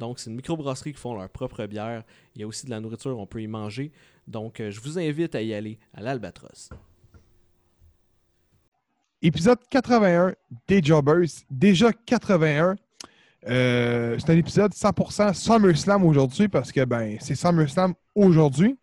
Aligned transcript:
Donc, 0.00 0.18
c'est 0.18 0.30
une 0.30 0.36
microbrasserie 0.36 0.94
qui 0.94 0.98
font 0.98 1.14
leur 1.14 1.28
propre 1.28 1.66
bière. 1.66 2.04
Il 2.34 2.40
y 2.40 2.44
a 2.44 2.46
aussi 2.46 2.64
de 2.64 2.70
la 2.70 2.80
nourriture, 2.80 3.18
on 3.18 3.26
peut 3.26 3.42
y 3.42 3.46
manger. 3.46 3.92
Donc, 4.26 4.58
euh, 4.58 4.70
je 4.70 4.80
vous 4.80 4.98
invite 4.98 5.34
à 5.34 5.42
y 5.42 5.52
aller 5.52 5.78
à 5.92 6.00
l'Albatros. 6.00 6.70
Épisode 9.20 9.58
81 9.68 10.34
des 10.66 10.82
Jobbers. 10.82 11.28
Déjà 11.50 11.92
81. 11.92 12.76
Euh, 13.46 14.16
c'est 14.18 14.32
un 14.32 14.36
épisode 14.38 14.72
100% 14.72 15.34
SummerSlam 15.34 16.04
aujourd'hui 16.04 16.48
parce 16.48 16.72
que 16.72 16.84
ben 16.84 17.18
c'est 17.20 17.34
SummerSlam 17.34 17.92
aujourd'hui. 18.14 18.78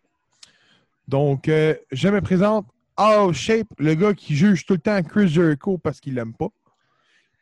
Donc, 1.08 1.48
euh, 1.48 1.74
je 1.90 2.08
me 2.08 2.20
présente 2.20 2.66
All 2.96 3.32
Shape, 3.32 3.68
le 3.78 3.94
gars 3.94 4.14
qui 4.14 4.36
juge 4.36 4.66
tout 4.66 4.74
le 4.74 4.80
temps 4.80 5.02
Chris 5.02 5.28
Jericho 5.28 5.78
parce 5.78 5.98
qu'il 5.98 6.14
l'aime 6.14 6.34
pas. 6.34 6.50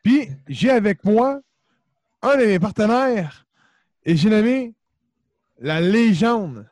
Puis, 0.03 0.29
j'ai 0.47 0.71
avec 0.71 1.03
moi 1.03 1.41
un 2.23 2.37
de 2.37 2.45
mes 2.45 2.59
partenaires 2.59 3.46
et 4.07 4.15
j'ai 4.15 4.29
nommé 4.29 4.73
la 5.59 5.81
légende, 5.81 6.65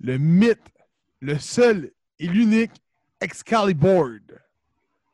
le 0.00 0.18
mythe, 0.18 0.58
le 1.20 1.38
seul 1.38 1.92
et 2.18 2.26
l'unique 2.26 2.72
Excalibur. 3.20 4.08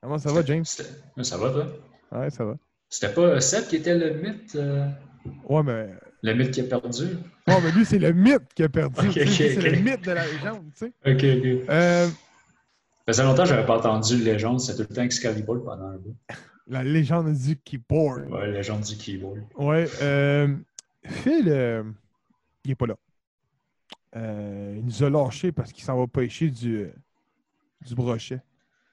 Comment 0.00 0.18
ça 0.18 0.32
va, 0.32 0.42
James? 0.44 0.64
Ça 0.64 1.36
va, 1.36 1.50
toi? 1.50 1.66
Ouais, 2.12 2.30
ça 2.30 2.44
va. 2.44 2.56
C'était 2.88 3.12
pas 3.12 3.40
Seth 3.40 3.68
qui 3.68 3.76
était 3.76 3.96
le 3.96 4.14
mythe, 4.14 4.54
euh, 4.56 4.86
Ouais, 5.44 5.62
mais, 5.62 5.88
le 6.22 6.34
mythe 6.34 6.50
qui 6.52 6.60
a 6.60 6.64
perdu? 6.64 7.04
ouais, 7.48 7.60
mais 7.62 7.70
lui, 7.72 7.84
c'est 7.84 7.98
le 7.98 8.12
mythe 8.12 8.52
qui 8.54 8.62
a 8.64 8.68
perdu. 8.68 9.12
C'est 9.12 9.56
le 9.56 9.76
mythe 9.80 10.04
de 10.04 10.12
la 10.12 10.26
légende, 10.26 10.64
tu 10.76 10.86
sais. 10.86 10.92
Ok, 11.06 11.14
ok. 11.14 11.68
Euh, 11.70 12.06
Ça 12.08 12.12
faisait 13.06 13.22
longtemps 13.24 13.42
que 13.44 13.48
j'avais 13.48 13.66
pas 13.66 13.78
entendu 13.78 14.16
Légende, 14.18 14.60
c'était 14.60 14.82
tout 14.84 14.90
le 14.90 14.94
temps 14.96 15.02
Excalibur 15.02 15.64
pendant 15.64 15.86
un 15.88 15.96
bout. 15.96 16.16
la 16.68 16.82
légende 16.84 17.32
du 17.32 17.56
keyboard. 17.56 18.30
Ouais, 18.30 18.50
Légende 18.50 18.82
du 18.82 18.96
keyboard. 18.96 19.40
Ouais. 19.56 19.86
Euh, 20.02 20.48
Phil, 21.04 21.48
euh, 21.48 21.82
il 22.64 22.70
est 22.72 22.74
pas 22.74 22.86
là. 22.86 22.96
Euh, 24.16 24.74
il 24.78 24.84
nous 24.84 25.02
a 25.02 25.10
lâché 25.10 25.52
parce 25.52 25.72
qu'il 25.72 25.84
s'en 25.84 25.98
va 25.98 26.06
pêcher 26.06 26.50
du, 26.50 26.76
euh, 26.82 26.92
du 27.86 27.94
brochet, 27.94 28.40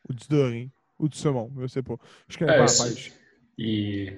ou 0.09 0.13
du 0.13 0.25
doré, 0.29 0.69
ou 0.97 1.07
du 1.09 1.17
saumon, 1.17 1.51
je 1.59 1.67
sais 1.67 1.81
pas. 1.83 1.95
Je 2.27 2.37
connais 2.37 2.53
pas 2.53 2.59
la 2.61 2.67
c'est- 2.67 2.89
pêche. 2.93 3.11
Il, 3.57 4.17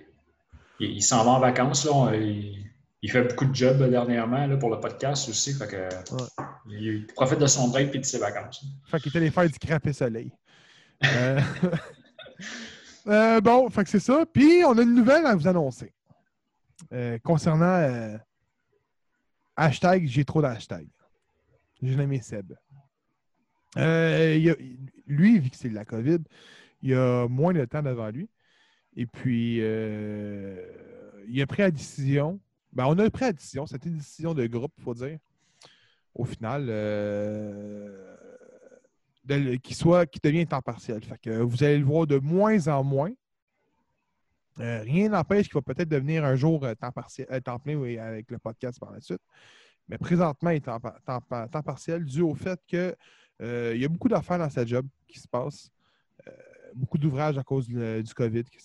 il, 0.79 0.89
il 0.91 1.01
s'en 1.01 1.23
va 1.25 1.31
en 1.31 1.39
vacances, 1.39 1.85
là. 1.85 2.15
il, 2.15 2.65
il 3.01 3.11
fait 3.11 3.23
beaucoup 3.23 3.45
de 3.45 3.55
jobs 3.55 3.81
dernièrement 3.89 4.45
là, 4.45 4.57
pour 4.57 4.69
le 4.69 4.79
podcast 4.79 5.27
aussi. 5.27 5.53
Fait 5.53 5.67
que, 5.67 5.89
il, 6.69 6.83
il 6.85 7.07
profite 7.07 7.39
de 7.39 7.47
son 7.47 7.69
break 7.69 7.95
et 7.95 7.99
de 7.99 8.05
ses 8.05 8.19
vacances. 8.19 8.63
Fait 8.85 8.99
qu'il 8.99 9.11
est 9.11 9.17
allé 9.17 9.31
faire 9.31 9.49
du 9.49 9.57
crapé 9.59 9.91
soleil. 9.93 10.31
Euh, 13.07 13.41
bon, 13.41 13.67
fait 13.71 13.83
que 13.83 13.89
c'est 13.89 13.99
ça. 13.99 14.25
Puis, 14.31 14.63
on 14.63 14.77
a 14.77 14.81
une 14.83 14.93
nouvelle 14.93 15.25
à 15.25 15.33
vous 15.35 15.47
annoncer. 15.47 15.91
Euh, 16.93 17.17
concernant 17.19 17.65
euh, 17.65 18.17
hashtag, 19.55 20.05
j'ai 20.07 20.25
trop 20.25 20.41
d'hashtags. 20.41 20.89
J'ai 21.81 21.95
nommé 21.95 22.21
Seb. 22.21 22.53
Euh, 23.77 24.55
lui, 25.07 25.39
vu 25.39 25.49
que 25.49 25.55
c'est 25.55 25.69
la 25.69 25.85
COVID, 25.85 26.19
il 26.81 26.93
a 26.93 27.27
moins 27.27 27.53
de 27.53 27.63
temps 27.65 27.81
devant 27.81 28.09
lui. 28.09 28.29
Et 28.95 29.05
puis, 29.05 29.55
il 29.57 31.41
a 31.41 31.47
pris 31.47 31.61
la 31.61 31.71
décision. 31.71 32.39
Ben, 32.73 32.85
on 32.87 32.97
a 32.99 33.09
pris 33.09 33.25
la 33.25 33.33
décision. 33.33 33.65
C'était 33.65 33.89
une 33.89 33.97
décision 33.97 34.33
de 34.33 34.45
groupe, 34.47 34.73
il 34.77 34.83
faut 34.83 34.93
dire 34.93 35.17
au 36.13 36.25
final, 36.25 36.65
de 39.25 39.55
qu'il 39.55 39.75
soit, 39.75 40.05
qu'il 40.05 40.19
devienne 40.21 40.45
temps 40.45 40.61
partiel. 40.61 40.99
Vous 41.25 41.63
allez 41.63 41.77
le 41.77 41.85
voir 41.85 42.05
de 42.05 42.17
moins 42.17 42.67
en 42.67 42.83
moins. 42.83 43.11
Euh, 44.61 44.81
rien 44.83 45.09
n'empêche 45.09 45.45
qu'il 45.47 45.55
va 45.55 45.61
peut-être 45.61 45.89
devenir 45.89 46.23
un 46.23 46.35
jour 46.35 46.63
euh, 46.65 46.75
temps, 46.75 46.91
partiel, 46.91 47.27
euh, 47.31 47.39
temps 47.39 47.57
plein 47.59 47.75
oui, 47.75 47.97
avec 47.97 48.29
le 48.29 48.37
podcast 48.37 48.79
par 48.79 48.91
la 48.91 49.01
suite. 49.01 49.21
Mais 49.89 49.97
présentement, 49.97 50.51
il 50.51 50.57
est 50.57 50.61
temps, 50.65 50.79
pa- 50.79 50.97
temps 51.05 51.19
pa- 51.21 51.47
temps 51.47 51.63
partiel 51.63 52.05
dû 52.05 52.21
au 52.21 52.35
fait 52.35 52.59
que 52.69 52.95
euh, 53.41 53.73
y 53.75 53.83
a 53.83 53.87
beaucoup 53.87 54.07
d'affaires 54.07 54.37
dans 54.37 54.49
sa 54.49 54.65
job 54.65 54.85
qui 55.07 55.19
se 55.19 55.27
passent. 55.27 55.69
Beaucoup 56.73 56.97
d'ouvrages 56.97 57.37
à 57.37 57.43
cause 57.43 57.67
du 57.67 58.13
COVID. 58.15 58.43
Qui- 58.45 58.61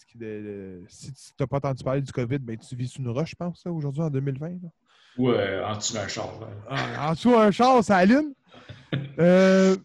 si 0.88 1.12
tu 1.12 1.32
n'as 1.40 1.46
pas 1.48 1.56
entendu 1.56 1.82
parler 1.82 2.02
du 2.02 2.12
COVID, 2.12 2.38
ben, 2.38 2.56
tu 2.56 2.76
vis 2.76 2.86
sur 2.88 3.00
une 3.00 3.08
roche, 3.08 3.30
je 3.30 3.34
pense, 3.34 3.64
aujourd'hui, 3.66 4.02
en 4.02 4.10
2020. 4.10 4.48
là. 4.62 4.68
Ou 5.18 5.30
en 5.30 5.76
dessous 5.76 5.94
d'un 5.94 6.06
char. 6.06 6.38
Ah, 6.68 7.08
en 7.08 7.12
dessous 7.14 7.34
un 7.34 7.50
char, 7.50 7.82
ça 7.82 7.96
allume. 7.96 8.32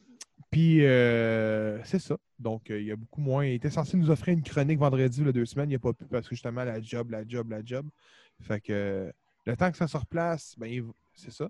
Puis, 0.52 0.80
c'est 0.82 2.00
ça. 2.00 2.18
Donc, 2.42 2.70
euh, 2.72 2.80
il 2.80 2.88
y 2.88 2.92
a 2.92 2.96
beaucoup 2.96 3.22
moins. 3.22 3.46
Il 3.46 3.54
était 3.54 3.70
censé 3.70 3.98
nous 3.98 4.10
offrir 4.10 4.34
une 4.34 4.44
chronique 4.44 4.80
vendredi, 4.80 5.24
le 5.24 5.32
deux 5.34 5.46
semaines. 5.46 5.68
Il 5.70 5.74
n'y 5.74 5.76
a 5.76 5.80
pas 5.80 5.94
pu 5.94 6.06
parce 6.06 6.28
que 6.28 6.36
justement, 6.36 6.64
la 6.64 6.82
job, 6.82 7.12
la 7.12 7.28
job, 7.28 7.50
la 7.50 7.64
job. 7.64 7.88
Fait 8.42 8.60
que 8.60 8.74
euh, 8.74 9.12
le 9.46 9.56
temps 9.56 9.72
que 9.72 9.78
ça 9.78 9.88
se 9.88 9.98
replace, 9.98 10.56
ben, 10.58 10.68
il- 10.68 10.84
c'est 11.14 11.32
ça. 11.32 11.50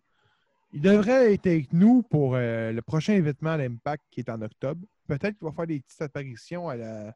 Il 0.74 0.82
devrait 0.82 1.34
être 1.34 1.48
avec 1.48 1.74
nous 1.74 2.02
pour 2.04 2.36
euh, 2.36 2.72
le 2.72 2.82
prochain 2.82 3.14
événement 3.14 3.52
à 3.52 3.58
l'Impact 3.58 4.04
qui 4.12 4.22
est 4.22 4.30
en 4.30 4.42
octobre. 4.42 4.82
Peut-être 5.08 5.38
qu'il 5.38 5.46
va 5.48 5.52
faire 5.54 5.68
des 5.68 5.80
petites 5.82 6.02
apparitions 6.02 6.70
à 6.70 6.76
la. 6.78 7.16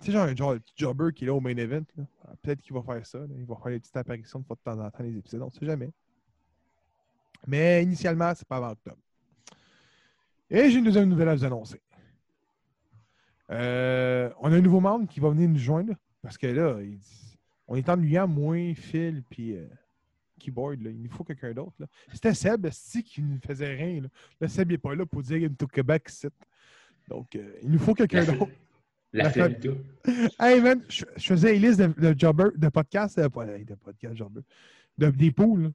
Tu 0.00 0.06
sais, 0.06 0.12
genre, 0.12 0.28
genre, 0.36 0.52
le 0.54 0.60
petit 0.60 0.74
jobber 0.76 1.12
qui 1.14 1.24
est 1.24 1.26
là 1.26 1.34
au 1.34 1.40
main 1.40 1.56
event. 1.56 1.82
Ah, 2.24 2.32
Peut-être 2.42 2.60
qu'il 2.60 2.72
va 2.74 2.82
faire 2.82 3.04
ça. 3.04 3.18
Il 3.36 3.44
va 3.46 3.56
faire 3.56 3.72
des 3.72 3.80
petites 3.80 3.96
apparitions 3.96 4.38
de 4.40 4.44
fois 4.46 4.56
de 4.56 4.60
temps 4.70 4.78
en 4.84 4.90
temps 4.90 5.02
les 5.02 5.16
épisodes. 5.16 5.42
On 5.42 5.46
ne 5.46 5.50
sait 5.50 5.66
jamais. 5.66 5.90
Mais 7.46 7.82
initialement, 7.82 8.32
c'est 8.34 8.46
pas 8.46 8.56
avant 8.58 8.70
octobre. 8.72 8.98
Et 10.50 10.70
j'ai 10.70 10.78
une 10.78 10.84
deuxième 10.84 11.08
nouvelle 11.08 11.28
à 11.28 11.34
vous 11.34 11.44
annoncer. 11.44 11.80
Euh, 13.50 14.30
on 14.40 14.52
a 14.52 14.56
un 14.56 14.60
nouveau 14.60 14.80
membre 14.80 15.08
qui 15.08 15.20
va 15.20 15.30
venir 15.30 15.48
nous 15.48 15.58
joindre. 15.58 15.94
Parce 16.22 16.36
que 16.36 16.46
là, 16.46 16.78
il 16.82 16.98
on 17.68 17.76
est 17.76 17.88
ennuyant, 17.88 18.26
moins 18.26 18.74
Phil 18.74 19.22
puis 19.28 19.54
euh, 19.54 19.66
Keyboard. 20.40 20.82
là. 20.82 20.90
Il 20.90 21.02
nous 21.02 21.10
faut 21.10 21.22
quelqu'un 21.22 21.52
d'autre. 21.52 21.74
C'était 22.12 22.34
Seb, 22.34 22.66
si 22.70 23.04
qui 23.04 23.22
ne 23.22 23.38
faisait 23.46 23.74
rien. 23.74 24.02
Là, 24.02 24.08
Là, 24.40 24.48
Seb 24.48 24.70
n'est 24.70 24.78
pas 24.78 24.94
là 24.94 25.04
pour 25.04 25.22
dire 25.22 25.48
Into 25.48 25.66
Québec 25.66 26.06
ici. 26.08 26.28
Donc, 27.08 27.36
euh, 27.36 27.52
il 27.62 27.70
nous 27.70 27.78
faut 27.78 27.94
quelqu'un 27.94 28.24
d'autre. 28.24 28.50
la 29.12 29.24
La 29.24 29.30
Flamita. 29.30 29.68
Hey 30.40 30.60
man, 30.62 30.80
je, 30.88 31.04
je 31.16 31.26
faisais 31.26 31.56
une 31.56 31.62
liste 31.62 31.80
de, 31.80 32.12
de 32.12 32.18
jobbers, 32.18 32.52
de 32.56 32.68
podcasts, 32.68 33.18
euh, 33.18 33.28
pas 33.28 33.44
de 33.44 33.74
podcasts 33.74 34.16
jobbers, 34.16 34.42
de, 34.96 35.10
des 35.10 35.30
poules. 35.30 35.72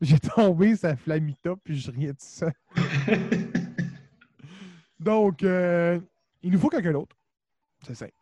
J'ai 0.00 0.18
tombé 0.18 0.76
sa 0.76 0.96
flamita, 0.96 1.54
puis 1.62 1.78
je 1.78 1.90
riais 1.90 2.12
de 2.12 2.16
ça. 2.18 2.50
Donc, 5.00 5.42
euh, 5.42 6.00
il 6.44 6.52
nous 6.52 6.58
faut 6.58 6.68
quelqu'un 6.68 6.92
d'autre. 6.92 7.16
C'est 7.82 7.94
simple. 7.94 8.12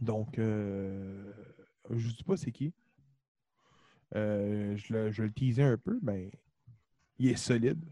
Donc, 0.00 0.38
euh, 0.38 1.32
je 1.90 2.08
ne 2.08 2.12
dis 2.12 2.24
pas 2.24 2.36
c'est 2.36 2.50
qui. 2.50 2.72
Euh, 4.16 4.76
je, 4.76 4.92
le, 4.92 5.10
je 5.12 5.22
le 5.22 5.30
teasais 5.30 5.62
un 5.62 5.76
peu, 5.76 5.98
mais 6.02 6.30
il 7.18 7.28
est 7.28 7.36
solide. 7.36 7.84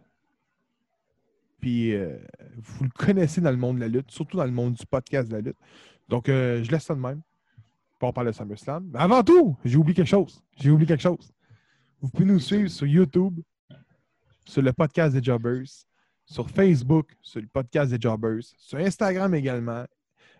Puis, 1.60 1.94
euh, 1.94 2.18
vous 2.56 2.84
le 2.84 2.90
connaissez 2.90 3.40
dans 3.40 3.50
le 3.50 3.56
monde 3.56 3.76
de 3.76 3.80
la 3.82 3.88
lutte, 3.88 4.10
surtout 4.10 4.36
dans 4.36 4.44
le 4.44 4.50
monde 4.50 4.74
du 4.74 4.86
podcast 4.86 5.28
de 5.28 5.34
la 5.34 5.42
lutte. 5.42 5.58
Donc, 6.08 6.26
je 6.28 6.70
laisse 6.70 6.84
ça 6.84 6.94
de 6.94 7.00
même. 7.00 7.20
On 8.00 8.12
parle 8.12 8.28
de 8.28 8.32
SummerSlam. 8.32 8.90
Mais 8.92 9.00
avant 9.00 9.22
tout, 9.22 9.56
j'ai 9.64 9.76
oublié 9.76 9.94
quelque 9.94 10.08
chose. 10.08 10.42
J'ai 10.56 10.70
oublié 10.70 10.86
quelque 10.86 11.02
chose. 11.02 11.32
Vous 12.00 12.08
pouvez 12.08 12.26
nous 12.26 12.38
suivre 12.38 12.68
sur 12.68 12.86
YouTube, 12.86 13.40
sur 14.46 14.62
le 14.62 14.72
podcast 14.72 15.14
des 15.14 15.22
Jobbers, 15.22 15.66
sur 16.28 16.48
Facebook, 16.50 17.16
sur 17.22 17.40
le 17.40 17.46
podcast 17.46 17.90
des 17.90 17.98
Jobbers, 18.00 18.42
sur 18.58 18.78
Instagram 18.78 19.34
également. 19.34 19.84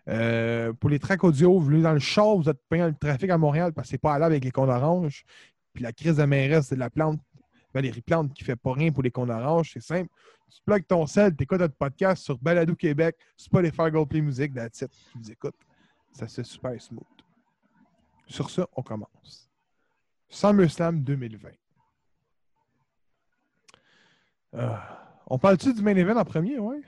Euh, 0.07 0.71
pour 0.73 0.89
les 0.89 0.99
tracks 0.99 1.23
audio, 1.23 1.53
vous 1.53 1.65
voulez 1.65 1.81
dans 1.81 1.93
le 1.93 1.99
char, 1.99 2.35
vous 2.35 2.47
êtes 2.47 2.61
payant 2.69 2.87
le 2.87 2.93
trafic 2.93 3.29
à 3.29 3.37
Montréal 3.37 3.73
parce 3.73 3.87
que 3.87 3.91
c'est 3.91 3.97
pas 3.97 4.13
à 4.13 4.23
avec 4.23 4.43
les 4.43 4.51
cons 4.51 4.69
orange. 4.69 5.25
Puis 5.73 5.83
la 5.83 5.91
crise 5.91 6.17
de 6.17 6.23
mairesse, 6.23 6.67
c'est 6.67 6.75
de 6.75 6.79
la 6.79 6.91
plante, 6.91 7.19
Valérie 7.73 8.01
Plante, 8.01 8.33
qui 8.33 8.43
fait 8.43 8.55
pas 8.55 8.73
rien 8.73 8.91
pour 8.91 9.03
les 9.03 9.11
cons 9.11 9.29
orange. 9.29 9.71
C'est 9.73 9.81
simple. 9.81 10.09
Tu 10.51 10.59
plugues 10.65 10.85
ton 10.85 11.05
sel, 11.07 11.35
t'écoutes 11.35 11.59
notre 11.59 11.75
podcast 11.75 12.23
sur 12.23 12.37
Balado 12.37 12.75
Québec, 12.75 13.15
Spotify, 13.35 13.91
Gold 13.91 14.09
Play 14.09 14.21
Music, 14.21 14.53
that's 14.53 14.81
it. 14.81 14.91
Tu 15.11 15.17
nous 15.17 15.31
écoutes. 15.31 15.57
Ça 16.11 16.27
c'est 16.27 16.45
super 16.45 16.79
smooth. 16.79 17.03
Sur 18.27 18.49
ça, 18.49 18.67
on 18.75 18.83
commence. 18.83 19.49
SummerSlam 20.29 21.03
2020. 21.03 21.49
Euh, 24.55 24.77
on 25.29 25.37
parle-tu 25.37 25.73
du 25.73 25.81
main 25.81 25.95
event 25.95 26.17
en 26.17 26.25
premier, 26.25 26.57
ouais? 26.59 26.81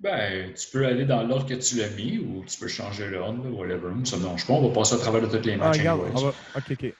Ben, 0.00 0.52
tu 0.52 0.68
peux 0.70 0.84
aller 0.86 1.06
dans 1.06 1.22
l'ordre 1.22 1.46
que 1.46 1.54
tu 1.54 1.76
l'as 1.76 1.88
mis 1.90 2.18
ou 2.18 2.44
tu 2.46 2.58
peux 2.58 2.68
changer 2.68 3.08
l'ordre, 3.08 3.48
whatever. 3.56 3.88
Ça 4.04 4.16
me 4.16 4.22
dérange 4.22 4.46
pas. 4.46 4.52
On 4.52 4.68
va 4.68 4.74
passer 4.74 4.94
à 4.94 4.98
travers 4.98 5.22
de 5.22 5.26
toutes 5.26 5.46
les 5.46 5.54
Ah, 5.54 5.56
matchs. 5.68 5.78
regarde, 5.78 6.00
on 6.14 6.20
va- 6.20 6.34
OK, 6.56 6.70
OK. 6.72 6.94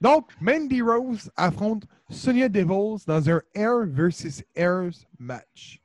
Donc, 0.00 0.30
Mandy 0.40 0.82
Rose 0.82 1.30
affronte 1.36 1.84
Sonia 2.10 2.48
Devils 2.50 3.04
dans 3.06 3.30
un 3.30 3.40
Air 3.54 3.86
versus 3.86 4.42
Airs 4.54 4.90
match. 5.18 5.80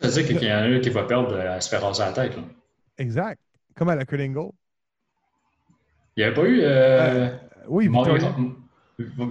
Ça 0.00 0.08
veut 0.08 0.22
dire 0.22 0.38
qu'il 0.38 0.48
y 0.48 0.52
en 0.52 0.56
a 0.58 0.62
un 0.62 0.80
qui 0.80 0.88
va 0.90 1.02
perdre 1.02 1.36
à 1.38 1.60
se 1.60 1.68
faire 1.68 1.82
raser 1.82 2.04
la 2.04 2.12
tête. 2.12 2.36
Là. 2.36 2.42
Exact. 2.96 3.40
Comme 3.74 3.88
à 3.90 3.96
la 3.96 4.06
Kurt 4.06 4.20
Angle. 4.22 4.52
Il 6.16 6.20
n'y 6.20 6.24
avait 6.24 6.34
pas 6.34 6.44
eu 6.48 6.60
euh, 6.62 7.36
Oui, 7.68 7.88
Molly- 7.88 8.12
Victoria. 8.12 8.34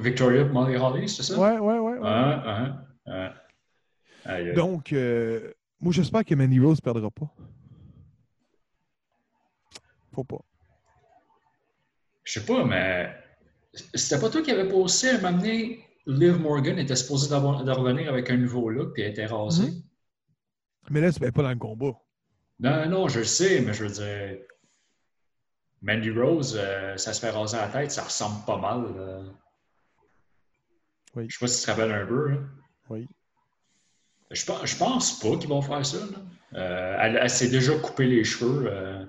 Victoria 0.01 0.43
Molly 0.45 0.75
Holly, 0.77 1.09
c'est 1.09 1.23
ça? 1.23 1.39
Ouais, 1.39 1.57
ouais, 1.57 1.79
ouais. 1.79 1.97
ouais. 1.97 1.99
Ouais, 1.99 2.69
ouais. 3.07 4.53
Donc, 4.53 4.91
euh, 4.93 5.53
moi, 5.79 5.93
j'espère 5.93 6.25
que 6.25 6.35
Mandy 6.35 6.59
Rose 6.59 6.77
ne 6.79 6.81
perdra 6.83 7.09
pas. 7.11 7.33
Faut 10.13 10.23
pas. 10.23 10.41
Je 12.23 12.33
sais 12.33 12.45
pas, 12.45 12.65
mais 12.65 13.15
c'était 13.93 14.19
pas 14.19 14.29
toi 14.29 14.41
qui 14.41 14.51
avais 14.51 14.67
posté 14.67 15.09
à 15.09 15.21
m'amener 15.21 15.85
Liv 16.07 16.39
Morgan 16.39 16.79
était 16.79 16.95
supposée 16.95 17.29
de 17.29 17.71
revenir 17.71 18.09
avec 18.09 18.29
un 18.29 18.37
nouveau 18.37 18.69
look 18.69 18.93
puis 18.93 19.03
elle 19.03 19.11
était 19.11 19.25
rasée. 19.25 19.67
Mhm. 19.71 19.83
Mais 20.89 21.01
là, 21.01 21.11
c'est 21.11 21.31
pas 21.31 21.43
dans 21.43 21.49
le 21.49 21.55
combat. 21.57 21.93
Non, 22.59 22.89
non, 22.89 23.07
je 23.07 23.19
le 23.19 23.25
sais, 23.25 23.61
mais 23.61 23.73
je 23.73 23.85
veux 23.85 23.91
dire. 23.91 24.39
Mandy 25.81 26.09
Rose, 26.09 26.57
euh, 26.59 26.97
ça 26.97 27.13
se 27.13 27.19
fait 27.19 27.29
raser 27.29 27.57
la 27.57 27.67
tête, 27.67 27.91
ça 27.91 28.03
ressemble 28.03 28.43
pas 28.45 28.57
mal. 28.57 28.85
euh. 28.97 29.29
Oui. 31.15 31.27
Je 31.29 31.37
sais 31.37 31.39
pas 31.39 31.47
si 31.47 31.59
tu 31.59 31.65
te 31.65 31.71
rappelles 31.71 31.91
un 31.91 32.05
peu. 32.07 32.29
là. 32.29 32.37
Oui. 32.89 33.07
Je, 34.31 34.45
pense- 34.45 34.65
je 34.65 34.77
pense 34.77 35.19
pas 35.19 35.35
qu'ils 35.37 35.49
vont 35.49 35.61
faire 35.61 35.85
ça. 35.85 35.97
là. 35.97 36.17
Euh, 36.59 36.97
elle 37.01 37.19
elle 37.21 37.29
s'est 37.29 37.49
déjà 37.49 37.77
coupé 37.77 38.05
les 38.05 38.23
cheveux. 38.23 38.65
euh, 38.67 39.05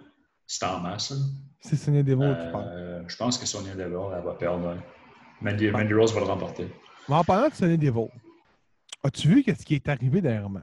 c'est 0.47 0.65
en 0.65 0.81
masse. 0.81 1.13
C'est 1.61 1.77
Sonia 1.77 2.03
Devil 2.03 2.37
qui 2.41 2.53
parle. 2.53 2.65
Euh, 2.69 3.03
je 3.07 3.17
pense 3.17 3.37
que 3.39 3.47
Sonia 3.47 3.75
Deville, 3.75 3.99
elle 4.17 4.25
va 4.25 4.35
perdre. 4.39 4.69
ouais. 4.69 4.77
Mandy, 5.41 5.71
Mandy 5.71 5.95
Rose 5.95 6.13
va 6.15 6.21
le 6.21 6.27
remporter. 6.27 6.69
Mais 7.09 7.15
en 7.15 7.25
parlant 7.25 7.49
de 7.49 7.55
Sonia 7.55 7.77
Devil, 7.77 8.09
as-tu 9.05 9.29
vu 9.29 9.45
ce 9.47 9.65
qui 9.65 9.75
est 9.75 9.89
arrivé 9.89 10.21
dernièrement? 10.21 10.63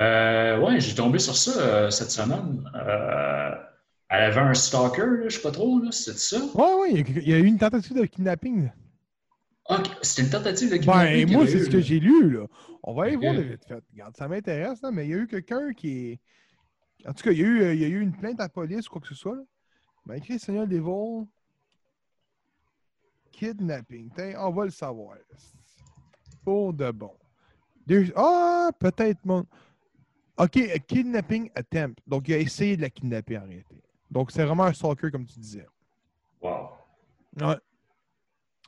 Euh, 0.00 0.58
ouais, 0.60 0.80
j'ai 0.80 0.94
tombé 0.94 1.18
sur 1.18 1.36
ça 1.36 1.60
euh, 1.60 1.90
cette 1.90 2.10
semaine. 2.10 2.68
Euh, 2.74 3.54
elle 4.08 4.22
avait 4.22 4.40
un 4.40 4.54
stalker, 4.54 5.24
je 5.24 5.28
sais 5.36 5.42
pas 5.42 5.50
trop, 5.50 5.80
c'était 5.92 6.16
ça? 6.18 6.38
Y 6.38 6.40
a- 6.60 6.86
il 6.98 7.28
y, 7.28 7.34
a 7.34 7.38
eu 7.38 7.44
une 7.44 7.58
tentative 7.58 7.96
de 8.00 8.06
kidnapping. 8.06 8.70
Ah, 9.72 9.82
c'était 10.02 10.22
une 10.22 10.30
tentative 10.30 10.70
de 10.70 10.84
Ben, 10.84 11.30
moi, 11.30 11.46
c'est 11.46 11.64
ce 11.64 11.70
que 11.70 11.80
j'ai 11.80 12.00
lu, 12.00 12.28
là. 12.30 12.46
On 12.82 12.92
va 12.92 13.04
aller 13.04 13.16
voir 13.16 13.34
le 13.34 13.42
vite 13.42 13.64
fait. 13.64 13.82
Regarde, 13.92 14.16
ça 14.16 14.26
m'intéresse, 14.26 14.82
là, 14.82 14.90
mais 14.90 15.06
il 15.06 15.10
y 15.10 15.14
a 15.14 15.18
eu 15.18 15.26
quelqu'un 15.28 15.72
qui 15.72 16.08
est. 16.08 16.20
En 17.08 17.14
tout 17.14 17.22
cas, 17.22 17.30
il 17.30 17.38
y, 17.38 17.42
a 17.42 17.46
eu, 17.46 17.62
euh, 17.62 17.74
il 17.74 17.80
y 17.80 17.84
a 17.84 17.88
eu 17.88 18.00
une 18.00 18.12
plainte 18.12 18.40
à 18.40 18.44
la 18.44 18.48
police 18.48 18.88
ou 18.88 18.90
quoi 18.90 19.00
que 19.00 19.06
ce 19.06 19.14
soit. 19.14 19.36
Là. 19.36 19.42
Ben, 20.06 20.16
écrit 20.16 20.38
Seigneur 20.40 20.66
Devil. 20.66 21.26
Kidnapping. 23.30 24.10
Tiens, 24.14 24.34
on 24.40 24.50
va 24.50 24.64
le 24.64 24.70
savoir. 24.70 25.16
Pour 26.44 26.74
de 26.74 26.90
bon. 26.90 27.12
Ah, 28.16 28.70
peut-être 28.78 29.24
mon. 29.24 29.46
Ok, 30.36 30.56
a 30.56 30.78
kidnapping 30.78 31.50
attempt. 31.54 32.00
Donc, 32.06 32.28
il 32.28 32.34
a 32.34 32.38
essayé 32.38 32.76
de 32.76 32.82
la 32.82 32.90
kidnapper 32.90 33.38
en 33.38 33.44
réalité. 33.44 33.82
Donc, 34.10 34.32
c'est 34.32 34.44
vraiment 34.44 34.64
un 34.64 34.72
stalker, 34.72 35.10
comme 35.10 35.26
tu 35.26 35.38
disais. 35.38 35.66
Wow. 36.40 36.70
Ouais. 37.40 37.58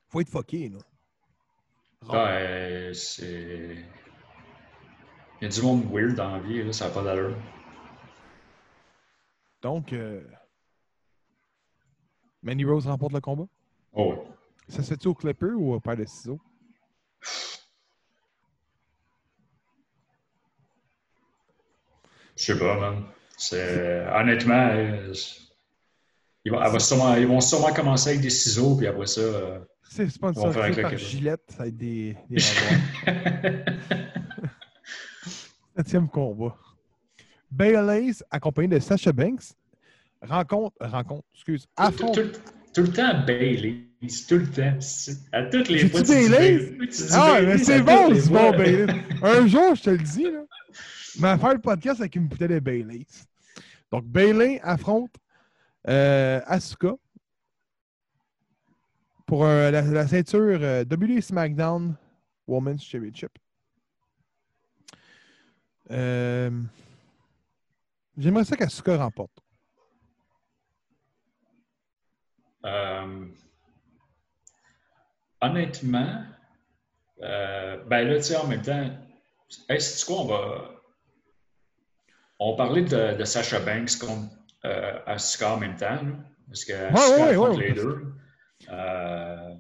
Faut 0.08 0.20
être 0.20 0.28
fucké, 0.28 0.68
là. 0.68 0.78
Ouais, 2.08 2.90
c'est. 2.94 3.76
Il 5.40 5.44
y 5.44 5.46
a 5.46 5.48
du 5.48 5.62
monde 5.62 5.84
weird 5.92 6.14
dans 6.14 6.36
la 6.36 6.40
vie, 6.40 6.62
là, 6.62 6.72
ça 6.72 6.86
n'a 6.88 6.94
pas 6.94 7.02
d'allure. 7.02 7.36
Donc, 9.60 9.92
euh... 9.92 10.22
Mandy 12.42 12.64
Rose 12.64 12.86
remporte 12.86 13.12
le 13.12 13.20
combat? 13.20 13.46
Oh, 13.92 14.12
ouais. 14.12 14.22
Ça 14.68 14.82
se 14.82 14.88
fait-tu 14.88 15.08
au 15.08 15.14
clipper 15.14 15.52
ou 15.52 15.74
au 15.74 15.80
paire 15.80 15.96
de 15.96 16.04
ciseaux? 16.04 16.40
Je 22.36 22.44
sais 22.44 22.58
pas, 22.58 22.78
man. 22.78 23.04
C'est... 23.36 24.06
Honnêtement, 24.12 24.68
euh, 24.72 25.12
ils, 26.44 26.52
vont, 26.52 26.78
sûrement- 26.78 27.14
ils 27.14 27.26
vont 27.26 27.40
sûrement 27.40 27.72
commencer 27.72 28.10
avec 28.10 28.22
des 28.22 28.30
ciseaux, 28.30 28.76
puis 28.76 28.86
après 28.86 29.06
ça. 29.06 29.20
euh, 29.20 29.60
C'est 29.94 30.08
sponsorisé 30.08 30.80
par. 30.82 30.96
Gillette, 30.96 31.42
ça 31.50 31.58
va 31.58 31.66
être 31.66 31.76
des. 31.76 32.16
Septième 35.76 36.08
combat. 36.08 36.56
Bayley, 37.50 38.12
accompagné 38.30 38.68
de 38.68 38.78
Sasha 38.78 39.12
Banks, 39.12 39.42
rencontre, 40.22 40.74
rencontre, 40.80 41.24
excuse, 41.34 41.66
affronte. 41.76 42.14
tout- 42.14 42.40
tout 42.74 42.82
le 42.82 42.88
temps 42.92 43.22
Bailey. 43.26 43.84
Tout 44.26 44.38
le 44.38 44.46
temps. 44.50 44.78
À 45.30 45.42
toutes 45.44 45.68
les 45.68 45.86
fois. 45.90 46.00
tu 46.02 46.08
Bayley? 46.08 46.56
Bayley, 46.56 46.78
Ah, 47.12 47.32
Bayley, 47.34 47.46
mais 47.46 47.52
à 47.52 47.58
c'est 47.58 47.82
bon, 47.82 48.14
c'est 48.14 48.28
bon, 48.30 48.50
Bayley. 48.52 48.86
Un 49.22 49.46
jour, 49.46 49.74
je 49.74 49.82
te 49.82 49.90
le 49.90 49.98
dis, 49.98 50.22
là. 50.24 50.42
Mais 51.20 51.36
faire 51.38 51.52
le 51.52 51.60
podcast 51.60 52.00
avec 52.00 52.16
une 52.16 52.26
bouteille 52.28 52.48
de 52.48 52.58
Bailey. 52.60 53.06
Donc, 53.90 54.06
Bailey 54.06 54.58
affronte 54.62 55.10
euh, 55.86 56.40
Asuka 56.46 56.94
pour 59.32 59.46
euh, 59.46 59.70
la, 59.70 59.80
la 59.80 60.06
ceinture 60.06 60.58
euh, 60.60 60.84
WWE 60.84 61.22
SmackDown 61.22 61.96
Women's 62.46 62.84
Championship. 62.84 63.30
Euh, 65.90 66.50
J'aimerais 68.18 68.44
ça 68.44 68.58
qu'Asuka 68.58 68.98
remporte. 68.98 69.32
Euh, 72.66 73.24
honnêtement, 75.40 76.24
ben 77.18 77.88
là, 77.88 78.16
tu 78.16 78.24
sais, 78.24 78.36
en 78.36 78.48
même 78.48 78.60
temps, 78.60 78.90
hey, 79.70 79.80
c'est 79.80 80.04
quoi, 80.04 80.20
on 80.20 80.26
va. 80.26 80.70
On 82.38 82.54
parlait 82.54 82.82
de, 82.82 83.16
de 83.16 83.24
Sasha 83.24 83.60
Banks 83.60 83.98
contre 83.98 84.28
Asuka 85.06 85.54
en 85.54 85.56
même 85.56 85.76
temps, 85.76 86.02
là, 86.02 86.16
parce 86.48 86.66
que 86.66 86.74
Asuka 86.74 87.16
ouais, 87.16 87.22
ouais, 87.22 87.28
affronte 87.30 87.56
ouais, 87.56 87.68
les 87.68 87.72
deux. 87.72 88.12
Euh, 88.70 89.54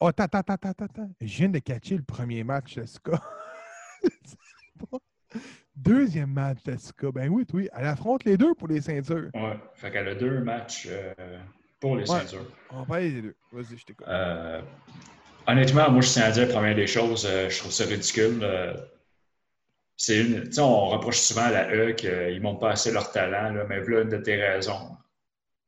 Oh, 0.00 0.06
attends, 0.06 0.24
attends, 0.24 0.54
attends, 0.54 0.84
attends. 0.84 1.10
Je 1.20 1.36
viens 1.38 1.48
de 1.48 1.58
catcher 1.58 1.96
le 1.96 2.04
premier 2.04 2.44
match 2.44 2.76
d'Asuka. 2.76 3.20
Deuxième 5.74 6.30
match 6.32 6.62
d'Asuka. 6.64 7.10
Ben 7.12 7.28
oui, 7.28 7.44
oui. 7.52 7.68
Elle 7.76 7.86
affronte 7.86 8.24
les 8.24 8.36
deux 8.36 8.54
pour 8.54 8.68
les 8.68 8.80
ceintures. 8.80 9.30
ouais, 9.34 9.58
fait 9.74 9.90
qu'elle 9.90 10.08
a 10.08 10.14
deux 10.14 10.40
matchs 10.40 10.86
euh, 10.88 11.12
pour 11.80 11.96
les 11.96 12.08
Ouais. 12.10 12.20
ceintures. 12.20 12.46
On 12.70 12.80
va 12.80 12.86
parler 12.86 13.10
des 13.12 13.22
deux. 13.22 13.36
Vas-y, 13.52 13.76
je 13.76 13.84
t'écoute. 13.84 14.06
Euh, 14.08 14.62
honnêtement, 15.46 15.90
moi, 15.90 16.00
je 16.00 16.10
tiens 16.12 16.24
à 16.24 16.30
dire, 16.30 16.48
première 16.48 16.74
des 16.76 16.86
choses, 16.86 17.26
je 17.26 17.58
trouve 17.58 17.72
ça 17.72 17.84
ridicule. 17.84 18.40
c'est 19.96 20.20
une, 20.24 20.44
tu 20.44 20.52
sais, 20.52 20.60
on 20.60 20.86
reproche 20.90 21.18
souvent 21.18 21.42
à 21.42 21.50
la 21.50 21.74
E 21.74 21.92
qu'ils 21.92 22.40
montrent 22.40 22.60
pas 22.60 22.70
assez 22.72 22.92
leur 22.92 23.10
talent, 23.10 23.52
là, 23.52 23.64
mais 23.68 23.80
voilà 23.80 24.02
une 24.02 24.08
de 24.10 24.18
tes 24.18 24.36
raisons. 24.36 24.96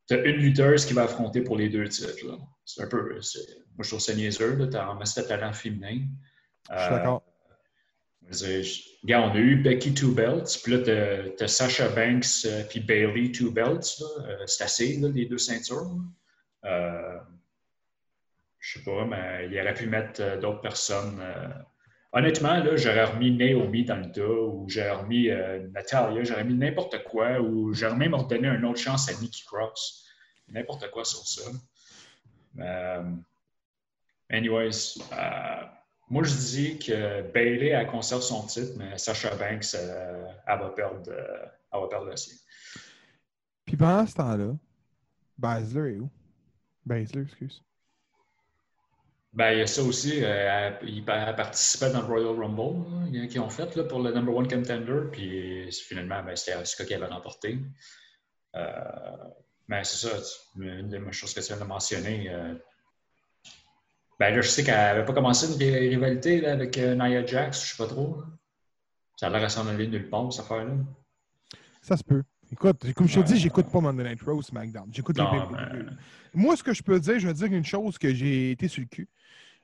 Tu 0.07 0.13
as 0.15 0.23
une 0.25 0.37
lutteuse 0.37 0.85
qui 0.85 0.93
va 0.93 1.03
affronter 1.03 1.41
pour 1.41 1.57
les 1.57 1.67
deux 1.69 1.87
titres. 1.89 2.25
là. 2.27 2.37
C'est 2.65 2.83
un 2.83 2.87
peu. 2.87 3.09
Moi, 3.13 3.19
je 3.83 3.87
trouve 3.87 3.99
ça 3.99 4.13
niaiseux. 4.13 4.69
Tu 4.69 4.77
masse 4.77 5.15
de 5.15 5.21
talent 5.23 5.53
féminin. 5.53 6.01
Je 6.69 6.77
suis 6.77 6.85
Euh, 6.85 6.89
d'accord. 6.97 7.23
je- 8.29 8.81
Regarde, 9.03 9.31
on 9.31 9.35
a 9.35 9.39
eu 9.39 9.55
Becky 9.57 9.93
Two 9.93 10.11
Belts, 10.13 10.59
puis 10.63 10.73
là, 10.77 11.31
t'as- 11.37 11.47
Sasha 11.47 11.89
Banks, 11.89 12.45
euh, 12.45 12.63
puis 12.69 12.79
Bailey 12.79 13.31
Two 13.31 13.51
Belts. 13.51 14.01
Euh, 14.19 14.43
c'est 14.45 14.63
assez, 14.63 14.97
là, 14.97 15.09
les 15.09 15.25
deux 15.25 15.39
ceintures. 15.39 15.97
Euh, 16.65 17.17
je 18.59 18.77
sais 18.77 18.83
pas, 18.85 19.05
mais 19.05 19.47
il 19.51 19.59
aurait 19.59 19.73
pu 19.73 19.87
mettre 19.87 20.21
euh, 20.21 20.37
d'autres 20.39 20.61
personnes. 20.61 21.19
euh. 21.19 21.49
Honnêtement, 22.13 22.57
là, 22.63 22.75
j'aurais 22.75 23.05
remis 23.05 23.31
Naomi 23.31 23.85
dans 23.85 23.95
le 23.95 24.11
tas, 24.11 24.21
ou 24.21 24.67
j'aurais 24.69 24.91
remis 24.91 25.29
euh, 25.29 25.67
Natalia, 25.69 26.23
j'aurais 26.23 26.43
mis 26.43 26.53
n'importe 26.53 27.03
quoi, 27.05 27.39
ou 27.39 27.73
j'aurais 27.73 27.95
même 27.95 28.13
redonné 28.13 28.49
une 28.49 28.65
autre 28.65 28.79
chance 28.79 29.09
à 29.09 29.13
Nikki 29.19 29.45
Cross. 29.45 30.05
N'importe 30.49 30.91
quoi 30.91 31.05
sur 31.05 31.25
ça. 31.25 31.49
Euh, 32.59 33.11
anyways, 34.29 34.97
euh, 35.13 35.63
moi, 36.09 36.23
je 36.23 36.35
dis 36.35 36.79
que 36.79 37.21
Bailey, 37.31 37.69
elle 37.69 37.87
conserve 37.87 38.21
son 38.21 38.45
titre, 38.45 38.73
mais 38.77 38.97
Sasha 38.97 39.33
Banks, 39.35 39.73
euh, 39.75 40.27
elle 40.47 40.59
va 40.59 40.69
perdre, 40.69 41.09
euh, 41.09 41.45
elle 41.73 41.79
va 41.79 41.87
perdre 41.87 42.07
le 42.07 42.17
sien. 42.17 42.35
Puis 43.65 43.77
pendant 43.77 44.05
ce 44.05 44.15
temps-là, 44.15 44.53
Basler 45.37 45.95
est 45.95 45.99
où? 45.99 46.09
Basler, 46.85 47.21
excuse. 47.23 47.63
Ben, 49.33 49.53
il 49.53 49.59
y 49.59 49.61
a 49.61 49.67
ça 49.67 49.81
aussi. 49.81 50.21
euh, 50.25 50.77
elle, 50.81 50.89
il 50.89 51.05
elle 51.07 51.35
participait 51.35 51.89
dans 51.93 52.01
le 52.01 52.05
Royal 52.07 52.37
Rumble 52.37 52.83
a- 53.17 53.27
qu'ils 53.27 53.39
ont 53.39 53.49
fait 53.49 53.73
là, 53.77 53.85
pour 53.85 53.99
le 54.01 54.11
number 54.11 54.35
one 54.35 54.47
contender. 54.47 55.03
Puis 55.09 55.71
finalement, 55.71 56.21
ben, 56.21 56.35
c'était 56.35 56.51
Asuka 56.57 56.83
qui 56.83 56.93
avait 56.95 57.05
remporté. 57.05 57.57
Mais 59.71 59.85
c'est 59.85 60.05
ça. 60.05 60.17
Une 60.59 60.89
des 60.89 60.99
choses 61.13 61.33
que 61.33 61.39
tu 61.39 61.47
viens 61.47 61.57
de 61.57 61.63
mentionner. 61.63 62.29
euh, 62.29 62.53
ben 64.19 64.35
là, 64.35 64.41
je 64.41 64.49
sais 64.49 64.65
qu'elle 64.65 64.75
n'avait 64.75 65.05
pas 65.05 65.13
commencé 65.13 65.47
une 65.47 65.57
ri- 65.57 65.87
rivalité 65.89 66.41
là, 66.41 66.51
avec 66.51 66.77
euh, 66.77 66.93
Nia 66.93 67.25
Jax, 67.25 67.63
je 67.65 67.71
sais 67.75 67.77
pas 67.81 67.87
trop. 67.89 68.21
Ça 69.15 69.27
a 69.27 69.29
l'air 69.29 69.43
à 69.45 69.49
s'en 69.49 69.65
aller 69.67 69.87
nulle 69.87 70.09
part, 70.09 70.31
cette 70.33 70.43
affaire-là. 70.43 70.73
Ça 71.81 71.95
se 71.95 72.03
peut. 72.03 72.21
Écoute, 72.51 72.93
comme 72.93 73.07
je 73.07 73.21
te 73.21 73.25
dis, 73.25 73.37
j'écoute 73.39 73.71
pas 73.71 73.79
Monday 73.79 74.03
Night 74.03 74.21
Raw 74.23 74.41
SmackDown. 74.41 74.89
J'écoute 74.91 75.17
les 75.17 75.23
Moi, 76.33 76.57
ce 76.57 76.63
que 76.63 76.73
je 76.73 76.83
peux 76.83 76.99
dire, 76.99 77.17
je 77.17 77.27
vais 77.27 77.33
dire 77.33 77.47
une 77.47 77.63
chose 77.63 77.97
que 77.97 78.13
j'ai 78.13 78.51
été 78.51 78.67
sur 78.67 78.81
le 78.81 78.87
cul. 78.87 79.07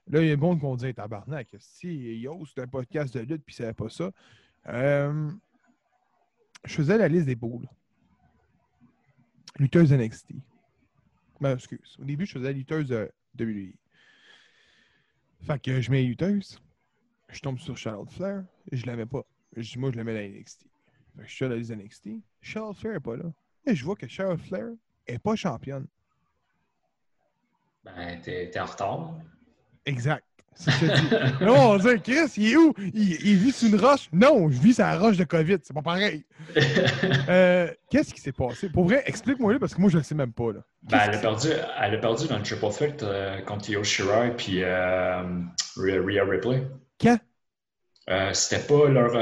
Là, 0.10 0.22
il 0.22 0.30
y 0.30 0.32
a 0.32 0.38
bon 0.38 0.58
qu'on 0.58 0.78
dit 0.78 0.94
tabarnak. 0.94 1.50
Si 1.60 1.90
Yo, 2.22 2.46
c'est 2.46 2.62
un 2.62 2.68
podcast 2.68 3.14
de 3.14 3.20
lutte, 3.20 3.44
puis 3.46 3.54
c'est 3.54 3.74
pas 3.74 3.90
ça. 3.90 4.10
Euh, 4.70 5.30
je 6.64 6.74
faisais 6.76 6.98
la 6.98 7.10
liste 7.10 7.26
des 7.26 7.36
boules. 7.36 7.68
Lutteuse 9.58 9.92
NXT. 9.92 10.34
Ben, 11.42 11.54
excuse. 11.56 11.98
Au 12.00 12.04
début, 12.04 12.26
je 12.26 12.34
faisais 12.34 12.54
lutteuse 12.54 12.88
de 12.88 13.12
WWE. 13.40 13.74
Fait 15.42 15.62
que 15.62 15.82
je 15.82 15.92
mets 15.92 16.04
lutteuse. 16.04 16.60
Je 17.30 17.40
tombe 17.40 17.60
sur 17.60 17.78
Charlotte 17.78 18.12
Flair. 18.12 18.44
Je 18.72 18.86
la 18.86 18.96
mets 18.96 19.06
pas. 19.06 19.24
Je 19.56 19.72
dis, 19.72 19.80
moi, 19.80 19.92
je 19.92 19.98
la 19.98 20.04
mets 20.04 20.18
à 20.18 20.28
NXT. 20.28 20.64
Fait 21.16 21.24
que 21.24 21.28
je 21.28 21.34
suis 21.34 21.48
la 21.48 21.56
liste 21.56 21.72
NXT. 21.72 22.10
Charlotte 22.42 22.78
Flair 22.78 22.94
n'est 22.94 23.00
pas 23.00 23.18
là. 23.18 23.32
Et 23.66 23.76
je 23.76 23.84
vois 23.84 23.96
que 23.96 24.08
Charlotte 24.08 24.40
Flair 24.40 24.70
est 25.06 25.20
pas 25.20 25.36
championne. 25.36 25.88
Ben, 27.84 28.20
t'es 28.22 28.50
t'es 28.50 28.60
en 28.60 28.66
retard. 28.66 29.16
Exact. 29.86 30.27
Dis. 30.68 31.10
Là, 31.46 31.52
on 31.54 31.78
dit, 31.78 32.02
Chris, 32.04 32.34
il 32.38 32.52
est 32.52 32.56
où? 32.56 32.74
Il, 32.94 33.12
il 33.26 33.36
vit 33.36 33.52
sur 33.52 33.70
une 33.70 33.80
roche? 33.80 34.10
Non, 34.12 34.50
je 34.50 34.60
vis 34.60 34.74
sur 34.76 34.86
la 34.86 34.98
roche 34.98 35.18
de 35.18 35.24
COVID. 35.24 35.58
C'est 35.64 35.74
pas 35.74 35.82
pareil. 35.82 36.26
Euh, 37.30 37.70
Qu'est-ce 37.90 38.14
qui 38.14 38.22
s'est 38.22 38.32
passé? 38.32 38.70
Pour 38.70 38.86
vrai, 38.86 39.04
explique-moi 39.06 39.54
là 39.54 39.60
parce 39.60 39.74
que 39.76 39.82
moi, 39.82 39.90
je 39.90 39.98
le 39.98 40.04
sais 40.04 40.16
même 40.16 40.32
pas. 40.32 40.54
Là. 40.54 40.60
Ben, 40.84 41.00
elle, 41.06 41.16
a 41.16 41.18
perdu, 41.18 41.50
elle 41.82 41.96
a 41.96 41.98
perdu 41.98 42.28
dans 42.28 42.38
le 42.38 42.44
triple 42.44 42.70
threat 42.70 43.04
euh, 43.04 43.42
contre 43.42 43.70
Io 43.70 43.84
Shirai 43.84 44.34
puis 44.36 44.64
euh, 44.64 45.24
Rhea 45.76 46.24
Ripley. 46.24 46.68
Quand? 47.02 47.18
Euh, 48.10 48.32
C'était 48.34 48.66
pas 48.66 48.88
leur 48.88 49.14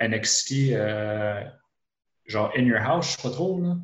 NXT, 0.00 0.72
genre 2.26 2.52
In 2.56 2.62
Your 2.62 2.80
House, 2.80 3.06
je 3.06 3.16
sais 3.16 3.22
pas 3.22 3.34
trop. 3.34 3.60
Là. 3.60 3.76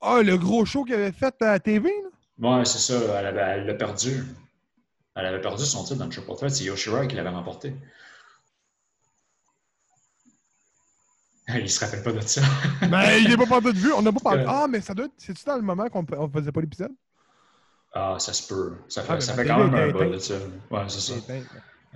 Ah, 0.00 0.22
le 0.22 0.38
gros 0.38 0.64
show 0.64 0.84
qu'il 0.84 0.94
avait 0.94 1.12
fait 1.12 1.34
à 1.42 1.52
la 1.52 1.60
TV? 1.60 1.90
Là? 1.90 2.58
Ouais, 2.58 2.64
c'est 2.64 2.78
ça, 2.78 2.94
elle 3.20 3.66
l'a 3.66 3.74
perdu. 3.74 4.24
Elle 5.16 5.26
avait 5.26 5.40
perdu 5.40 5.64
son 5.64 5.82
titre 5.84 5.98
dans 5.98 6.06
le 6.06 6.10
triple 6.12 6.34
threat, 6.36 6.50
c'est 6.50 6.64
Io 6.64 6.76
Shirai 6.76 7.08
qui 7.08 7.16
l'avait 7.16 7.28
remporté. 7.30 7.74
Il 11.48 11.68
se 11.70 11.84
rappelle 11.84 12.02
pas 12.02 12.12
de 12.12 12.20
ça. 12.20 12.42
Ben, 12.88 13.16
il 13.18 13.28
n'est 13.28 13.36
pas 13.36 13.46
parlé 13.46 13.72
de 13.72 13.78
vue. 13.78 13.92
On 13.92 14.02
n'a 14.02 14.12
pas 14.12 14.20
parlé. 14.20 14.44
Ah, 14.46 14.66
mais 14.68 14.80
ça 14.80 14.94
doit 14.94 15.06
être. 15.06 15.14
C'est-tu 15.18 15.44
dans 15.44 15.56
le 15.56 15.62
moment 15.62 15.88
qu'on 15.88 16.02
ne 16.02 16.28
faisait 16.32 16.52
pas 16.52 16.60
l'épisode? 16.60 16.92
Ah, 17.92 18.16
ça 18.18 18.32
se 18.32 18.46
peut. 18.46 18.76
Ça 18.88 19.02
fait, 19.02 19.14
Ah, 19.14 19.20
ça 19.20 19.34
fait 19.34 19.44
quand 19.44 19.58
même 19.58 19.74
un 19.74 19.88
bout 19.90 20.04
de 20.12 20.18
ça. 20.18 20.34
Ouais, 20.70 20.84
c'est 20.88 21.00
ça. 21.00 21.14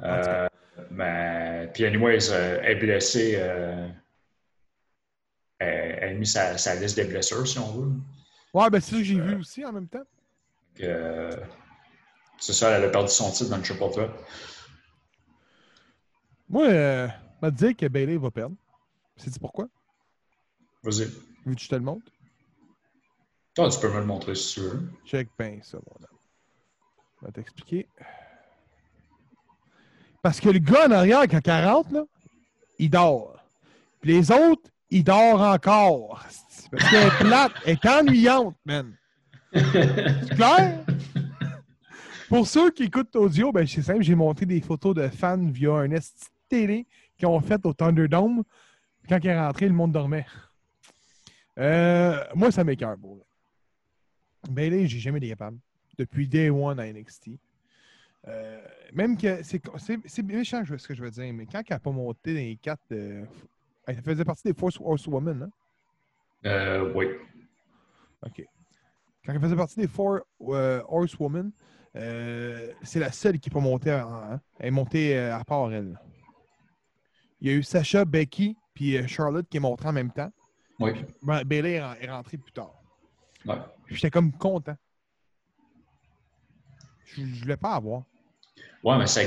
Euh, 0.03 0.49
mais, 0.91 1.71
puis, 1.73 1.85
anyways, 1.87 2.31
euh, 2.31 2.59
elle 2.63 2.73
est 2.79 2.81
blessée. 2.81 3.35
euh, 3.39 3.89
elle, 5.61 5.99
elle 6.01 6.09
a 6.11 6.15
mis 6.15 6.27
sa, 6.27 6.59
sa 6.59 6.75
liste 6.75 6.97
des 6.97 7.05
blessures, 7.05 7.47
si 7.47 7.59
on 7.61 7.71
veut. 7.81 7.93
Ouais, 8.53 8.69
ben 8.71 8.81
c'est 8.81 8.91
ça 8.93 8.97
que 8.99 9.05
j'ai 9.05 9.21
vu 9.21 9.37
aussi 9.37 9.65
en 9.65 9.73
même 9.73 9.87
temps. 9.89 10.03
Que, 10.75 11.31
c'est 12.39 12.53
ça, 12.53 12.71
elle 12.71 12.85
a 12.85 12.89
perdu 12.89 13.11
son 13.11 13.31
titre 13.31 13.51
dans 13.51 13.57
le 13.57 13.63
triple 13.63 13.91
threat. 13.91 14.11
Moi, 16.49 16.67
euh, 16.67 17.09
te 17.43 17.51
dire 17.51 17.77
que 17.77 17.87
Bailey 17.87 18.17
va 18.17 18.31
perdre. 18.31 18.57
Sais-tu 19.17 19.39
pourquoi? 19.39 19.67
Vas-y. 20.83 21.07
Vu 21.47 21.55
que 21.55 21.61
je 21.61 21.69
te 21.69 21.75
le 21.75 21.81
montre. 21.81 22.11
Toi, 23.55 23.71
tu 23.71 23.79
peux 23.79 23.89
me 23.89 24.01
le 24.01 24.07
montrer 24.07 24.35
si 24.35 24.55
tu 24.55 24.61
veux. 24.61 24.91
Check 25.07 25.29
bien 25.39 25.59
ça, 25.63 25.79
mon 25.79 26.05
homme. 26.05 26.19
Je 27.21 27.27
vais 27.27 27.33
t'expliquer. 27.33 27.89
Parce 30.23 30.41
que 30.41 30.49
le 30.49 30.59
gars 30.59 30.89
en 30.89 30.91
arrière, 30.91 31.23
quand 31.29 31.41
40, 31.41 31.93
là, 31.93 32.05
il 32.79 32.91
dort. 32.91 33.37
Puis 34.01 34.13
les 34.13 34.31
autres, 34.31 34.71
ils 34.91 35.05
dorment 35.05 35.43
encore. 35.43 36.25
Parce 36.71 36.91
qu'elle 36.91 37.07
est 37.07 37.19
plate, 37.19 37.53
elle 37.65 37.73
est 37.73 37.87
ennuyante, 37.87 38.57
man. 38.65 38.97
C'est 39.53 40.35
clair? 40.35 40.84
Pour 42.35 42.49
ceux 42.49 42.73
qui 42.73 42.83
écoutent 42.83 43.15
l'audio, 43.15 43.53
ben 43.53 43.65
c'est 43.65 43.81
simple, 43.81 44.03
j'ai 44.03 44.17
monté 44.17 44.45
des 44.45 44.61
photos 44.61 44.93
de 44.93 45.07
fans 45.07 45.39
via 45.39 45.75
un 45.75 45.89
de 45.89 46.01
télé 46.49 46.85
qui 47.17 47.27
ont 47.27 47.39
fait 47.39 47.65
au 47.65 47.73
Thunderdome. 47.73 48.43
Quand 49.09 49.19
il 49.23 49.29
est 49.29 49.39
rentré, 49.39 49.69
le 49.69 49.73
monde 49.73 49.93
dormait. 49.93 50.27
Euh, 51.61 52.19
moi, 52.35 52.51
ça 52.51 52.65
pour 52.65 53.15
vrai. 53.15 53.25
Bailey, 54.51 54.89
j'ai 54.89 54.99
jamais 54.99 55.19
été 55.19 55.29
capable. 55.29 55.59
Depuis 55.97 56.27
Day 56.27 56.51
One 56.51 56.81
à 56.81 56.93
NXT. 56.93 57.39
Euh, 58.27 58.61
même 58.93 59.17
que 59.17 59.41
c'est 59.45 60.23
méchant 60.25 60.65
ce 60.65 60.89
que 60.89 60.93
je 60.93 61.05
veux 61.05 61.13
dire, 61.13 61.33
mais 61.33 61.47
quand 61.47 61.61
elle 61.61 61.77
n'a 61.77 61.79
pas 61.79 61.93
monté 61.93 62.35
dans 62.35 62.41
les 62.41 62.57
quatre. 62.57 62.83
euh, 62.91 63.25
elle 63.87 64.03
faisait 64.03 64.25
partie 64.25 64.49
des 64.49 64.55
Force 64.55 64.81
Horsewomen, 64.81 65.41
hein? 65.45 65.51
Euh, 66.47 66.93
oui. 66.97 67.07
OK. 68.27 68.45
Quand 69.25 69.33
elle 69.35 69.41
faisait 69.41 69.55
partie 69.55 69.79
des 69.79 69.87
Four 69.87 70.19
Horsewomen, 70.41 71.53
euh, 71.97 72.73
c'est 72.83 72.99
la 73.01 73.13
seule 73.13 73.39
qui 73.39 73.51
peut 73.51 73.61
monter. 73.61 73.93
En, 73.93 74.15
hein? 74.15 74.41
Est 74.61 74.71
montée 74.71 75.17
euh, 75.17 75.37
à 75.37 75.45
part 75.45 75.73
elle. 75.73 75.99
Il 77.41 77.49
y 77.49 77.51
a 77.51 77.55
eu 77.57 77.63
Sacha, 77.63 78.05
Becky, 78.05 78.57
puis 78.75 78.97
euh, 78.97 79.07
Charlotte 79.07 79.47
qui 79.49 79.59
est 79.59 79.61
montée 79.61 79.87
en 79.87 79.93
même 79.93 80.11
temps. 80.11 80.33
Oui. 80.81 80.93
Ben, 81.23 81.45
Bailey 81.45 81.73
est, 81.75 81.83
ren- 81.83 81.97
est 82.01 82.11
rentrée 82.11 82.37
plus 82.39 82.53
tard. 82.53 82.73
Ouais. 83.47 83.57
J'étais 83.89 84.11
comme 84.11 84.33
content. 84.33 84.77
Je 87.05 87.21
ne 87.21 87.27
voulais 87.41 87.57
pas 87.57 87.75
avoir. 87.75 88.03
Ouais, 88.83 88.99
mais 88.99 89.07
ça. 89.07 89.21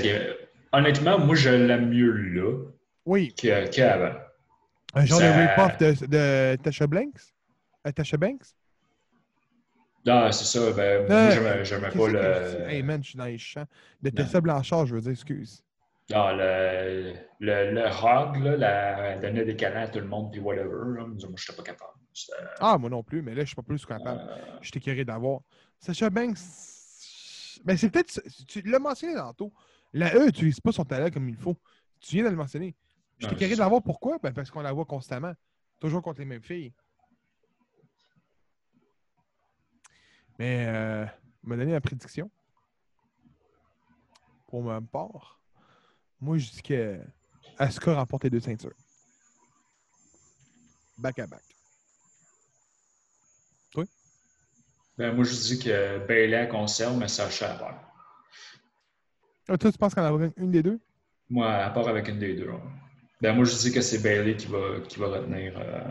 Honnêtement, 0.74 1.20
moi, 1.20 1.36
je 1.36 1.50
l'aime 1.50 1.90
mieux 1.90 2.12
là 2.12 2.66
Oui, 3.06 3.34
qu'avant. 3.34 4.18
un 4.94 5.06
genre 5.06 5.20
Ça- 5.20 5.32
de 5.32 5.48
rip-off 5.48 5.78
de, 5.78 6.06
de 6.08 6.56
Tasha 6.62 6.88
Banks? 6.88 7.22
Tasha 7.96 8.18
Banks? 8.18 8.57
Non, 10.08 10.32
c'est 10.32 10.46
ça. 10.46 10.72
Ben, 10.74 11.06
moi, 11.08 11.64
j'aimais- 11.64 11.90
pas 11.90 12.08
le. 12.08 12.70
Hey 12.70 12.82
man, 12.84 13.04
je 13.04 13.10
suis 13.10 13.18
dans 13.18 13.26
les 13.26 13.38
champs. 13.38 13.66
De. 14.02 14.10
Tessa 14.10 14.40
Blanchard, 14.42 14.86
je 14.86 14.96
veux 14.96 15.02
dire, 15.02 15.12
excuse. 15.12 15.64
Non, 16.10 16.30
le, 16.38 17.14
le, 17.42 17.72
le 17.74 17.82
hog, 17.84 18.38
là, 18.42 18.56
la, 18.56 18.98
elle 19.10 19.20
donnait 19.20 19.44
des 19.44 19.56
câlins 19.58 19.82
à 19.82 19.88
tout 19.90 20.00
le 20.00 20.08
monde, 20.08 20.32
puis 20.32 20.40
whatever. 20.40 20.96
Là. 20.96 21.06
Moi, 21.06 21.16
je 21.20 21.28
n'étais 21.28 21.54
pas 21.58 21.64
capable. 21.64 21.92
Ah, 22.60 22.78
moi 22.80 22.90
non 22.90 23.04
plus, 23.04 23.22
mais 23.22 23.36
là, 23.36 23.42
je 23.42 23.48
suis 23.48 23.56
pas 23.56 23.62
plus 23.62 23.86
capable. 23.86 24.22
euh, 24.22 24.58
Je 24.62 24.72
t'ai 24.72 24.80
curé 24.80 25.04
d'avoir. 25.06 25.42
Sacha 25.80 26.10
Banks, 26.10 26.38
ben 27.66 27.78
c'est 27.78 27.90
peut-être. 27.90 28.22
Tu 28.48 28.62
l'as 28.62 28.80
mentionné 28.80 29.16
tantôt. 29.16 29.54
La 29.94 30.16
E 30.16 30.26
n'utilise 30.26 30.60
pas 30.60 30.72
son 30.72 30.84
talent 30.86 31.10
comme 31.12 31.30
il 31.30 31.36
faut. 31.36 31.56
Tu 32.00 32.16
viens 32.16 32.24
de 32.26 32.30
le 32.30 32.36
mentionner. 32.36 32.76
Je 33.20 33.28
t'ai 33.28 33.36
curé 33.36 33.56
d'avoir 33.56 33.82
pourquoi? 33.84 34.18
Ben 34.22 34.32
parce 34.34 34.50
qu'on 34.50 34.62
la 34.62 34.72
voit 34.72 34.86
constamment. 34.86 35.34
Toujours 35.80 36.02
contre 36.02 36.20
les 36.20 36.26
mêmes 36.26 36.42
filles. 36.42 36.74
Mais, 40.40 40.66
euh, 40.68 41.06
m'a 41.44 41.58
donné 41.58 41.72
la 41.72 41.82
prédiction. 41.82 42.30
Pour 44.48 44.64
ma 44.64 44.80
part, 44.82 45.42
moi, 46.20 46.38
je 46.38 46.50
dis 46.50 46.62
que 46.62 47.00
Asuka 47.58 47.96
remporte 47.96 48.24
les 48.24 48.30
deux 48.30 48.40
ceintures. 48.40 48.76
Back 50.98 51.20
à 51.20 51.28
back. 51.28 51.44
ben, 54.98 55.14
moi, 55.14 55.24
je 55.26 55.34
dis 55.34 55.60
que 55.60 56.00
Bailey 56.08 56.48
conserve, 56.48 56.98
mais 56.98 57.08
Sacha 57.08 57.54
à 57.54 57.58
part. 57.58 57.84
Ah, 59.48 59.58
toi, 59.58 59.72
tu 59.72 59.78
penses 59.78 59.94
qu'on 59.94 60.02
en 60.02 60.24
a 60.24 60.30
une 60.38 60.52
des 60.52 60.64
deux? 60.64 60.80
Moi, 61.30 61.54
à 61.54 61.70
part 61.70 61.88
avec 61.88 62.08
une 62.08 62.18
des 62.18 62.34
deux. 62.36 62.50
Ben, 63.22 63.36
moi, 63.36 63.46
je 63.46 63.56
dis 63.56 63.72
que 63.72 63.82
c'est 63.82 64.00
Bailey 64.00 64.36
qui 64.36 64.48
va, 64.48 64.80
qui 64.88 65.00
va 65.00 65.08
retenir, 65.08 65.54
euh, 65.58 65.82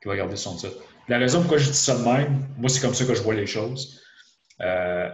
qui 0.00 0.08
va 0.08 0.16
garder 0.16 0.36
son 0.36 0.56
titre. 0.56 0.82
La 1.08 1.18
raison 1.18 1.40
pourquoi 1.40 1.58
je 1.58 1.70
dis 1.70 1.76
ça 1.76 1.98
de 1.98 2.04
même, 2.04 2.46
moi, 2.56 2.68
c'est 2.68 2.80
comme 2.80 2.94
ça 2.94 3.04
que 3.04 3.14
je 3.14 3.22
vois 3.22 3.34
les 3.34 3.46
choses. 3.46 4.02
Euh, 4.60 5.10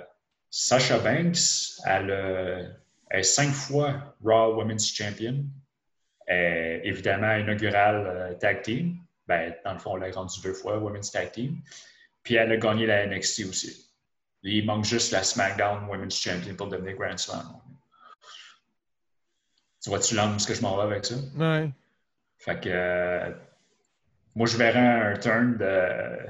Sasha 0.50 0.99
Banks, 0.99 1.38
elle, 1.85 2.11
euh, 2.11 2.68
elle 3.11 3.21
est 3.21 3.23
cinq 3.23 3.52
fois 3.52 4.14
Raw 4.23 4.57
Women's 4.57 4.87
Champion. 4.92 5.45
Elle 6.26 6.37
est 6.37 6.80
évidemment 6.85 7.35
inaugurale 7.37 8.07
euh, 8.07 8.35
Tag 8.35 8.62
Team. 8.62 8.99
Ben, 9.26 9.54
dans 9.64 9.75
le 9.75 9.78
fond, 9.78 9.97
elle 9.97 10.09
l'a 10.09 10.14
rendue 10.14 10.40
deux 10.42 10.52
fois 10.54 10.78
Women's 10.78 11.11
Tag 11.11 11.33
Team. 11.33 11.61
Puis 12.23 12.35
elle 12.35 12.52
a 12.52 12.57
gagné 12.57 12.87
la 12.87 13.07
NXT 13.07 13.47
aussi. 13.47 13.90
Il 14.42 14.66
manque 14.66 14.85
juste 14.85 15.12
la 15.12 15.23
SmackDown 15.23 15.88
Women's 15.88 16.18
Champion 16.18 16.54
pour 16.54 16.68
devenir 16.68 16.97
Grand 16.97 17.16
Slam. 17.16 17.47
Tu 19.83 19.90
vois-tu 19.90 20.14
l'angle 20.14 20.37
est-ce 20.37 20.47
que 20.47 20.54
je 20.54 20.62
m'en 20.62 20.76
vais 20.76 20.95
avec 20.95 21.04
ça? 21.04 21.14
Ouais. 21.37 21.71
Fait 22.38 22.61
que 22.61 22.68
euh, 22.68 23.30
moi, 24.38 24.47
je 24.47 24.57
verrais 24.57 24.78
un 25.12 25.18
turn 25.18 25.57
de, 25.59 26.28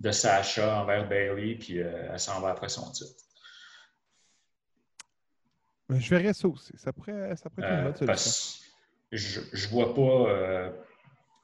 de 0.00 0.10
Sasha 0.10 0.82
envers 0.82 1.08
Bailey, 1.08 1.54
puis 1.54 1.80
euh, 1.82 2.10
elle 2.12 2.20
s'en 2.20 2.38
va 2.40 2.50
après 2.50 2.68
son 2.68 2.90
titre. 2.92 3.14
Mais 5.88 5.98
je 6.00 6.10
verrais 6.14 6.34
ça 6.34 6.46
aussi. 6.48 6.72
Ça 6.76 6.92
pourrait, 6.92 7.34
ça 7.36 7.48
pourrait 7.48 7.66
être 7.66 7.72
une 7.72 7.78
Euh, 7.80 8.06
bonne 8.06 8.16
solution. 8.16 8.66
je, 9.12 9.40
je 9.52 9.68
vois 9.70 9.94
pas 9.94 10.30
euh, 10.30 10.70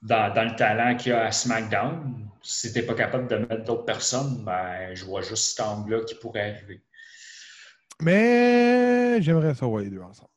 dans, 0.03 0.33
dans 0.35 0.45
le 0.45 0.55
talent 0.55 0.97
qu'il 0.97 1.13
y 1.13 1.15
a 1.15 1.25
à 1.25 1.33
SmackDown, 1.33 2.29
si 2.43 2.73
t'es 2.75 2.83
pas 2.85 2.95
capable 2.95 3.27
de 3.29 3.37
mettre 3.39 3.65
d'autres 3.65 3.87
personnes, 3.87 4.45
ben, 4.45 4.95
je 4.95 5.05
vois 5.07 5.23
juste 5.23 5.57
cet 5.57 5.61
angle-là 5.67 6.05
qui 6.05 6.15
pourrait 6.17 6.51
arriver. 6.57 6.85
Mais 8.03 9.21
j'aimerais 9.23 9.55
ça 9.55 9.65
avoir 9.65 9.81
les 9.81 9.89
deux 9.91 10.03
ensemble. 10.03 10.31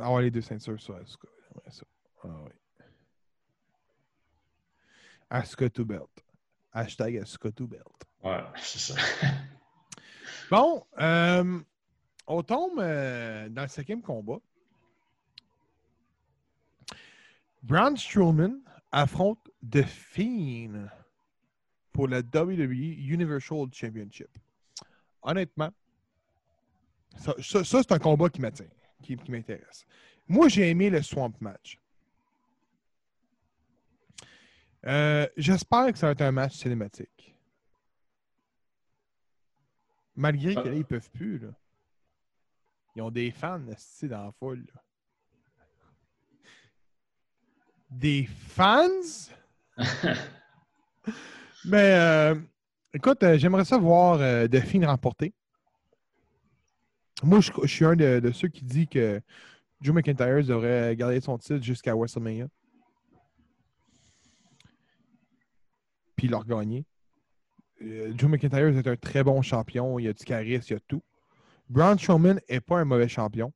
Avoir 0.00 0.22
les 0.22 0.30
deux 0.30 0.40
ceintures 0.40 0.80
sur 0.80 0.96
Asuka. 0.96 1.28
J'aimerais 1.48 1.70
ça. 1.70 1.84
Ah, 2.24 2.28
oui. 2.46 2.52
Asuka 5.30 5.70
to 5.72 5.84
belt. 5.84 6.10
Hashtag 6.74 7.20
Asuka 7.22 7.52
to 7.54 7.66
belt. 7.66 8.04
Ouais, 8.22 8.42
c'est 8.56 8.78
ça. 8.92 8.94
Bon, 10.50 10.84
euh, 10.98 11.60
on 12.26 12.42
tombe 12.42 12.80
euh, 12.80 13.48
dans 13.48 13.62
le 13.62 13.68
cinquième 13.68 14.02
combat. 14.02 14.38
Braun 17.62 17.96
Strowman 17.96 18.60
affronte 18.90 19.38
The 19.70 19.82
Fiend 19.84 20.88
pour 21.92 22.08
la 22.08 22.18
WWE 22.20 22.96
Universal 23.12 23.68
Championship. 23.72 24.28
Honnêtement, 25.22 25.70
ça, 27.16 27.34
ça- 27.40 27.64
ça, 27.64 27.82
c'est 27.82 27.92
un 27.92 27.98
combat 27.98 28.28
qui 28.30 28.40
m'attire, 28.40 28.70
qui, 29.02 29.16
qui 29.16 29.30
m'intéresse. 29.30 29.84
Moi, 30.26 30.48
j'ai 30.48 30.68
aimé 30.70 30.90
le 30.90 31.02
Swamp 31.02 31.32
Match. 31.40 31.78
Euh, 34.86 35.26
J'espère 35.36 35.92
que 35.92 35.98
ça 35.98 36.06
va 36.06 36.12
être 36.12 36.22
un 36.22 36.32
match 36.32 36.54
cinématique. 36.56 37.36
Malgré 40.16 40.54
que 40.54 40.60
là, 40.68 40.74
ils 40.74 40.84
peuvent 40.84 41.10
plus. 41.10 41.38
Là. 41.38 41.48
Ils 42.96 43.02
ont 43.02 43.10
des 43.10 43.30
fans 43.30 43.58
dans 43.58 44.24
la 44.24 44.32
foule. 44.32 44.66
là. 44.74 44.82
Des 47.90 48.26
fans? 48.26 48.88
Mais 51.64 51.94
euh, 51.94 52.34
écoute, 52.92 53.22
euh, 53.22 53.36
j'aimerais 53.38 53.64
ça 53.64 53.78
voir 53.78 54.20
euh, 54.20 54.46
Delphine 54.46 54.84
remporter. 54.86 55.32
Moi, 57.22 57.40
je, 57.40 57.50
je 57.62 57.66
suis 57.66 57.84
un 57.84 57.96
de, 57.96 58.20
de 58.20 58.30
ceux 58.32 58.48
qui 58.48 58.64
dit 58.64 58.88
que 58.88 59.20
Joe 59.80 59.94
McIntyre 59.94 60.44
devrait 60.44 60.94
garder 60.96 61.20
son 61.20 61.36
titre 61.38 61.62
jusqu'à 61.62 61.94
WrestleMania. 61.94 62.46
Puis 66.20 66.28
leur 66.28 66.44
gagner. 66.44 66.84
Euh, 67.80 68.12
Joe 68.14 68.28
McIntyre 68.30 68.66
est 68.76 68.86
un 68.86 68.96
très 68.96 69.24
bon 69.24 69.40
champion. 69.40 69.98
Il 69.98 70.06
a 70.06 70.12
du 70.12 70.22
charisme, 70.22 70.66
il 70.74 70.76
a 70.76 70.80
tout. 70.86 71.02
Braun 71.70 71.96
Strowman 71.96 72.38
n'est 72.50 72.60
pas 72.60 72.78
un 72.78 72.84
mauvais 72.84 73.08
champion. 73.08 73.54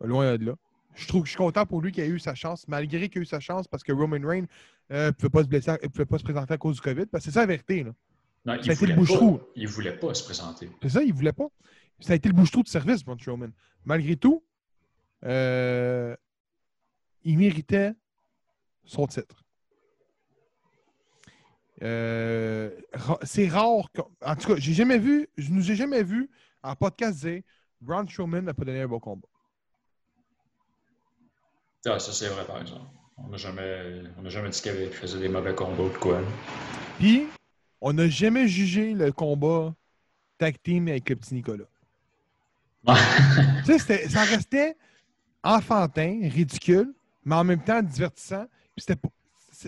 Loin 0.00 0.38
de 0.38 0.44
là. 0.46 0.54
Je 0.94 1.08
trouve 1.08 1.22
que 1.22 1.26
je 1.26 1.30
suis 1.32 1.38
content 1.38 1.66
pour 1.66 1.80
lui 1.80 1.90
qu'il 1.90 2.04
ait 2.04 2.08
eu 2.08 2.20
sa 2.20 2.36
chance, 2.36 2.68
malgré 2.68 3.08
qu'il 3.08 3.18
ait 3.18 3.22
eu 3.22 3.26
sa 3.26 3.40
chance 3.40 3.66
parce 3.66 3.82
que 3.82 3.90
Roman 3.92 4.20
Reigns 4.24 4.46
ne 4.88 5.10
pouvait 5.10 5.30
pas 5.30 5.42
se 5.42 5.48
blesser, 5.48 5.72
ne 5.82 5.88
pouvait 5.88 6.06
pas 6.06 6.18
se 6.18 6.22
présenter 6.22 6.54
à 6.54 6.58
cause 6.58 6.76
du 6.76 6.80
COVID. 6.80 7.06
Parce 7.06 7.24
que 7.24 7.30
c'est 7.32 7.34
ça 7.34 7.40
la 7.40 7.46
vérité. 7.46 7.82
Là. 7.82 7.90
Non, 8.44 8.52
Ça 8.52 8.52
a 8.52 8.56
il 8.56 8.70
été 8.70 8.70
le 8.70 8.76
voulait, 8.76 8.94
bouche-trou. 8.94 9.38
pas, 9.38 9.44
il 9.56 9.66
voulait 9.66 9.96
pas 9.96 10.14
se 10.14 10.22
présenter. 10.22 10.70
C'est 10.82 10.88
ça, 10.90 11.02
il 11.02 11.12
voulait 11.12 11.32
pas. 11.32 11.48
Ça 11.98 12.12
a 12.12 12.16
été 12.16 12.28
le 12.28 12.34
bouche-trou 12.36 12.62
de 12.62 12.68
service, 12.68 13.02
Braun 13.04 13.18
Strowman. 13.18 13.50
Malgré 13.84 14.14
tout, 14.14 14.44
euh, 15.24 16.14
il 17.24 17.36
méritait 17.36 17.94
son 18.84 19.08
titre. 19.08 19.44
Euh, 21.82 22.70
c'est 23.22 23.48
rare. 23.48 23.90
que- 23.92 24.00
en 24.24 24.36
tout 24.36 24.48
cas, 24.48 24.54
j'ai 24.58 24.74
jamais 24.74 24.98
vu, 24.98 25.28
je 25.36 25.50
nous 25.50 25.70
ai 25.70 25.74
jamais 25.76 26.02
vu 26.02 26.28
en 26.62 26.74
podcast 26.76 27.20
dire 27.20 27.42
Braun 27.80 28.06
Strowman 28.08 28.42
n'a 28.42 28.54
pas 28.54 28.64
donné 28.64 28.82
un 28.82 28.88
bon 28.88 29.00
combat. 29.00 29.26
Ah, 31.86 31.98
ça, 31.98 32.12
c'est 32.12 32.28
vrai, 32.28 32.44
par 32.44 32.60
exemple. 32.60 32.82
On 33.16 33.28
n'a 33.28 33.36
jamais, 33.36 34.02
on 34.22 34.28
jamais 34.28 34.50
dit 34.50 34.60
qu'il 34.60 34.88
faisait 34.92 35.18
des 35.18 35.28
mauvais 35.28 35.54
combats 35.54 35.82
ou 35.82 35.88
de 35.88 35.96
quoi. 35.96 36.20
Puis, 36.98 37.26
on 37.80 37.92
n'a 37.92 38.08
jamais 38.08 38.46
jugé 38.48 38.92
le 38.94 39.12
combat 39.12 39.74
tag 40.38 40.56
team 40.62 40.88
avec 40.88 41.08
le 41.08 41.16
petit 41.16 41.34
Nicolas. 41.34 41.64
Tu 43.66 43.78
sais, 43.78 44.08
ça 44.08 44.24
restait 44.24 44.76
enfantin, 45.42 46.20
ridicule, 46.30 46.94
mais 47.24 47.34
en 47.36 47.44
même 47.44 47.62
temps 47.62 47.82
divertissant. 47.82 48.46
Puis 48.76 48.84
c'était 48.86 48.96
pas- 48.96 49.08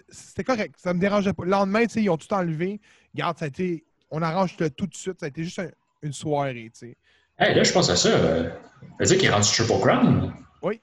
c'était 0.09 0.45
correct. 0.45 0.75
Ça 0.79 0.95
me 0.95 1.01
dérangeait 1.01 1.33
pas. 1.33 1.45
Le 1.45 1.51
lendemain, 1.51 1.83
ils 1.95 2.11
ont 2.11 2.17
tout 2.17 2.33
enlevé. 2.33 2.81
Regarde, 3.15 3.39
ça 3.39 3.45
a 3.47 3.49
été. 3.49 3.85
On 4.11 4.23
arrange 4.23 4.57
le 4.59 4.71
tout 4.71 4.87
de 4.87 4.95
suite. 4.95 5.21
Ça 5.21 5.27
a 5.27 5.29
été 5.29 5.45
juste 5.45 5.59
un- 5.59 5.71
une 6.03 6.13
soirée, 6.13 6.71
tu 6.75 6.89
sais. 6.89 6.97
Hey, 7.39 7.55
là, 7.55 7.63
je 7.65 7.73
pense 7.73 7.89
à 7.91 7.97
ça. 7.97 8.09
Euh, 8.11 8.51
ça 8.51 8.87
veut 9.01 9.07
dire 9.07 9.17
qu'il 9.19 9.27
est 9.29 9.33
rendu 9.33 9.49
Triple 9.49 9.81
Crown? 9.81 10.35
Oui. 10.63 10.81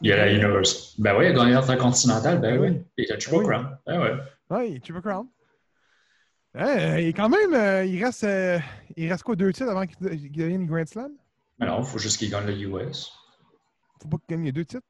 Il 0.00 0.12
a 0.12 0.16
la 0.16 0.32
Universe. 0.32 0.94
Ben 0.98 1.16
oui, 1.16 1.26
il 1.26 1.28
a 1.28 1.32
gagné 1.32 1.52
l'Intercontinental. 1.52 2.40
Ben 2.40 2.58
Oui. 2.58 2.68
oui. 2.70 2.82
Il 2.98 3.12
a 3.12 3.16
Triple 3.16 3.36
Oui. 3.38 3.44
Crown. 3.46 3.78
Ben 3.86 4.00
ouais. 4.00 4.12
Oui, 4.50 4.80
Triple 4.80 5.00
Crown. 5.02 5.26
Il 6.56 6.60
est 7.08 7.12
quand 7.12 7.28
même. 7.28 7.52
euh, 7.54 7.84
il, 7.84 8.02
reste, 8.04 8.24
euh, 8.24 8.58
il 8.96 9.10
reste 9.10 9.24
quoi, 9.24 9.34
deux 9.34 9.52
titres 9.52 9.70
avant 9.70 9.86
qu'il 9.86 9.96
de- 9.98 10.14
qu'il 10.14 10.30
devienne 10.32 10.66
Grand 10.66 10.86
Slam? 10.86 11.12
Mais 11.58 11.66
non, 11.66 11.80
il 11.80 11.86
faut 11.86 11.98
juste 11.98 12.18
qu'il 12.18 12.30
gagne 12.30 12.46
le 12.46 12.56
US. 12.56 13.12
Faut 14.02 14.08
pas 14.08 14.18
qu'il 14.18 14.36
gagne 14.36 14.44
les 14.44 14.52
deux 14.52 14.64
titres. 14.64 14.86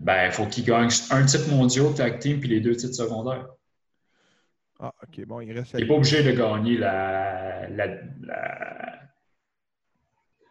Ben, 0.00 0.26
il 0.26 0.32
faut 0.32 0.46
qu'il 0.46 0.64
gagne 0.64 0.88
un 1.10 1.26
titre 1.26 1.48
mondial 1.50 1.94
tag 1.94 2.18
team 2.18 2.40
puis 2.40 2.48
les 2.48 2.60
deux 2.60 2.74
titres 2.74 2.94
secondaires. 2.94 3.46
Ah, 4.78 4.94
ok, 5.02 5.26
bon, 5.26 5.40
il 5.42 5.52
reste. 5.52 5.72
Il 5.74 5.80
n'est 5.80 5.86
pas 5.86 5.94
obligé 5.94 6.22
de 6.22 6.32
gagner 6.32 6.78
la, 6.78 7.68
la, 7.68 7.86
la, 8.22 9.02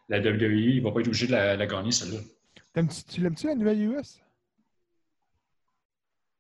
la 0.08 0.20
WWE. 0.20 0.76
Il 0.76 0.78
ne 0.78 0.84
va 0.84 0.92
pas 0.92 1.00
être 1.00 1.08
obligé 1.08 1.26
de 1.26 1.32
la, 1.32 1.56
la 1.56 1.66
gagner, 1.66 1.92
celle-là. 1.92 2.20
Tu 3.08 3.22
l'aimes-tu 3.22 3.48
la 3.48 3.56
nouvelle 3.56 3.82
US? 3.82 4.22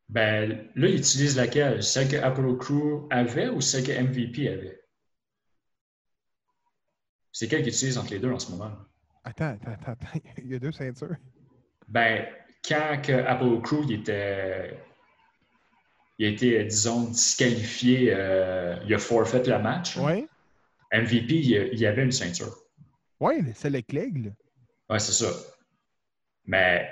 Ben, 0.07 0.69
là, 0.75 0.87
il 0.87 0.97
utilise 0.97 1.35
laquelle? 1.35 1.81
Celle 1.81 2.09
que 2.09 2.17
Apollo 2.17 2.57
Crew 2.57 3.07
avait 3.09 3.49
ou 3.49 3.59
celle 3.59 3.85
que 3.85 3.91
MVP 3.91 4.47
avait? 4.47 4.79
C'est 7.31 7.47
quelle 7.47 7.63
qu'il 7.63 7.73
utilise 7.73 7.97
entre 7.97 8.11
les 8.11 8.19
deux 8.19 8.31
en 8.31 8.39
ce 8.39 8.51
moment? 8.51 8.71
Attends, 9.23 9.49
attends, 9.53 9.71
attends, 9.71 9.91
attends. 9.93 10.19
Il 10.37 10.47
y 10.51 10.55
a 10.55 10.59
deux 10.59 10.71
ceintures. 10.71 11.15
Ben, 11.87 12.27
quand 12.67 13.01
que 13.01 13.11
Apollo 13.11 13.61
Crew 13.61 13.83
il 13.85 13.99
était. 13.99 14.77
Il 16.17 16.25
a 16.25 16.29
été, 16.29 16.63
disons, 16.65 17.05
disqualifié, 17.05 18.13
euh, 18.13 18.75
il 18.85 18.93
a 18.93 18.99
forfait 18.99 19.41
le 19.41 19.57
match. 19.59 19.95
Oui. 19.95 20.27
MVP, 20.91 21.33
il, 21.35 21.85
avait 21.85 22.03
une 22.03 22.11
ceinture. 22.11 22.53
Oui, 23.21 23.35
c'est 23.55 23.69
avec 23.69 23.93
l'aigle. 23.93 24.33
Ouais, 24.89 24.99
c'est 24.99 25.13
ça. 25.13 25.31
Mais 26.45 26.89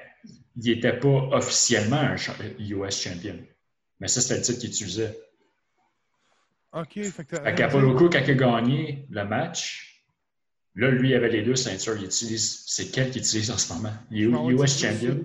il 0.56 0.74
n'était 0.74 0.98
pas 0.98 1.30
officiellement 1.34 1.98
un 1.98 2.16
US 2.60 3.02
champion. 3.02 3.38
Mais 4.00 4.08
ça, 4.08 4.22
c'était 4.22 4.38
le 4.38 4.42
titre 4.44 4.60
qu'il 4.60 4.70
utilisait. 4.70 5.20
OK, 6.74 7.02
fait 7.02 7.26
que. 7.26 7.36
Fait 7.36 7.56
qu'Apollo 7.56 7.96
Crew, 7.96 8.10
quand 8.10 8.22
il 8.24 8.32
a 8.32 8.36
gagné 8.36 9.08
le 9.10 9.26
match, 9.26 9.87
là, 10.78 10.92
lui, 10.92 11.10
il 11.10 11.16
avait 11.16 11.30
les 11.30 11.42
deux 11.42 11.56
ceintures. 11.56 11.98
Il 11.98 12.06
utilise, 12.06 12.64
c'est 12.68 12.92
quel 12.92 13.10
qu'il 13.10 13.22
utilise 13.22 13.52
en 13.52 13.58
ce 13.58 13.74
moment? 13.74 13.94
Il 14.12 14.24
est 14.24 14.28
ouais, 14.28 14.54
US 14.54 14.80
champion? 14.80 15.20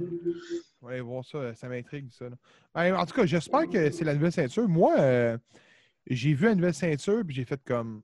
Aller 0.89 1.01
voir 1.01 1.25
ça, 1.25 1.55
ça 1.55 1.69
m'intrigue 1.69 2.09
ça. 2.11 2.27
Ben, 2.75 2.95
en 2.97 3.07
tout 3.07 3.15
cas, 3.15 3.25
j'espère 3.25 3.69
que 3.69 3.91
c'est 3.91 4.05
la 4.05 4.15
nouvelle 4.15 4.33
ceinture. 4.33 4.69
Moi, 4.69 4.99
euh, 4.99 5.39
j'ai 6.07 6.35
vu 6.35 6.47
la 6.47 6.55
nouvelle 6.55 6.75
ceinture 6.75 7.23
puis 7.25 7.37
j'ai 7.37 7.45
fait 7.45 7.61
comme. 7.65 8.03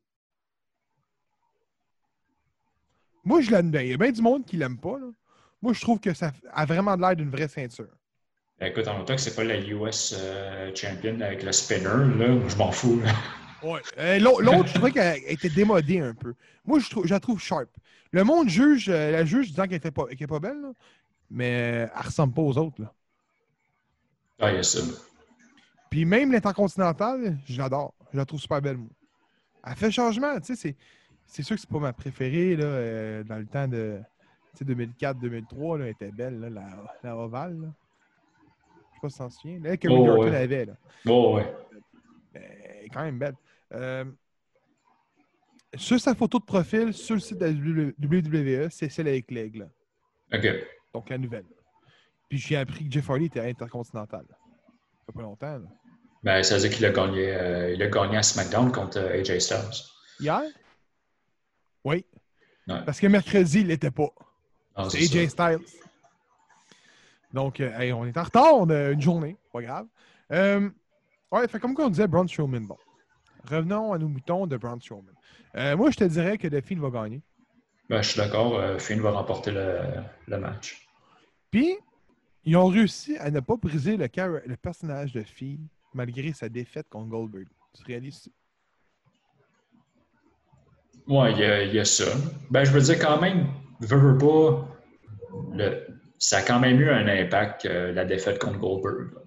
Moi, 3.24 3.40
je 3.40 3.50
l'aime 3.50 3.70
bien. 3.70 3.82
Il 3.82 3.88
y 3.88 3.94
a 3.94 3.96
bien 3.96 4.12
du 4.12 4.22
monde 4.22 4.44
qui 4.46 4.56
l'aime 4.56 4.78
pas. 4.78 4.98
là. 4.98 5.10
Moi, 5.60 5.72
je 5.72 5.80
trouve 5.80 5.98
que 5.98 6.14
ça 6.14 6.32
a 6.52 6.64
vraiment 6.66 6.94
l'air 6.94 7.16
d'une 7.16 7.30
vraie 7.30 7.48
ceinture. 7.48 7.88
Écoute, 8.60 8.88
en 8.88 8.96
même 8.96 9.04
temps 9.04 9.14
que 9.14 9.20
c'est 9.20 9.34
pas 9.34 9.44
la 9.44 9.58
US 9.58 10.14
euh, 10.18 10.74
champion 10.74 11.20
avec 11.20 11.42
le 11.42 11.52
spinner, 11.52 11.84
là, 11.84 12.48
je 12.48 12.56
m'en 12.56 12.70
fous. 12.70 13.00
là. 13.00 13.12
Ouais. 13.62 13.80
Euh, 13.98 14.18
l'au- 14.18 14.40
L'autre, 14.40 14.68
je 14.68 14.74
trouvais 14.74 14.92
qu'elle 14.92 15.20
était 15.26 15.48
démodée 15.48 16.00
un 16.00 16.14
peu. 16.14 16.34
Moi, 16.64 16.78
je, 16.78 16.88
trouve, 16.90 17.06
je 17.06 17.12
la 17.14 17.20
trouve 17.20 17.40
sharp. 17.40 17.68
Le 18.12 18.24
monde 18.24 18.48
juge, 18.48 18.88
euh, 18.88 19.10
la 19.10 19.24
juge 19.24 19.48
disant 19.48 19.64
qu'elle 19.64 19.74
était 19.74 19.90
pas, 19.90 20.06
qu'elle 20.06 20.22
est 20.22 20.26
pas 20.26 20.38
belle, 20.38 20.60
là, 20.60 20.72
mais 21.30 21.84
euh, 21.86 21.92
elle 21.94 22.06
ressemble 22.06 22.32
pas 22.34 22.42
aux 22.42 22.56
autres. 22.56 22.80
Là. 22.82 22.92
Ah, 24.40 24.50
il 24.52 24.56
y 24.56 24.58
a 24.58 24.62
ça. 24.62 24.80
Puis 25.90 26.04
même 26.04 26.32
l'intercontinentale, 26.32 27.36
je 27.46 27.58
l'adore. 27.58 27.92
Je 28.12 28.16
la 28.18 28.24
trouve 28.24 28.40
super 28.40 28.62
belle, 28.62 28.76
moi. 28.78 28.88
Elle 29.66 29.74
fait 29.74 29.90
changement, 29.90 30.38
tu 30.40 30.46
sais, 30.46 30.56
c'est, 30.56 30.76
c'est 31.26 31.42
sûr 31.42 31.56
que 31.56 31.60
c'est 31.60 31.68
pas 31.70 31.78
ma 31.80 31.92
préférée, 31.92 32.56
là, 32.56 32.64
euh, 32.64 33.24
dans 33.24 33.36
le 33.36 33.46
temps 33.46 33.66
de 33.68 33.98
tu 34.56 34.64
sais, 34.64 34.72
2004-2003, 34.72 35.78
là, 35.78 35.84
elle 35.86 35.90
était 35.90 36.10
belle, 36.12 36.40
là, 36.40 36.48
la, 36.50 36.66
la 37.02 37.16
ovale, 37.16 37.60
là. 37.60 37.68
Je 38.90 38.94
sais 38.94 39.00
pas 39.02 39.08
si 39.10 39.14
tu 39.14 39.18
t'en 39.18 39.30
souviens. 39.30 39.58
Là, 39.62 39.76
que 39.76 39.88
Oh, 39.88 40.22
ouais. 40.24 40.34
avait, 40.34 40.64
là. 40.64 40.72
Oh, 41.06 41.36
ouais. 41.36 41.54
Elle 42.34 42.86
est 42.86 42.88
quand 42.88 43.02
même 43.02 43.18
belle. 43.18 43.34
Euh, 43.74 44.04
sur 45.76 46.00
sa 46.00 46.14
photo 46.14 46.38
de 46.38 46.44
profil, 46.44 46.92
sur 46.94 47.14
le 47.14 47.20
site 47.20 47.38
de 47.38 47.46
la 47.46 47.52
WWE, 47.52 48.68
c'est 48.70 48.88
celle 48.88 49.08
avec 49.08 49.30
l'aigle. 49.30 49.68
OK. 50.32 50.46
Donc 50.94 51.10
la 51.10 51.18
nouvelle. 51.18 51.44
Puis 52.28 52.38
j'ai 52.38 52.56
appris 52.56 52.86
que 52.86 52.92
Jeff 52.92 53.08
Hardy 53.08 53.26
était 53.26 53.48
intercontinental. 53.48 54.24
Ça 54.28 55.06
fait 55.06 55.12
pas 55.12 55.22
longtemps. 55.22 55.58
là. 55.58 55.68
Ben, 56.22 56.42
ça 56.42 56.56
veut 56.56 56.62
dire 56.62 56.70
qu'il 56.70 56.84
a 56.86 56.90
gagné, 56.90 57.34
euh, 57.34 57.74
il 57.74 57.82
a 57.82 57.86
gagné 57.88 58.16
à 58.16 58.22
SmackDown 58.22 58.72
contre 58.72 58.98
euh, 58.98 59.20
AJ 59.20 59.38
Styles. 59.38 59.84
Hier? 60.20 60.42
Oui. 61.84 62.04
Ouais. 62.66 62.84
Parce 62.84 62.98
que 62.98 63.06
mercredi, 63.06 63.60
il 63.60 63.68
l'était 63.68 63.90
pas. 63.90 64.08
Ah, 64.74 64.88
C'est 64.90 65.00
c'est 65.06 65.20
AJ 65.22 65.30
ça. 65.30 65.56
Styles. 65.56 65.66
Donc, 67.32 67.60
euh, 67.60 67.78
hey, 67.78 67.92
on 67.92 68.04
est 68.06 68.16
en 68.16 68.22
retard, 68.22 68.54
on 68.56 68.68
a 68.70 68.90
une 68.90 69.00
journée, 69.00 69.36
pas 69.52 69.62
grave. 69.62 69.86
Euh, 70.32 70.68
ouais, 71.30 71.46
fait 71.46 71.60
comme 71.60 71.74
on 71.78 71.88
disait, 71.88 72.06
Braun 72.08 72.26
Strowman, 72.26 72.66
bon. 72.66 72.76
Revenons 73.50 73.92
à 73.92 73.98
nos 73.98 74.08
moutons 74.08 74.46
de 74.46 74.56
Braun 74.56 74.80
Strowman. 74.80 75.12
Euh, 75.56 75.76
moi, 75.76 75.90
je 75.90 75.96
te 75.96 76.04
dirais 76.04 76.36
que 76.38 76.48
Fiend 76.60 76.78
va 76.80 76.90
gagner. 76.90 77.22
Ben, 77.88 78.02
je 78.02 78.10
suis 78.10 78.20
d'accord. 78.20 78.58
euh, 78.58 78.76
va 79.00 79.10
remporter 79.10 79.50
le, 79.50 79.78
le 80.26 80.38
match. 80.38 80.86
Puis, 81.50 81.76
Ils 82.44 82.56
ont 82.56 82.66
réussi 82.68 83.16
à 83.18 83.30
ne 83.30 83.40
pas 83.40 83.56
briser 83.56 83.96
le, 83.96 84.06
le 84.46 84.56
personnage 84.56 85.12
de 85.12 85.22
fille 85.22 85.60
malgré 85.92 86.32
sa 86.32 86.48
défaite 86.48 86.86
contre 86.88 87.08
Goldberg. 87.08 87.46
Tu 87.74 87.82
réalises 87.84 88.22
ça? 88.22 88.30
Ouais, 91.06 91.32
il 91.32 91.38
y, 91.38 91.44
a- 91.44 91.62
il 91.64 91.74
y 91.74 91.78
a 91.78 91.84
ça. 91.84 92.04
Ben, 92.50 92.64
je 92.64 92.70
veux 92.70 92.80
dire, 92.80 92.98
quand 92.98 93.20
même, 93.20 93.48
veux, 93.80 93.96
veux 93.96 94.18
pas, 94.18 94.68
le- 95.52 95.86
ça 96.18 96.38
a 96.38 96.42
quand 96.42 96.60
même 96.60 96.80
eu 96.80 96.88
un 96.90 97.06
impact, 97.06 97.64
euh, 97.66 97.92
la 97.92 98.04
défaite 98.04 98.38
contre 98.38 98.58
Goldberg. 98.58 99.12
là. 99.14 99.20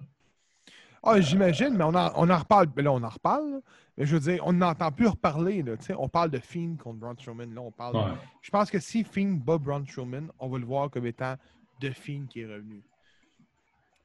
Ah, 1.04 1.20
j'imagine, 1.20 1.74
mais 1.76 1.84
on 1.84 1.94
en, 1.94 2.12
on 2.16 2.30
en 2.30 2.38
reparle. 2.38 2.66
ben 2.66 2.84
Là, 2.84 2.92
on 2.92 3.02
en 3.02 3.08
reparle. 3.08 3.60
Mais 3.98 4.06
je 4.06 4.16
veux 4.16 4.20
dire, 4.32 4.42
on 4.46 4.54
n'entend 4.54 4.90
plus 4.90 5.06
reparler. 5.06 5.62
Là, 5.62 5.74
on 5.98 6.08
parle 6.08 6.30
de 6.30 6.38
Fiend 6.38 6.76
contre 6.76 6.98
Braun 7.00 7.14
Strowman. 7.18 7.52
Là, 7.54 7.60
on 7.60 7.70
parle. 7.70 7.96
Ouais. 7.96 8.18
Je 8.40 8.50
pense 8.50 8.70
que 8.70 8.78
si 8.78 9.04
Fiend 9.04 9.32
bat 9.32 9.58
Braun 9.58 9.84
Strowman, 9.86 10.30
on 10.38 10.48
va 10.48 10.58
le 10.58 10.64
voir 10.64 10.90
comme 10.90 11.06
étant 11.06 11.36
Fiend 11.80 12.26
qui 12.26 12.40
est 12.40 12.46
revenu. 12.46 12.82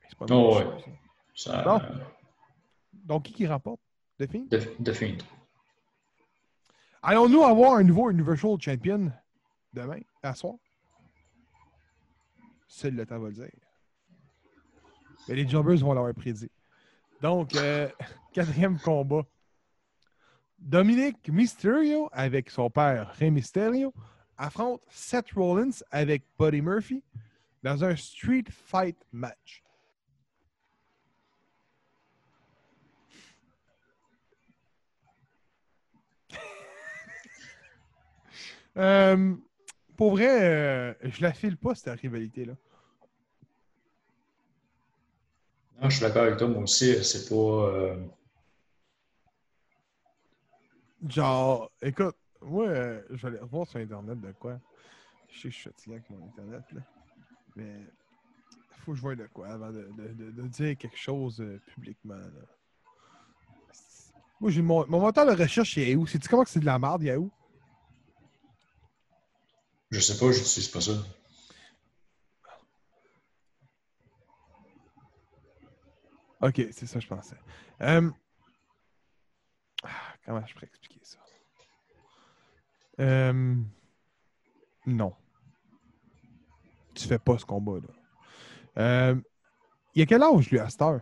C'est 0.10 0.18
pas 0.18 0.26
Oh, 0.30 0.56
même 0.60 0.68
ouais. 0.68 0.74
chose, 0.74 0.84
ça. 1.36 1.52
Ça, 1.52 1.64
Bon. 1.64 1.80
euh, 1.86 2.04
Donc, 2.94 3.24
qui 3.24 3.34
qui 3.34 3.48
remporte? 3.48 3.80
The 4.20 4.30
Fiend? 4.30 4.46
de, 4.50 4.62
de 4.80 4.92
Fiend. 4.92 5.18
Allons-nous 7.04 7.44
avoir 7.44 7.74
un 7.76 7.84
nouveau 7.84 8.10
Universal 8.10 8.58
Champion 8.60 9.12
demain, 9.74 10.00
à 10.24 10.34
soir? 10.34 10.56
Seul 12.68 12.96
le 12.96 13.06
temps 13.06 13.20
va 13.20 13.28
le 13.30 13.34
dire. 13.36 13.50
Mais 15.30 15.36
les 15.36 15.48
Jobbers 15.48 15.78
vont 15.78 15.94
l'avoir 15.94 16.14
prédit. 16.14 16.50
Donc, 17.22 17.56
euh, 17.56 17.90
quatrième 18.34 18.78
combat. 18.80 19.24
Dominic 20.60 21.30
Mysterio 21.30 22.10
avec 22.12 22.50
son 22.50 22.70
père 22.70 23.14
Rey 23.18 23.30
Mysterio 23.30 23.94
affronte 24.38 24.82
Seth 24.90 25.32
Rollins 25.32 25.84
avec 25.92 26.24
Buddy 26.40 26.62
Murphy 26.62 27.04
dans 27.64 27.84
un 27.84 27.96
Street 27.96 28.46
Fight 28.50 28.98
match. 29.12 29.64
Euh, 38.78 39.34
pour 39.96 40.12
vrai, 40.12 40.44
euh, 40.44 40.94
je 41.02 41.24
la 41.24 41.34
file 41.34 41.58
pas, 41.58 41.74
cette 41.74 42.00
rivalité-là. 42.00 42.54
Non, 45.82 45.90
je 45.90 45.96
suis 45.96 46.06
d'accord 46.06 46.22
avec 46.26 46.38
toi, 46.38 46.48
moi 46.48 46.62
aussi, 46.62 47.04
c'est 47.04 47.28
pas. 47.28 47.36
euh, 47.36 47.96
Genre, 51.08 51.72
écoute, 51.82 52.16
moi, 52.42 52.68
euh, 52.68 53.02
je 53.12 53.28
vais 53.28 53.38
aller 53.38 53.48
voir 53.48 53.68
sur 53.68 53.80
Internet 53.80 54.20
de 54.20 54.32
quoi. 54.34 54.60
Je 55.30 55.36
sais 55.36 55.44
que 55.44 55.50
je 55.50 55.56
suis 55.56 55.70
fatigué 55.70 55.96
avec 55.96 56.10
mon 56.10 56.26
Internet, 56.26 56.64
là. 56.72 56.82
Mais 57.56 57.82
il 58.72 58.78
faut 58.82 58.92
que 58.92 58.98
je 58.98 59.02
voie 59.02 59.16
de 59.16 59.28
quoi 59.28 59.50
avant 59.50 59.72
de, 59.72 59.90
de- 59.98 60.14
de- 60.14 60.32
de 60.32 60.48
dire 60.48 60.78
quelque 60.78 60.98
chose 60.98 61.40
euh, 61.42 61.60
publiquement. 61.68 62.16
Là. 62.16 62.30
Moi, 64.40 64.52
j'ai 64.52 64.62
mon, 64.62 64.86
mon 64.88 65.00
moteur 65.02 65.26
de 65.26 65.40
recherche, 65.40 65.78
il 65.78 65.90
est 65.90 65.96
où? 65.96 66.06
Sais-tu 66.08 66.28
comment 66.30 66.44
que 66.44 66.50
c'est 66.50 66.60
de 66.60 66.66
la 66.66 66.80
merde, 66.80 67.04
Yahoo? 67.04 67.30
Je 69.92 70.00
sais 70.00 70.18
pas, 70.18 70.32
j'utilise 70.32 70.68
pas 70.70 70.82
ça. 70.82 70.92
Ok, 76.42 76.62
c'est 76.72 76.86
ça, 76.86 77.00
je 77.00 77.08
pensais. 77.08 77.36
Euh, 77.82 78.12
ah, 79.84 79.90
comment 80.28 80.46
je 80.46 80.54
pourrais 80.54 80.68
expliquer 80.68 81.00
ça? 81.04 81.18
Euh, 83.00 83.56
Non. 84.86 85.14
Tu 86.94 87.08
fais 87.08 87.20
pas 87.20 87.38
ce 87.38 87.46
combat-là. 87.46 87.88
Euh, 88.78 89.16
Il 89.96 90.00
y 90.00 90.04
a 90.04 90.06
quel 90.06 90.22
âge, 90.22 90.50
lui, 90.52 90.60
à 90.60 90.70
cette 90.70 90.82
heure? 90.82 91.02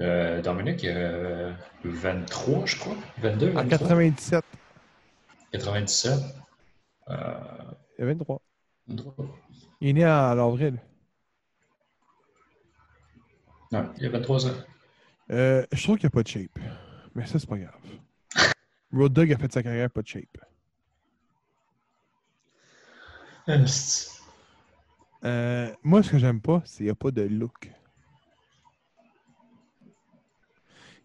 Euh, 0.00 0.42
Dominique, 0.42 0.82
il 0.82 0.90
a 0.90 0.94
euh, 0.96 1.52
23, 1.84 2.66
je 2.66 2.76
crois. 2.78 2.96
22, 3.18 3.50
En 3.50 3.54
23. 3.54 3.64
97. 3.78 4.44
97. 5.52 6.20
Euh, 7.08 7.38
Il 7.98 8.02
a 8.04 8.06
23. 8.06 8.40
23. 8.88 9.26
Il 9.80 9.88
est 9.88 9.92
né 9.92 10.04
en 10.06 10.38
avril. 10.38 10.80
Non, 13.72 13.90
il 13.98 14.06
a 14.06 14.10
23 14.10 14.46
ans. 14.46 14.54
Euh, 15.30 15.66
je 15.72 15.82
trouve 15.82 15.96
qu'il 15.96 16.06
n'y 16.06 16.12
a 16.12 16.14
pas 16.14 16.22
de 16.22 16.28
shape. 16.28 16.58
Mais 17.14 17.26
ça, 17.26 17.38
c'est 17.38 17.48
pas 17.48 17.58
grave. 17.58 17.74
Road 18.92 19.12
Dogg 19.12 19.32
a 19.32 19.38
fait 19.38 19.52
sa 19.52 19.62
carrière 19.62 19.90
pas 19.90 20.02
de 20.02 20.06
shape. 20.06 20.38
Esti. 23.46 24.10
Euh, 25.24 25.72
moi, 25.82 26.02
ce 26.02 26.10
que 26.10 26.18
j'aime 26.18 26.40
pas, 26.40 26.62
c'est 26.64 26.78
qu'il 26.78 26.86
n'y 26.86 26.90
a 26.90 26.94
pas 26.94 27.10
de 27.10 27.22
look. 27.22 27.70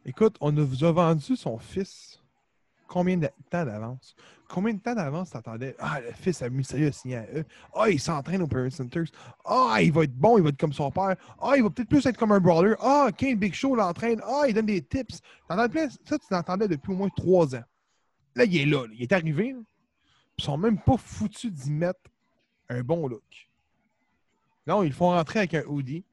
Écoute, 0.06 0.38
on 0.42 0.52
vous 0.52 0.84
a 0.84 0.92
vendu 0.92 1.36
son 1.36 1.58
fils 1.60 2.21
combien 2.92 3.16
de 3.16 3.30
temps 3.50 3.64
d'avance? 3.64 4.16
Combien 4.50 4.74
de 4.74 4.80
temps 4.80 4.94
d'avance 4.94 5.30
t'attendais? 5.30 5.78
Ah, 5.80 6.02
le 6.02 6.12
fils 6.12 6.42
a 6.42 6.50
Mysterio 6.50 6.90
a 6.90 6.92
signé 6.92 7.16
à 7.16 7.26
eux. 7.34 7.46
Ah, 7.74 7.90
il 7.90 8.02
s'entraîne 8.02 8.42
au 8.42 8.48
Paris 8.48 8.70
Centers. 8.70 9.06
Ah, 9.46 9.78
il 9.82 9.94
va 9.94 10.04
être 10.04 10.14
bon, 10.14 10.38
il 10.38 10.44
va 10.44 10.50
être 10.50 10.60
comme 10.60 10.74
son 10.74 10.92
père. 10.92 11.16
Ah, 11.42 11.54
il 11.56 11.64
va 11.64 11.70
peut-être 11.70 11.88
plus 11.88 12.06
être 12.06 12.18
comme 12.18 12.34
un 12.34 12.42
brawler. 12.42 12.76
Ah, 12.82 13.08
Kane 13.16 13.36
Big 13.36 13.54
Show 13.54 13.76
l'entraîne. 13.76 14.22
Ah, 14.26 14.44
il 14.46 14.54
donne 14.54 14.66
des 14.66 14.82
tips. 14.82 15.22
Ça, 15.48 15.70
tu 15.70 16.18
l'entendais 16.32 16.68
depuis 16.68 16.92
au 16.92 16.98
moins 16.98 17.10
trois 17.16 17.56
ans. 17.56 17.64
Là, 18.36 18.44
il 18.44 18.58
est 18.58 18.66
là. 18.66 18.86
Il 18.92 19.02
est 19.02 19.12
arrivé. 19.14 19.54
là. 19.54 19.60
Ils 20.38 20.44
sont 20.44 20.58
même 20.58 20.78
pas 20.78 20.98
foutus 20.98 21.52
d'y 21.52 21.72
mettre 21.72 22.02
un 22.68 22.82
bon 22.82 23.08
look. 23.08 23.50
Non, 24.68 24.84
ils 24.84 24.94
font 24.94 25.12
rentrer 25.12 25.40
avec 25.40 25.54
un 25.54 25.64
hoodie 25.64 26.04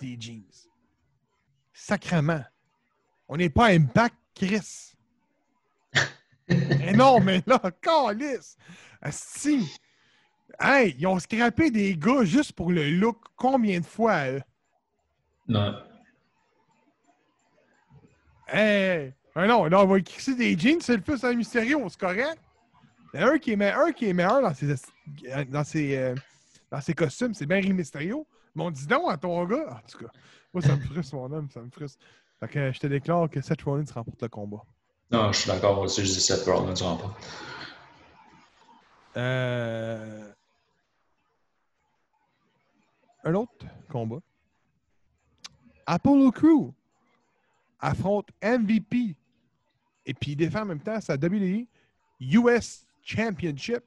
et 0.00 0.16
des 0.16 0.20
jeans. 0.20 0.44
Sacrement. 1.72 2.44
On 3.26 3.36
n'est 3.36 3.50
pas 3.50 3.66
à 3.66 3.70
Impact, 3.70 4.14
Chris. 4.32 4.93
Mais 6.48 6.92
non, 6.92 7.20
mais 7.20 7.42
là, 7.46 7.60
calice. 7.80 8.56
Asti. 9.00 9.76
Hey, 10.60 10.94
ils 10.98 11.06
ont 11.06 11.18
scrappé 11.18 11.70
des 11.70 11.96
gars 11.96 12.24
juste 12.24 12.52
pour 12.52 12.70
le 12.70 12.90
look. 12.90 13.18
Combien 13.36 13.80
de 13.80 13.84
fois? 13.84 14.12
à 14.12 14.30
eux? 14.32 14.42
Non. 15.48 15.74
Hey! 18.48 19.12
Ah 19.34 19.46
non, 19.46 19.64
là, 19.64 19.80
on 19.82 19.86
va 19.86 20.00
crisser 20.00 20.34
des 20.36 20.56
jeans, 20.56 20.80
c'est 20.80 20.96
le 20.96 21.02
fils 21.02 21.24
à 21.24 21.32
Mysterio, 21.34 21.88
c'est 21.88 21.98
correct? 21.98 22.38
Il 23.12 23.20
y 23.20 23.24
en 23.24 23.26
a 23.28 23.30
un 23.32 23.38
qui 23.38 23.52
est, 23.52 23.56
me- 23.56 23.72
un 23.72 23.92
qui 23.92 24.08
est 24.08 24.12
meilleur 24.12 24.42
dans 24.42 24.54
ses, 24.54 24.74
dans 25.48 25.64
ses, 25.64 25.96
euh, 25.96 26.14
dans 26.70 26.80
ses 26.80 26.94
costumes, 26.94 27.34
c'est 27.34 27.46
Rey 27.46 27.62
Mysterio. 27.62 28.26
Mais 28.54 28.62
on 28.62 28.70
dit 28.70 28.86
non 28.88 29.08
à 29.08 29.16
ton 29.16 29.44
gars. 29.44 29.80
En 29.82 29.88
tout 29.88 29.98
cas, 29.98 30.12
moi, 30.52 30.62
ça 30.62 30.76
me 30.76 30.80
frustre, 30.82 31.16
mon 31.16 31.32
homme, 31.32 31.50
ça 31.50 31.60
me 31.60 31.70
frustre. 31.70 31.98
Fait 32.38 32.48
que 32.48 32.72
je 32.72 32.78
te 32.78 32.86
déclare 32.86 33.28
que 33.28 33.40
Seth 33.40 33.62
Rollins 33.62 33.84
remporte 33.92 34.22
le 34.22 34.28
combat. 34.28 34.62
Non, 35.10 35.32
je 35.32 35.40
suis 35.40 35.50
d'accord 35.50 35.78
aussi, 35.80 36.04
je 36.04 36.12
dis 36.12 36.20
Seth 36.20 36.44
Rollins 36.44 36.74
remporte. 36.74 37.16
Euh... 39.16 40.32
Un 43.22 43.34
autre 43.34 43.52
combat. 43.90 44.18
Apollo 45.86 46.30
Crew 46.32 46.72
affronte 47.80 48.28
MVP 48.42 49.16
et 50.06 50.14
puis 50.14 50.34
défend 50.36 50.62
en 50.62 50.66
même 50.66 50.80
temps 50.80 51.00
sa 51.00 51.14
WWE 51.14 51.66
US 52.20 52.86
Championship. 53.02 53.82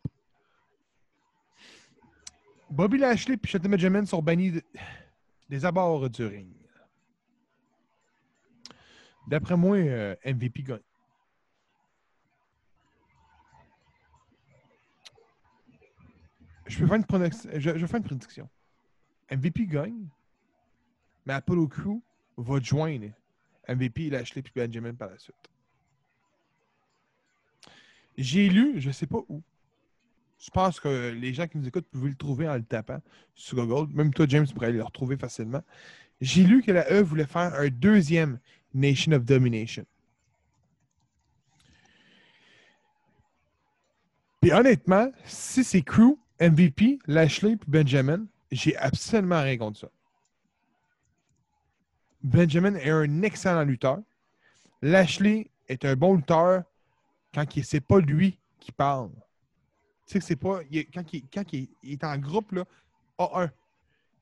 Bobby 2.69 2.97
Lashley 2.97 3.35
et 3.41 3.47
Shelton 3.47 3.69
Benjamin 3.69 4.05
sont 4.05 4.21
bannis 4.21 4.51
de- 4.51 4.63
des 5.49 5.65
abords 5.65 6.09
du 6.09 6.25
ring. 6.25 6.49
D'après 9.27 9.55
moi, 9.57 9.77
euh, 9.77 10.15
MVP 10.25 10.63
gagne. 10.63 10.79
Je 16.67 16.79
peux 16.79 16.87
faire 16.87 16.95
une, 16.95 17.59
je 17.59 17.69
vais 17.69 17.87
faire 17.87 17.97
une 17.97 18.03
prédiction. 18.03 18.49
MVP 19.31 19.65
gagne, 19.65 20.07
mais 21.25 21.33
Apollo 21.33 21.67
Crew 21.67 22.01
va 22.37 22.59
joindre 22.59 23.09
MVP, 23.67 24.09
Lashley 24.09 24.41
et 24.41 24.59
Benjamin 24.59 24.93
par 24.93 25.09
la 25.09 25.17
suite. 25.17 25.35
J'ai 28.17 28.49
lu, 28.49 28.79
je 28.79 28.87
ne 28.87 28.93
sais 28.93 29.07
pas 29.07 29.19
où. 29.27 29.43
Je 30.39 30.49
pense 30.49 30.79
que 30.79 31.11
les 31.11 31.33
gens 31.33 31.47
qui 31.47 31.57
nous 31.57 31.67
écoutent 31.67 31.87
peuvent 31.87 32.05
le 32.05 32.15
trouver 32.15 32.47
en 32.47 32.55
le 32.55 32.63
tapant 32.63 33.01
sur 33.33 33.57
Google. 33.57 33.93
Même 33.93 34.13
toi, 34.13 34.25
James, 34.29 34.47
pourrais 34.47 34.67
aller 34.67 34.77
le 34.77 34.83
retrouver 34.83 35.17
facilement. 35.17 35.63
J'ai 36.21 36.43
lu 36.43 36.61
que 36.61 36.71
la 36.71 36.91
E 36.91 37.01
voulait 37.01 37.25
faire 37.25 37.53
un 37.55 37.69
deuxième 37.69 38.39
Nation 38.73 39.11
of 39.13 39.25
Domination. 39.25 39.85
Puis 44.41 44.51
honnêtement, 44.51 45.11
si 45.25 45.63
c'est 45.63 45.81
Crew, 45.81 46.17
MVP, 46.39 46.99
Lashley 47.07 47.53
et 47.53 47.59
Benjamin, 47.67 48.25
j'ai 48.51 48.75
absolument 48.77 49.41
rien 49.41 49.57
contre 49.57 49.79
ça. 49.79 49.89
Benjamin 52.23 52.75
est 52.75 52.89
un 52.89 53.21
excellent 53.23 53.63
lutteur. 53.63 53.99
Lashley 54.81 55.49
est 55.67 55.85
un 55.85 55.95
bon 55.95 56.15
lutteur 56.15 56.63
quand 57.33 57.45
c'est 57.63 57.81
pas 57.81 57.99
lui 57.99 58.39
qui 58.59 58.71
parle. 58.71 59.09
Tu 60.05 60.13
sais 60.13 60.19
que 60.19 60.25
c'est 60.25 60.35
pas. 60.35 60.61
quand 60.93 61.53
il, 61.53 61.69
est 61.83 62.03
en 62.03 62.17
groupe, 62.17 62.51
là, 62.53 62.65
A1. 63.19 63.49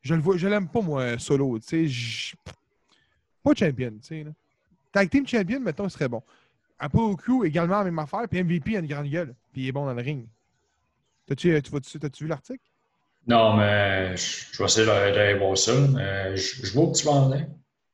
Je 0.01 0.15
le 0.15 0.21
vois, 0.21 0.37
je 0.37 0.47
l'aime 0.47 0.67
pas, 0.67 0.81
moi, 0.81 1.17
solo. 1.19 1.59
Tu 1.59 1.89
sais, 1.89 2.37
pas 3.43 3.53
champion, 3.53 3.91
tu 4.01 4.07
sais. 4.07 4.25
Tag 4.91 5.09
team 5.09 5.27
champion, 5.27 5.59
mettons, 5.59 5.85
il 5.85 5.91
serait 5.91 6.07
bon. 6.07 6.23
Apollo 6.79 7.15
Crew, 7.15 7.45
également, 7.45 7.83
même 7.83 7.99
affaire. 7.99 8.27
Puis 8.29 8.43
MVP 8.43 8.75
a 8.75 8.79
une 8.79 8.87
grande 8.87 9.07
gueule. 9.07 9.35
Puis 9.51 9.63
il 9.63 9.67
est 9.67 9.71
bon 9.71 9.85
dans 9.85 9.93
le 9.93 10.01
ring. 10.01 10.27
T'as-tu 11.27 11.61
tu 11.61 11.71
vois-tu- 11.71 11.99
t'as-tu 11.99 12.23
vu 12.23 12.29
l'article? 12.29 12.63
Non, 13.27 13.55
mais 13.57 14.15
je, 14.15 14.57
vais 14.57 14.65
essayer 14.65 14.85
d'aller 14.85 15.37
voir 15.39 15.57
ça. 15.57 15.73
Mais 15.93 16.37
je, 16.37 16.71
vois 16.73 16.85
où 16.89 16.91
tu 16.91 17.05
vas 17.05 17.11
en. 17.13 17.29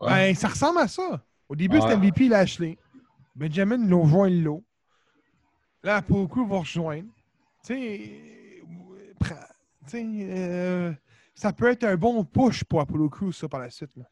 Ben, 0.01 0.35
ça 0.35 0.49
ressemble 0.49 0.79
à 0.79 0.87
ça. 0.87 1.23
Au 1.47 1.55
début, 1.55 1.75
Ouais. 1.77 1.81
c'était 1.81 1.95
MVP 1.97 2.27
Lashley. 2.27 2.77
Benjamin 3.35 3.77
l'a 3.87 3.95
rejoint 3.95 4.29
le 4.29 4.41
lot. 4.41 4.63
Là, 5.83 6.01
Crew 6.01 6.47
va 6.47 6.59
rejoindre. 6.59 7.07
Tu 7.65 7.73
sais, 7.73 8.11
euh, 8.63 9.35
tu 9.85 9.89
sais, 9.91 10.05
euh, 10.05 10.93
ça 11.33 11.53
peut 11.53 11.69
être 11.71 11.83
un 11.85 11.95
bon 11.95 12.23
push 12.23 12.63
pour 12.63 12.81
Apollo 12.81 13.09
Crew, 13.09 13.31
ça, 13.31 13.47
par 13.47 13.61
la 13.61 13.69
suite. 13.69 13.95
là. 13.95 14.03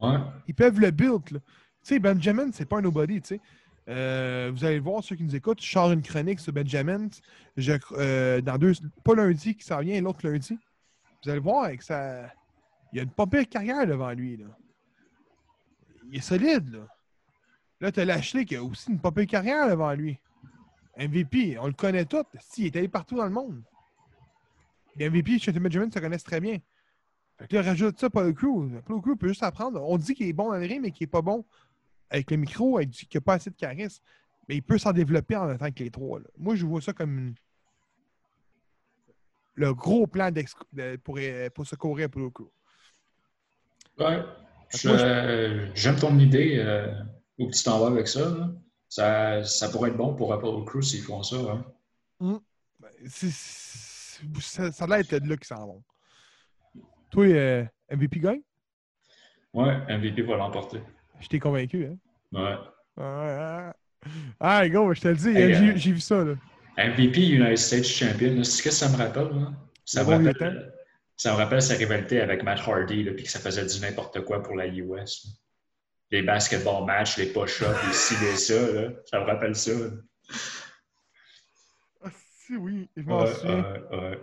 Ouais. 0.00 0.18
Ils 0.48 0.54
peuvent 0.54 0.80
le 0.80 0.90
build. 0.90 1.30
là. 1.32 1.38
Tu 1.40 1.44
sais, 1.82 1.98
Benjamin, 1.98 2.50
c'est 2.52 2.64
pas 2.66 2.78
un 2.78 2.82
nobody, 2.82 3.20
tu 3.20 3.28
sais. 3.28 3.40
Euh, 3.88 4.50
vous 4.54 4.64
allez 4.64 4.76
le 4.76 4.82
voir, 4.82 5.04
ceux 5.04 5.16
qui 5.16 5.24
nous 5.24 5.36
écoutent, 5.36 5.62
je 5.62 5.70
sors 5.70 5.92
une 5.92 6.02
chronique 6.02 6.40
sur 6.40 6.52
Benjamin. 6.52 7.08
Euh, 7.92 8.40
dans 8.40 8.58
deux, 8.58 8.72
pas 9.04 9.14
lundi 9.14 9.54
qui 9.56 9.64
s'en 9.64 9.80
vient, 9.80 10.00
l'autre 10.00 10.26
lundi. 10.26 10.58
Vous 11.22 11.30
allez 11.30 11.38
le 11.38 11.44
voir 11.44 11.64
avec 11.64 11.82
ça. 11.82 12.26
Il 12.92 12.98
y 12.98 13.00
a 13.00 13.02
une 13.02 13.10
pire 13.10 13.48
carrière 13.48 13.86
devant 13.86 14.10
lui. 14.12 14.36
Là. 14.36 14.46
Il 16.10 16.16
est 16.16 16.22
solide. 16.22 16.72
Là, 16.72 16.86
là 17.80 17.92
tu 17.92 18.00
as 18.00 18.04
Lashley 18.04 18.44
qui 18.44 18.56
a 18.56 18.62
aussi 18.62 18.90
une 18.90 19.00
pire 19.00 19.26
carrière 19.26 19.68
devant 19.68 19.92
lui. 19.92 20.18
MVP, 20.96 21.58
on 21.58 21.66
le 21.66 21.72
connaît 21.72 22.04
tous. 22.04 22.24
Si, 22.40 22.62
il 22.62 22.66
est 22.66 22.76
allé 22.76 22.88
partout 22.88 23.16
dans 23.16 23.24
le 23.24 23.30
monde. 23.30 23.62
Les 24.96 25.10
MVP 25.10 25.38
chez 25.40 25.52
Benjamin 25.52 25.90
se 25.90 25.98
connaissent 25.98 26.24
très 26.24 26.40
bien. 26.40 26.58
Fait 27.36 27.48
que 27.48 27.56
là, 27.56 27.62
rajoute 27.62 27.98
ça 27.98 28.08
Paul 28.08 28.32
Crew. 28.32 28.70
Paul 28.86 29.02
Crew 29.02 29.16
peut 29.16 29.28
juste 29.28 29.42
apprendre. 29.42 29.82
On 29.82 29.98
dit 29.98 30.14
qu'il 30.14 30.28
est 30.28 30.32
bon 30.32 30.50
dans 30.50 30.56
le 30.56 30.66
ring, 30.66 30.80
mais 30.80 30.92
qu'il 30.92 31.04
est 31.04 31.08
pas 31.08 31.22
bon 31.22 31.44
avec 32.10 32.30
le 32.30 32.36
micro, 32.38 32.76
avec 32.76 32.90
du- 32.90 33.06
qu'il 33.06 33.18
n'a 33.18 33.22
pas 33.22 33.34
assez 33.34 33.50
de 33.50 33.56
charisme. 33.56 34.02
Mais 34.48 34.56
il 34.56 34.62
peut 34.62 34.78
s'en 34.78 34.92
développer 34.92 35.36
en 35.36 35.46
même 35.46 35.58
temps 35.58 35.70
que 35.72 35.82
les 35.82 35.90
trois. 35.90 36.18
là. 36.20 36.26
Moi, 36.36 36.54
je 36.54 36.66
vois 36.66 36.80
ça 36.82 36.92
comme 36.92 37.18
une- 37.18 37.34
le 39.54 39.72
gros 39.74 40.06
plan 40.06 40.30
de- 40.30 40.96
pour, 40.96 41.16
euh, 41.18 41.48
pour 41.50 41.66
secourir 41.66 42.06
Apollo 42.06 42.30
Crew. 42.30 42.48
Ouais. 43.98 44.22
Je- 44.70 45.70
J'aime 45.74 45.96
ton 45.96 46.18
idée. 46.18 46.56
euh, 46.58 46.92
où 47.38 47.50
tu 47.50 47.62
t'en 47.64 47.80
vas 47.80 47.86
avec 47.88 48.06
ça, 48.08 48.28
là. 48.30 48.50
ça. 48.88 49.44
Ça 49.44 49.68
pourrait 49.68 49.90
être 49.90 49.96
bon 49.96 50.14
pour 50.14 50.32
Apollo 50.32 50.64
Crew 50.64 50.82
s'ils 50.82 51.02
font 51.02 51.22
ça. 51.22 51.36
hein. 51.36 51.64
Ben, 52.20 52.88
c'est- 53.08 53.30
c'est- 53.30 54.40
ça, 54.40 54.70
ça 54.72 54.84
a 54.84 54.86
l'air 54.88 54.98
d'être 55.04 55.22
de 55.24 55.28
là 55.28 55.36
qu'ils 55.36 55.46
s'en 55.46 55.66
vont. 55.66 55.82
Toi, 57.10 57.26
euh, 57.26 57.64
MVP 57.88 58.20
gagne? 58.20 58.42
Ouais, 59.52 59.80
MVP 59.88 60.22
va 60.22 60.36
l'emporter. 60.36 60.80
Je 61.24 61.28
t'ai 61.28 61.38
convaincu, 61.40 61.86
hein? 61.86 61.96
Ouais. 62.32 62.56
Ah, 62.96 63.74
ah, 64.40 64.68
go, 64.68 64.92
je 64.94 65.00
te 65.00 65.08
le 65.08 65.16
dis, 65.16 65.28
Hey, 65.34 65.54
j'ai 65.54 65.72
euh, 65.72 65.76
j'ai 65.76 65.92
vu 65.92 66.00
ça, 66.00 66.24
là. 66.24 66.34
MVP 66.76 67.28
United 67.28 67.58
States 67.58 67.84
Champion, 67.84 68.42
c'est 68.44 68.50
ce 68.58 68.62
que 68.62 68.70
ça 68.70 68.88
me 68.88 68.96
rappelle. 68.96 69.28
là? 69.28 69.52
Ça, 69.84 70.00
Le 70.00 70.06
me 70.06 70.10
bon 70.18 70.24
rappelle 70.26 70.72
ça 71.16 71.32
me 71.32 71.36
rappelle 71.36 71.62
sa 71.62 71.74
rivalité 71.74 72.20
avec 72.20 72.42
Matt 72.42 72.60
Hardy, 72.66 73.04
puis 73.12 73.24
que 73.24 73.30
ça 73.30 73.38
faisait 73.38 73.64
du 73.66 73.80
n'importe 73.80 74.20
quoi 74.24 74.42
pour 74.42 74.56
la 74.56 74.66
US. 74.66 75.24
là. 75.24 75.30
Les 76.10 76.22
basketball 76.22 76.84
matchs, 76.84 77.16
les 77.18 77.26
push-ups, 77.32 77.86
les 77.86 77.92
ci, 77.92 78.14
les 78.22 78.36
ça. 78.36 78.72
Là. 78.72 78.90
Ça 79.06 79.20
me 79.20 79.24
rappelle 79.24 79.54
ça. 79.56 79.72
Ah, 82.02 82.10
si, 82.12 82.56
oui, 82.56 82.88
je 82.96 83.02
m'en 83.02 83.24
Ouais, 83.24 83.26
souviens. 83.26 83.64
ouais, 83.90 83.96
ouais. 83.98 84.18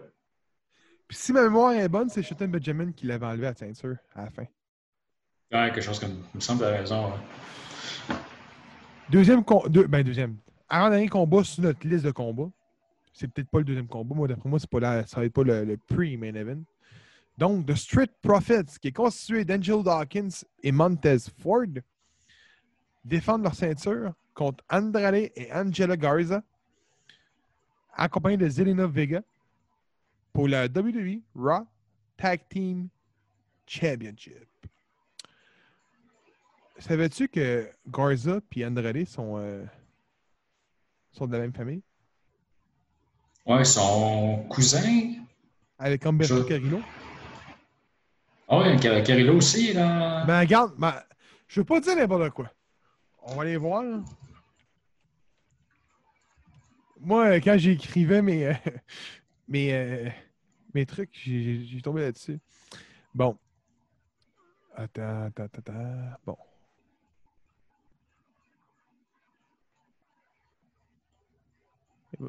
Puis 1.08 1.18
si 1.18 1.34
ma 1.34 1.44
mémoire 1.44 1.74
est 1.74 1.90
bonne, 1.90 2.10
c'est 2.10 2.24
Shelton 2.24 2.48
Benjamin 2.48 2.92
qui 2.92 3.06
l'avait 3.06 3.26
enlevé 3.26 3.48
à 3.48 3.50
la 3.52 3.56
ceinture 3.56 3.98
à 4.16 4.26
la 4.26 4.32
fin. 4.32 4.46
Ouais, 5.52 5.72
quelque 5.74 5.82
chose 5.82 6.00
comme. 6.00 6.24
Me 6.34 6.40
semble 6.40 6.60
que 6.62 6.66
t'as 6.66 6.78
raison. 6.78 7.12
Deuxième 9.10 9.44
combat. 9.44 9.68
ben, 9.88 10.04
deuxième. 10.04 10.38
Avant-dernier 10.70 11.10
combat 11.10 11.44
sur 11.44 11.64
notre 11.64 11.86
liste 11.86 12.06
de 12.06 12.12
combats. 12.12 12.50
C'est 13.14 13.28
peut-être 13.28 13.50
pas 13.50 13.58
le 13.60 13.66
deuxième 13.66 13.88
combat. 13.88 14.16
Moi, 14.16 14.28
d'après 14.28 14.50
moi, 14.50 14.60
c'est 14.60 14.70
pas 14.70 14.80
la- 14.80 15.06
ça 15.06 15.20
va 15.20 15.26
être 15.26 15.34
pas 15.34 15.44
le, 15.44 15.66
le 15.66 15.78
pre-main 15.78 16.34
event. 16.34 16.62
Donc, 17.38 17.66
The 17.66 17.76
Street 17.76 18.10
Profits, 18.22 18.78
qui 18.82 18.88
est 18.90 18.92
constitué 18.94 19.44
d'Angel 19.44 19.84
Dawkins 19.84 20.30
et 20.64 20.72
Montez 20.72 21.18
Ford, 21.42 21.66
défendent 23.04 23.44
leur 23.44 23.56
ceinture 23.56 24.14
contre 24.34 24.64
Andrade 24.70 25.16
et 25.36 25.50
Angela 25.54 25.98
Garza, 25.98 26.42
accompagnés 27.94 28.38
de 28.38 28.48
Zelina 28.48 28.88
Vega, 28.88 29.22
pour 30.32 30.48
la 30.48 30.68
WWE 30.68 31.20
Raw 31.36 31.68
Tag 32.16 32.40
Team 32.48 32.88
Championship. 33.68 34.48
Savais-tu 36.82 37.28
que 37.28 37.70
Garza 37.88 38.40
et 38.56 38.66
Andrade 38.66 39.06
sont, 39.06 39.38
euh, 39.38 39.64
sont 41.12 41.28
de 41.28 41.34
la 41.34 41.40
même 41.40 41.54
famille? 41.54 41.84
Ouais, 43.46 43.64
son 43.64 44.46
cousin. 44.50 45.14
Avec 45.78 46.04
Humberto 46.06 46.38
Je- 46.38 46.44
Carrillo? 46.44 46.82
Ah 48.48 48.76
Car- 48.82 49.04
Carrillo 49.04 49.36
aussi, 49.38 49.74
là. 49.74 50.26
Ben, 50.26 50.40
regarde, 50.40 50.74
ben, 50.78 50.96
je 51.48 51.60
veux 51.62 51.66
pas 51.66 51.80
dire 51.80 51.96
n'importe 51.96 52.32
quoi. 52.32 52.52
On 53.24 53.36
va 53.36 53.44
aller 53.44 53.58
voir. 53.58 53.84
là. 53.84 54.04
Moi, 57.00 57.26
euh, 57.28 57.40
quand 57.44 57.58
j'écrivais 57.58 58.22
mes, 58.24 58.48
euh, 58.48 58.54
mes, 59.48 59.72
euh, 59.74 60.10
mes 60.74 60.86
trucs, 60.88 61.14
j'ai 61.24 61.82
tombé 61.84 62.02
là-dessus. 62.02 62.40
Bon. 63.14 63.38
Attends, 64.76 65.26
attends, 65.26 65.44
attends, 65.44 65.60
attends. 65.60 66.18
Bon. 66.26 66.38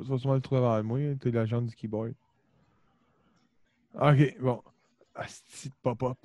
Tu 0.01 0.09
vas 0.09 0.19
sûrement 0.19 0.35
le 0.35 0.41
trouver 0.41 0.65
avant 0.65 0.83
moi. 0.83 0.99
T'es 1.21 1.31
l'agent 1.31 1.61
du 1.61 1.75
keyboard. 1.75 2.15
Ok, 3.95 4.41
bon. 4.41 4.63
Asti 5.15 5.69
de 5.69 5.75
pop-up. 5.83 6.17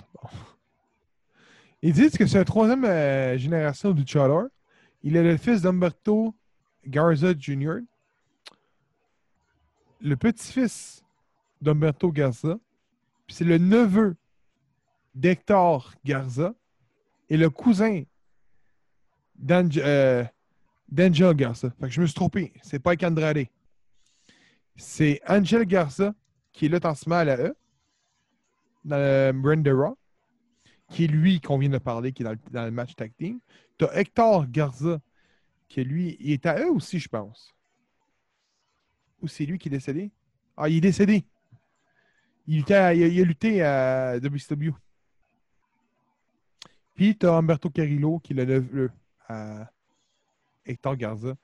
Ils 1.82 1.94
disent 1.94 2.18
que 2.18 2.26
c'est 2.26 2.38
la 2.38 2.46
troisième 2.46 2.86
euh, 2.86 3.38
génération 3.38 3.92
du 3.92 4.08
Chador. 4.08 4.46
Il 5.04 5.16
est 5.16 5.24
le 5.24 5.38
fils 5.38 5.62
d'Umberto 5.62 6.34
Garza 6.86 7.34
Jr., 7.38 7.80
le 10.00 10.16
petit-fils 10.16 11.04
d'Umberto 11.62 12.12
Garza, 12.12 12.58
puis 13.26 13.36
c'est 13.36 13.44
le 13.44 13.58
neveu 13.58 14.16
d'Hector 15.14 15.94
Garza 16.06 16.54
et 17.30 17.38
le 17.38 17.50
cousin 17.50 18.04
euh, 19.50 20.24
d'Angel 20.90 21.34
Garza. 21.36 21.70
Fait 21.80 21.88
que 21.88 21.94
je 21.94 22.02
me 22.02 22.06
suis 22.06 22.16
trompé. 22.16 22.54
C'est 22.64 22.80
pas 22.80 22.94
Andrade. 23.04 23.48
C'est 24.78 25.20
Angel 25.28 25.66
Garza 25.66 26.14
qui 26.58 26.66
est 26.66 26.70
là 26.70 26.80
en 26.84 26.96
ce 26.96 27.08
moment 27.08 27.22
à 27.22 27.26
la 27.26 27.38
E, 27.38 27.56
dans 28.84 28.98
le 28.98 29.76
Raw, 29.76 29.98
qui 30.90 31.04
est 31.04 31.08
lui 31.08 31.40
qu'on 31.40 31.60
vient 31.60 31.70
de 31.70 31.78
parler, 31.78 32.12
qui 32.12 32.24
est 32.24 32.26
dans 32.26 32.66
le, 32.66 32.72
match 32.72 32.96
tag 32.96 33.12
team. 33.16 33.40
Tu 33.78 33.86
as 33.86 34.00
Hector 34.00 34.48
Garza, 34.48 35.00
qui 35.68 35.84
lui, 35.84 36.18
il 36.20 36.32
est 36.32 36.46
à 36.48 36.60
eux 36.62 36.72
aussi, 36.72 36.98
je 36.98 37.10
pense. 37.10 37.54
Ou 39.22 39.28
c'est 39.28 39.46
lui 39.46 39.60
qui 39.60 39.68
est 39.68 39.72
décédé? 39.72 40.12
Ah, 40.56 40.68
il 40.68 40.78
est 40.78 40.82
décédé. 40.82 41.26
Il, 42.48 42.72
a, 42.74 42.94
lutté 42.94 43.62
à 43.62 44.18
WCW. 44.18 44.72
Puis 46.96 47.16
tu 47.16 47.28
as 47.28 47.34
Humberto 47.34 47.70
Carrillo, 47.70 48.20
qui 48.20 48.34
est 48.34 48.36
le 48.38 48.46
neveu 48.46 48.92
à 49.28 49.70
Hector 50.66 50.96
Garza, 50.96 51.36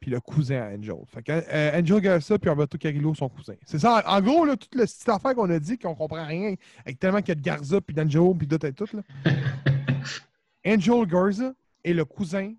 puis 0.00 0.10
le 0.10 0.18
cousin 0.18 0.62
à 0.62 0.74
Angel. 0.74 0.96
Fait 1.06 1.22
que, 1.22 1.30
euh, 1.32 1.78
Angel 1.78 2.00
Garza 2.00 2.38
puis 2.38 2.50
Humberto 2.50 2.78
Carrillo 2.78 3.14
sont 3.14 3.28
cousins. 3.28 3.54
C'est 3.66 3.78
ça, 3.78 4.02
en, 4.06 4.20
gros, 4.22 4.46
là, 4.46 4.56
toute 4.56 4.74
la 4.74 4.84
petite 4.84 5.08
affaire 5.08 5.34
qu'on 5.34 5.50
a 5.50 5.58
dit, 5.58 5.78
qu'on 5.78 5.94
comprend 5.94 6.26
rien, 6.26 6.54
avec 6.84 6.98
tellement 6.98 7.18
qu'il 7.18 7.28
y 7.28 7.32
a 7.32 7.34
de 7.34 7.42
Garza, 7.42 7.80
puis 7.80 7.94
d'Angel, 7.94 8.32
puis 8.36 8.48
tout 8.48 8.66
et 8.66 8.72
tout. 8.72 8.88
Là. 8.94 9.02
Angel 10.66 11.06
Garza 11.06 11.52
est 11.84 11.92
le 11.92 12.04
cousin 12.06 12.54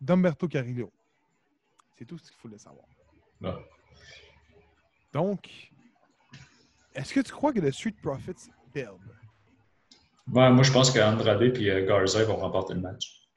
d'Umberto 0.00 0.46
Carrillo. 0.46 0.92
C'est 1.98 2.04
tout 2.04 2.16
ce 2.16 2.30
qu'il 2.30 2.36
faut 2.40 2.48
le 2.48 2.58
savoir. 2.58 2.86
Donc, 5.12 5.72
est-ce 6.94 7.12
que 7.12 7.20
tu 7.20 7.32
crois 7.32 7.52
que 7.52 7.60
le 7.60 7.72
Street 7.72 7.94
Profits 8.00 8.50
build? 8.72 9.00
Ouais, 10.32 10.50
moi, 10.50 10.62
je 10.62 10.70
pense 10.70 10.92
qu'Andrade 10.92 11.42
et 11.42 11.70
euh, 11.70 11.86
Garza 11.86 12.22
vont 12.24 12.36
remporter 12.36 12.74
le 12.74 12.80
match. 12.80 13.28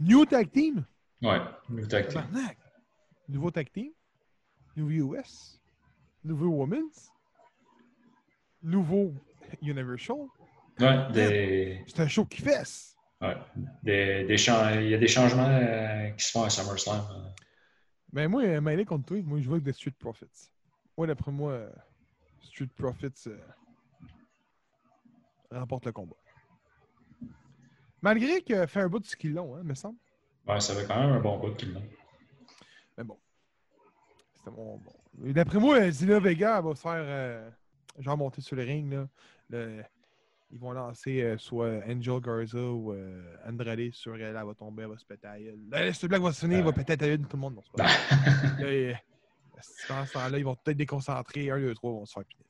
New 0.00 0.24
Tag 0.26 0.50
Team? 0.50 0.84
Ouais, 1.22 1.40
nous 1.68 1.86
tag 1.86 2.08
team. 2.08 2.22
Nouveau 3.28 3.50
Tag 3.50 3.70
Team? 3.72 3.92
Nouveau 4.76 5.14
US? 5.16 5.58
Nouveau 6.22 6.48
Women's? 6.48 7.10
Nouveau 8.62 9.14
Universal? 9.62 10.26
Ouais, 10.78 11.12
des, 11.12 11.84
C'est 11.86 12.00
un 12.00 12.08
show 12.08 12.26
qui 12.26 12.42
fesse! 12.42 12.94
ouais, 13.20 13.36
des, 13.82 14.24
des 14.24 14.34
il 14.34 14.88
y 14.90 14.94
a 14.94 14.98
des 14.98 15.08
changements 15.08 15.48
euh, 15.48 16.10
qui 16.10 16.24
se 16.24 16.32
font 16.32 16.42
à 16.42 16.50
SummerSlam. 16.50 17.00
euh. 17.10 17.30
Ben 18.12 18.28
moi, 18.28 18.42
euh, 18.44 18.60
mêlé 18.60 18.84
contre 18.84 19.06
toi, 19.06 19.22
moi 19.22 19.40
je 19.40 19.48
vois 19.48 19.58
que 19.58 19.64
des 19.64 19.72
Street 19.72 19.94
Profits. 19.98 20.50
Moi, 20.98 21.06
d'après 21.06 21.32
moi, 21.32 21.66
Street 22.42 22.68
Profits, 22.76 23.28
euh, 23.28 23.38
remporte 25.50 25.86
le 25.86 25.92
combat. 25.92 26.16
Malgré 28.02 28.42
qu'il 28.42 28.66
fait 28.66 28.80
un 28.80 28.88
bout 28.88 28.98
de 29.00 29.06
ce 29.06 29.16
qu'ils 29.16 29.32
l'ont, 29.32 29.56
hein, 29.56 29.62
me 29.62 29.74
semble. 29.74 29.98
Ouais, 30.46 30.60
ça 30.60 30.74
fait 30.74 30.86
quand 30.86 31.00
même 31.00 31.12
un 31.12 31.20
bon 31.20 31.38
bout 31.38 31.62
l'ont. 31.62 31.82
Mais 32.98 33.04
bon. 33.04 33.18
C'était 34.36 34.50
bon. 34.50 34.80
Et 35.24 35.32
D'après 35.32 35.58
moi, 35.58 35.90
Zina 35.90 36.18
Vega 36.20 36.58
elle 36.58 36.64
va 36.64 36.74
se 36.74 36.80
faire. 36.80 36.92
euh, 36.96 37.50
genre 37.98 38.16
monter 38.16 38.40
sur 38.42 38.56
le 38.56 38.62
ring. 38.62 38.92
Là. 38.92 39.08
Le- 39.50 39.82
ils 40.50 40.60
vont 40.60 40.72
lancer 40.72 41.20
euh, 41.22 41.36
soit 41.38 41.80
Angel 41.88 42.20
Garza 42.20 42.58
ou 42.58 42.92
euh, 42.92 43.36
Andrade 43.44 43.90
sur 43.92 44.14
elle. 44.14 44.36
Elle 44.36 44.46
va 44.46 44.54
tomber, 44.54 44.82
elle 44.84 44.90
va 44.90 44.98
se 44.98 45.04
péter 45.04 45.26
à 45.26 45.40
gueule. 45.40 45.58
Là, 45.70 45.92
ce 45.92 46.06
blague 46.06 46.22
va 46.22 46.32
se 46.32 46.40
finir, 46.44 46.58
il 46.58 46.64
va 46.64 46.72
péter 46.72 46.92
à 46.92 46.96
de 46.96 47.16
tout 47.16 47.36
le 47.36 47.40
monde. 47.40 47.54
Non, 47.56 47.62
c'est 47.64 47.72
pas 47.76 47.84
vrai. 48.60 48.90
Là, 48.92 48.98
pendant 49.88 50.06
ce 50.06 50.12
temps-là, 50.12 50.38
ils 50.38 50.44
vont 50.44 50.54
peut-être 50.54 50.76
déconcentrer. 50.76 51.50
Un, 51.50 51.58
deux, 51.58 51.74
trois 51.74 51.90
vont 51.92 52.04
se 52.06 52.12
faire 52.12 52.24
piner. 52.24 52.44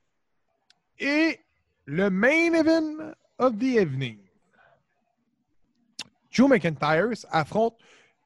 Et 0.98 1.38
le 1.86 2.10
main 2.10 2.52
event 2.52 3.12
of 3.38 3.56
the 3.58 3.76
evening. 3.78 4.18
Joe 6.34 6.48
McIntyre 6.48 7.24
affronte 7.30 7.76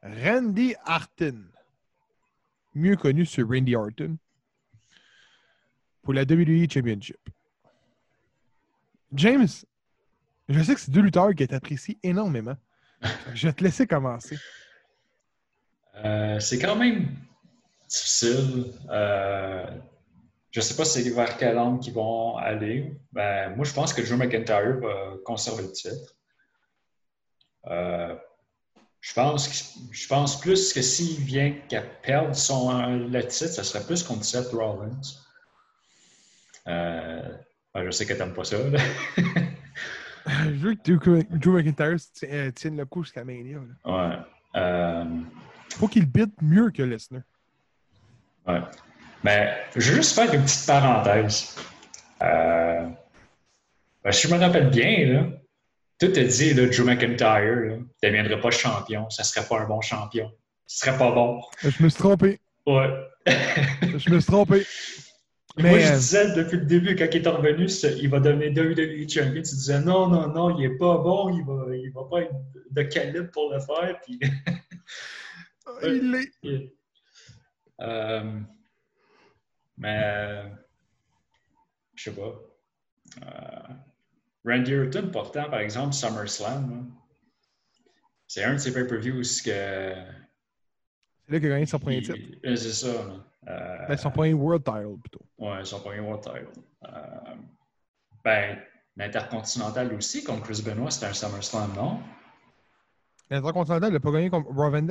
Randy 0.02 0.74
Orton, 0.86 1.44
mieux 2.74 2.96
connu 2.96 3.26
sur 3.26 3.46
Randy 3.46 3.76
Orton, 3.76 4.16
pour 6.02 6.14
la 6.14 6.22
WWE 6.22 6.66
Championship. 6.70 7.20
James, 9.12 9.48
je 10.48 10.62
sais 10.62 10.74
que 10.74 10.80
c'est 10.80 10.90
deux 10.90 11.02
lutteurs 11.02 11.34
qui 11.34 11.46
t'apprécient 11.46 11.96
énormément. 12.02 12.56
Je 13.34 13.46
vais 13.46 13.52
te 13.52 13.62
laisser 13.62 13.86
commencer. 13.86 14.38
Euh, 15.96 16.40
c'est 16.40 16.58
quand 16.58 16.76
même 16.76 17.14
difficile. 17.88 18.72
Euh, 18.88 19.66
je 20.50 20.60
ne 20.60 20.64
sais 20.64 20.74
pas 20.74 20.84
c'est 20.84 21.08
vers 21.10 21.36
quel 21.36 21.58
angle 21.58 21.80
qu'ils 21.80 21.92
vont 21.92 22.36
aller. 22.36 22.98
Ben, 23.12 23.54
moi, 23.54 23.64
je 23.64 23.72
pense 23.72 23.92
que 23.92 24.00
Drew 24.00 24.16
McIntyre 24.16 24.80
va 24.80 25.16
conserver 25.24 25.62
le 25.64 25.72
titre. 25.72 26.17
Euh, 27.66 28.14
je, 29.00 29.12
pense 29.14 29.74
je 29.90 30.06
pense 30.08 30.40
plus 30.40 30.72
que 30.72 30.80
s'il 30.82 31.20
vient 31.24 31.52
qu'à 31.68 31.82
perdre 31.82 32.34
son, 32.34 32.86
le 32.96 33.20
titre, 33.26 33.52
ce 33.52 33.62
serait 33.62 33.84
plus 33.84 34.02
contre 34.02 34.24
Seth 34.24 34.48
Rollins. 34.52 35.00
Euh, 36.66 37.22
ben, 37.74 37.84
je 37.84 37.90
sais 37.90 38.06
que 38.06 38.12
tu 38.12 38.18
n'aimes 38.18 38.34
pas 38.34 38.44
ça. 38.44 38.58
là. 38.58 38.78
Je 40.44 40.50
veux 40.50 40.74
que 40.74 40.92
Drew- 41.38 41.52
McIntyre 41.62 41.96
ti- 42.12 42.26
euh, 42.26 42.50
tienne 42.50 42.76
le 42.76 42.84
coup 42.84 43.02
jusqu'à 43.02 43.24
Mania. 43.24 43.60
là. 43.84 44.08
ouais. 44.10 44.16
Euh, 44.56 45.04
Faut 45.70 45.88
qu'il 45.88 46.04
bite 46.04 46.34
mieux 46.42 46.70
que 46.70 46.82
Lesnar. 46.82 47.22
Ouais. 48.46 48.60
Mais 49.24 49.56
je 49.74 49.90
vais 49.90 49.96
juste 49.96 50.14
faire 50.14 50.32
une 50.34 50.42
petite 50.42 50.66
parenthèse. 50.66 51.56
Euh, 52.22 52.88
ben, 54.04 54.12
si 54.12 54.28
je 54.28 54.34
me 54.34 54.38
rappelle 54.38 54.68
bien, 54.68 55.06
là, 55.06 55.26
tout 55.98 56.12
a 56.14 56.24
dit, 56.24 56.54
là, 56.54 56.66
Drew 56.66 56.84
McIntyre 56.84 57.78
ne 57.78 57.78
deviendrait 58.02 58.40
pas 58.40 58.50
champion, 58.50 59.08
ça 59.10 59.24
serait 59.24 59.46
pas 59.46 59.60
un 59.60 59.66
bon 59.66 59.80
champion. 59.80 60.30
Ce 60.66 60.80
serait 60.80 60.98
pas 60.98 61.10
bon. 61.10 61.40
Je 61.62 61.82
me 61.82 61.88
suis 61.88 61.98
trompé. 61.98 62.40
Ouais. 62.66 62.88
Je 63.26 64.10
me 64.10 64.20
suis 64.20 64.30
trompé. 64.30 64.66
Moi, 65.56 65.70
Mais 65.72 65.80
je 65.80 65.92
euh, 65.92 65.96
disais 65.96 66.34
depuis 66.34 66.58
le 66.58 66.66
début, 66.66 66.94
quand 66.94 67.08
il 67.12 67.26
est 67.26 67.28
revenu, 67.28 67.66
il 68.00 68.08
va 68.08 68.20
devenir 68.20 68.52
WWE 68.52 69.08
champion. 69.08 69.42
Tu 69.42 69.56
disais 69.56 69.80
non, 69.80 70.06
non, 70.06 70.28
non, 70.28 70.56
il 70.56 70.66
est 70.66 70.76
pas 70.76 70.98
bon, 70.98 71.36
il 71.36 71.44
va, 71.44 71.74
il 71.74 71.90
va 71.90 72.04
pas 72.08 72.22
être 72.22 72.34
de 72.70 72.82
calibre 72.82 73.30
pour 73.32 73.52
le 73.52 73.58
faire. 73.58 73.98
Puis, 74.02 74.20
il 75.82 76.28
est. 76.44 76.72
Euh, 77.80 78.40
mais, 79.76 80.00
euh, 80.04 80.48
je 81.94 82.04
sais 82.04 82.12
pas. 82.12 82.40
Euh, 83.22 83.74
Randy 84.44 84.74
Orton, 84.74 85.10
pourtant, 85.12 85.50
par 85.50 85.60
exemple, 85.60 85.92
SummerSlam, 85.92 86.70
là, 86.70 86.76
c'est 88.26 88.44
un 88.44 88.54
de 88.54 88.58
ses 88.58 88.72
pay-per-views 88.72 89.22
que. 89.22 89.94
C'est 91.26 91.32
là 91.32 91.38
qu'il 91.40 91.46
a 91.46 91.54
gagné 91.54 91.66
son 91.66 91.78
premier 91.78 92.00
titre. 92.02 92.18
euh, 92.44 92.56
C'est 92.56 92.72
ça. 92.72 92.86
Euh, 93.48 93.86
Ben, 93.88 93.96
son 93.96 94.10
premier 94.10 94.32
World 94.34 94.64
Title, 94.64 94.96
plutôt. 95.00 95.20
Ouais, 95.38 95.64
son 95.64 95.80
premier 95.80 96.00
World 96.00 96.22
Title. 96.22 96.48
Euh, 96.84 97.34
ben, 98.24 98.58
l'Intercontinental 98.96 99.92
aussi, 99.94 100.24
contre 100.24 100.42
Chris 100.44 100.62
Benoit, 100.64 100.90
c'était 100.90 101.06
un 101.06 101.12
SummerSlam, 101.14 101.72
non? 101.74 102.00
L'intercontinental, 103.30 103.90
il 103.90 103.92
n'a 103.94 104.00
pas 104.00 104.10
gagné 104.12 104.30
contre 104.30 104.48
Raw 104.50 104.70
Van? 104.70 104.86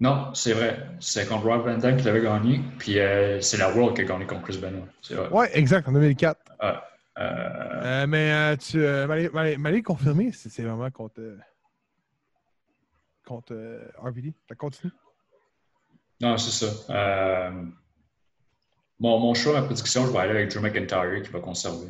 Non, 0.00 0.32
c'est 0.32 0.52
vrai. 0.52 0.86
C'est 1.00 1.26
contre 1.28 1.44
Rob 1.46 1.64
Van 1.66 1.76
Dam 1.76 1.96
qui 1.96 2.04
l'avait 2.04 2.22
gagné. 2.22 2.60
Puis 2.78 3.00
euh, 3.00 3.40
c'est 3.40 3.56
la 3.56 3.72
World 3.74 3.96
qui 3.96 4.02
a 4.02 4.04
gagné 4.04 4.26
contre 4.26 4.42
Chris 4.42 4.58
Benoit. 4.58 4.86
Ouais, 5.32 5.50
exact, 5.58 5.88
en 5.88 5.92
2004. 5.92 6.40
Euh, 6.62 6.72
Euh, 7.18 8.06
mais 8.06 8.32
euh, 8.32 8.56
tu 8.56 8.78
euh, 8.84 9.06
m'allais- 9.56 9.82
confirmer 9.82 10.30
si 10.32 10.50
c'est 10.50 10.62
vraiment 10.62 10.90
contre. 10.90 11.20
euh, 11.20 11.38
contre 13.26 13.52
euh, 13.54 13.90
RVD. 13.98 14.32
Ça 14.48 14.54
continue. 14.54 14.92
non, 16.20 16.38
c'est 16.38 16.66
ça. 16.66 16.92
Euh, 17.50 17.64
mon, 18.98 19.34
choix, 19.34 19.52
ma 19.60 19.62
prédiction, 19.62 20.06
je 20.06 20.12
vais 20.12 20.18
aller 20.18 20.30
avec 20.30 20.50
Drew 20.50 20.60
McIntyre 20.62 21.22
qui 21.22 21.30
va 21.30 21.40
conserver. 21.40 21.88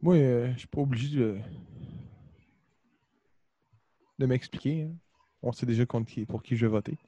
Moi, 0.00 0.14
euh, 0.16 0.52
je 0.54 0.58
suis 0.60 0.68
pas 0.68 0.80
obligé 0.80 1.16
de, 1.16 1.38
de 4.18 4.26
m'expliquer. 4.26 4.84
hein. 4.84 4.94
On 5.42 5.52
sait 5.52 5.66
déjà 5.66 5.84
contre 5.86 6.10
qui, 6.10 6.24
pour 6.24 6.42
qui 6.42 6.56
je 6.56 6.66
vais 6.66 6.70
voter. 6.72 6.98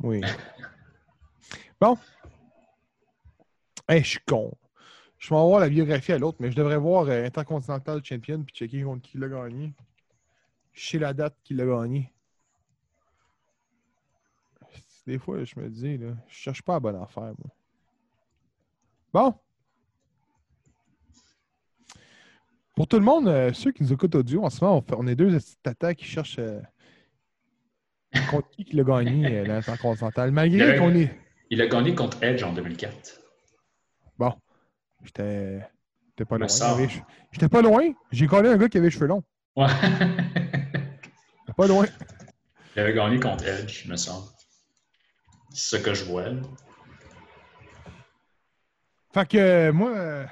Oui. 0.00 0.20
Bon. 1.80 1.98
Hey, 3.88 4.02
je 4.02 4.08
suis 4.10 4.20
con. 4.20 4.52
Je 5.24 5.30
vais 5.30 5.40
voir 5.40 5.58
la 5.60 5.70
biographie 5.70 6.12
à 6.12 6.18
l'autre, 6.18 6.36
mais 6.38 6.50
je 6.50 6.56
devrais 6.56 6.76
voir 6.76 7.06
euh, 7.08 7.24
Intercontinental 7.24 8.04
Champion 8.04 8.42
puis 8.42 8.54
checker 8.54 8.82
contre 8.82 9.00
qui 9.00 9.16
il 9.16 9.24
a 9.24 9.28
gagné. 9.28 9.72
Je 10.74 10.86
sais 10.86 10.98
la 10.98 11.14
date 11.14 11.34
qu'il 11.42 11.58
a 11.62 11.64
gagné. 11.64 12.12
Des 15.06 15.18
fois, 15.18 15.42
je 15.42 15.58
me 15.58 15.70
dis, 15.70 15.96
là, 15.96 16.08
je 16.28 16.34
cherche 16.34 16.60
pas 16.60 16.74
la 16.74 16.80
bonne 16.80 16.96
affaire, 16.96 17.32
moi. 17.38 17.54
Bon. 19.14 19.34
Pour 22.76 22.86
tout 22.86 22.98
le 22.98 23.04
monde, 23.04 23.26
euh, 23.28 23.50
ceux 23.54 23.72
qui 23.72 23.82
nous 23.82 23.94
écoutent 23.94 24.16
audio, 24.16 24.44
en 24.44 24.50
ce 24.50 24.62
moment, 24.62 24.76
on, 24.76 24.82
fait- 24.82 24.96
on 24.98 25.06
est 25.06 25.16
deux 25.16 25.38
tatas 25.62 25.94
qui 25.94 26.04
cherchent 26.04 26.38
euh, 26.38 26.60
contre 28.30 28.50
qui 28.50 28.66
qu'il 28.66 28.78
a 28.78 28.84
gagné 28.84 29.38
euh, 29.38 29.44
l'Intercontinental. 29.46 30.32
Malgré 30.32 30.76
qu'on 30.76 30.94
est. 30.94 31.18
Il 31.48 31.62
a 31.62 31.66
gagné 31.66 31.94
contre 31.94 32.22
Edge 32.22 32.42
en 32.42 32.52
2004. 32.52 33.23
J'étais. 35.04 35.60
J'étais 36.10 36.24
pas 36.24 36.38
loin. 36.38 36.46
avait- 36.62 36.88
J'étais 37.32 37.48
pas 37.48 37.62
loin. 37.62 37.92
J'ai 38.12 38.26
collé 38.26 38.48
un 38.48 38.56
gars 38.56 38.68
qui 38.68 38.78
avait 38.78 38.86
les 38.86 38.90
cheveux 38.90 39.06
longs. 39.06 39.22
Ouais. 39.56 39.66
J'étais 39.68 41.52
pas 41.56 41.66
loin. 41.66 41.86
il 42.76 42.80
avait 42.80 42.94
gagné 42.94 43.20
contre 43.20 43.46
Edge, 43.46 43.86
me 43.88 43.96
semble. 43.96 44.26
C'est 45.50 45.78
ce 45.78 45.82
que 45.82 45.94
je 45.94 46.04
vois. 46.04 46.28
là. 46.28 46.40
Fait 49.12 49.28
que 49.28 49.38
euh, 49.38 49.72
moi, 49.72 49.90
euh, 49.96 50.26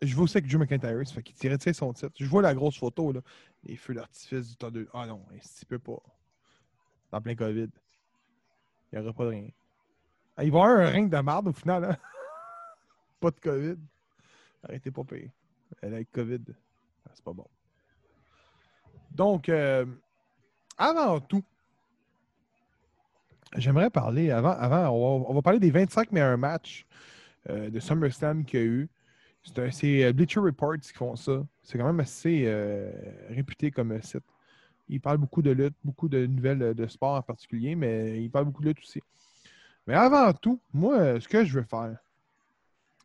je 0.00 0.14
vois 0.14 0.24
aussi 0.24 0.36
avec 0.38 0.50
Drew 0.50 0.58
McIntyre. 0.58 1.00
Fait 1.12 1.22
qu'il 1.22 1.36
tirait 1.36 1.56
de 1.58 1.72
son 1.72 1.92
titre. 1.92 2.10
Je 2.18 2.26
vois 2.26 2.42
la 2.42 2.54
grosse 2.54 2.78
photo, 2.78 3.12
là. 3.12 3.20
Les 3.64 3.76
feux 3.76 3.94
d'artifice 3.94 4.48
du 4.50 4.56
tas 4.56 4.70
de. 4.70 4.88
Ah 4.92 5.06
non, 5.06 5.24
un 5.32 5.38
petit 5.38 5.64
peu 5.64 5.78
pas. 5.78 5.98
Dans 7.12 7.20
plein 7.20 7.34
COVID. 7.36 7.68
Il 8.92 8.98
n'y 8.98 9.04
aura 9.04 9.12
pas 9.12 9.24
de 9.24 9.28
rien. 9.30 9.48
Ah, 10.36 10.44
il 10.44 10.50
va 10.50 10.58
y 10.58 10.62
avoir 10.62 10.80
un 10.80 10.90
ring 10.90 11.10
de 11.10 11.18
marde 11.18 11.48
au 11.48 11.52
final, 11.52 11.84
hein? 11.84 11.96
Pas 13.22 13.30
de 13.30 13.40
COVID. 13.40 13.76
Arrêtez 14.64 14.90
pas 14.90 15.04
pire. 15.04 15.30
Elle 15.80 15.94
avec 15.94 16.10
COVID. 16.10 16.42
Ah, 17.06 17.10
C'est 17.14 17.24
pas 17.24 17.32
bon. 17.32 17.46
Donc, 19.12 19.48
euh, 19.48 19.86
avant 20.76 21.20
tout, 21.20 21.44
j'aimerais 23.56 23.90
parler, 23.90 24.30
avant, 24.30 24.50
avant 24.50 24.90
on, 24.90 25.32
va, 25.32 25.42
parler 25.42 25.60
des 25.60 25.70
25 25.70 26.10
meilleurs 26.12 26.38
matchs 26.38 26.86
euh, 27.48 27.70
de 27.70 27.78
SummerSlam 27.78 28.44
qu'il 28.44 28.60
y 28.60 28.62
a 28.62 28.66
eu. 28.66 28.88
C'est 29.70 30.04
euh, 30.04 30.12
Bleacher 30.12 30.40
Reports 30.40 30.78
qui 30.78 30.92
font 30.92 31.14
ça. 31.14 31.44
C'est 31.62 31.78
quand 31.78 31.86
même 31.86 32.00
assez 32.00 32.50
réputé 33.28 33.70
comme 33.70 34.00
site. 34.02 34.24
Ils 34.88 35.00
parlent 35.00 35.18
beaucoup 35.18 35.42
de 35.42 35.52
lutte, 35.52 35.76
beaucoup 35.84 36.08
de 36.08 36.26
nouvelles 36.26 36.74
de 36.74 36.86
sport 36.88 37.16
en 37.16 37.22
particulier, 37.22 37.76
mais 37.76 38.22
ils 38.22 38.30
parlent 38.30 38.46
beaucoup 38.46 38.62
de 38.62 38.68
lutte 38.68 38.80
aussi. 38.80 39.00
Mais 39.86 39.94
avant 39.94 40.32
tout, 40.32 40.60
moi, 40.72 41.20
ce 41.20 41.28
que 41.28 41.44
je 41.44 41.58
veux 41.58 41.64
faire, 41.64 41.96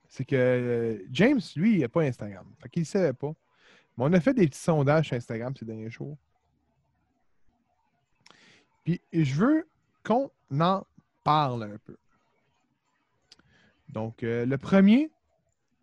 c'est 0.08 0.26
que 0.26 0.36
euh, 0.36 1.06
James, 1.12 1.42
lui, 1.56 1.76
il 1.76 1.80
n'a 1.82 1.90
pas 1.90 2.02
Instagram. 2.02 2.46
Fait 2.62 2.70
qu'il 2.70 2.82
ne 2.82 2.88
savait 2.88 3.14
pas. 3.14 3.34
Mais 3.98 4.06
on 4.06 4.14
a 4.14 4.20
fait 4.20 4.34
des 4.34 4.48
petits 4.48 4.60
sondages 4.60 5.08
sur 5.08 5.18
Instagram 5.18 5.54
ces 5.56 5.66
derniers 5.66 5.90
jours. 5.90 6.18
Puis 8.84 9.02
je 9.12 9.36
veux 9.36 9.68
qu'on 10.04 10.32
en 10.60 10.86
parle 11.24 11.64
un 11.64 11.78
peu. 11.86 11.98
Donc, 13.90 14.24
euh, 14.24 14.46
le 14.46 14.58
premier 14.58 15.12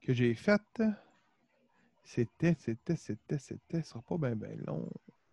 que 0.03 0.12
j'ai 0.12 0.35
fait, 0.35 0.62
c'était, 2.05 2.55
c'était, 2.59 2.97
c'était, 2.97 3.39
c'était, 3.39 3.83
ce 3.83 3.91
sera 3.91 4.03
pas 4.03 4.16
bien, 4.16 4.35
long. 4.66 4.89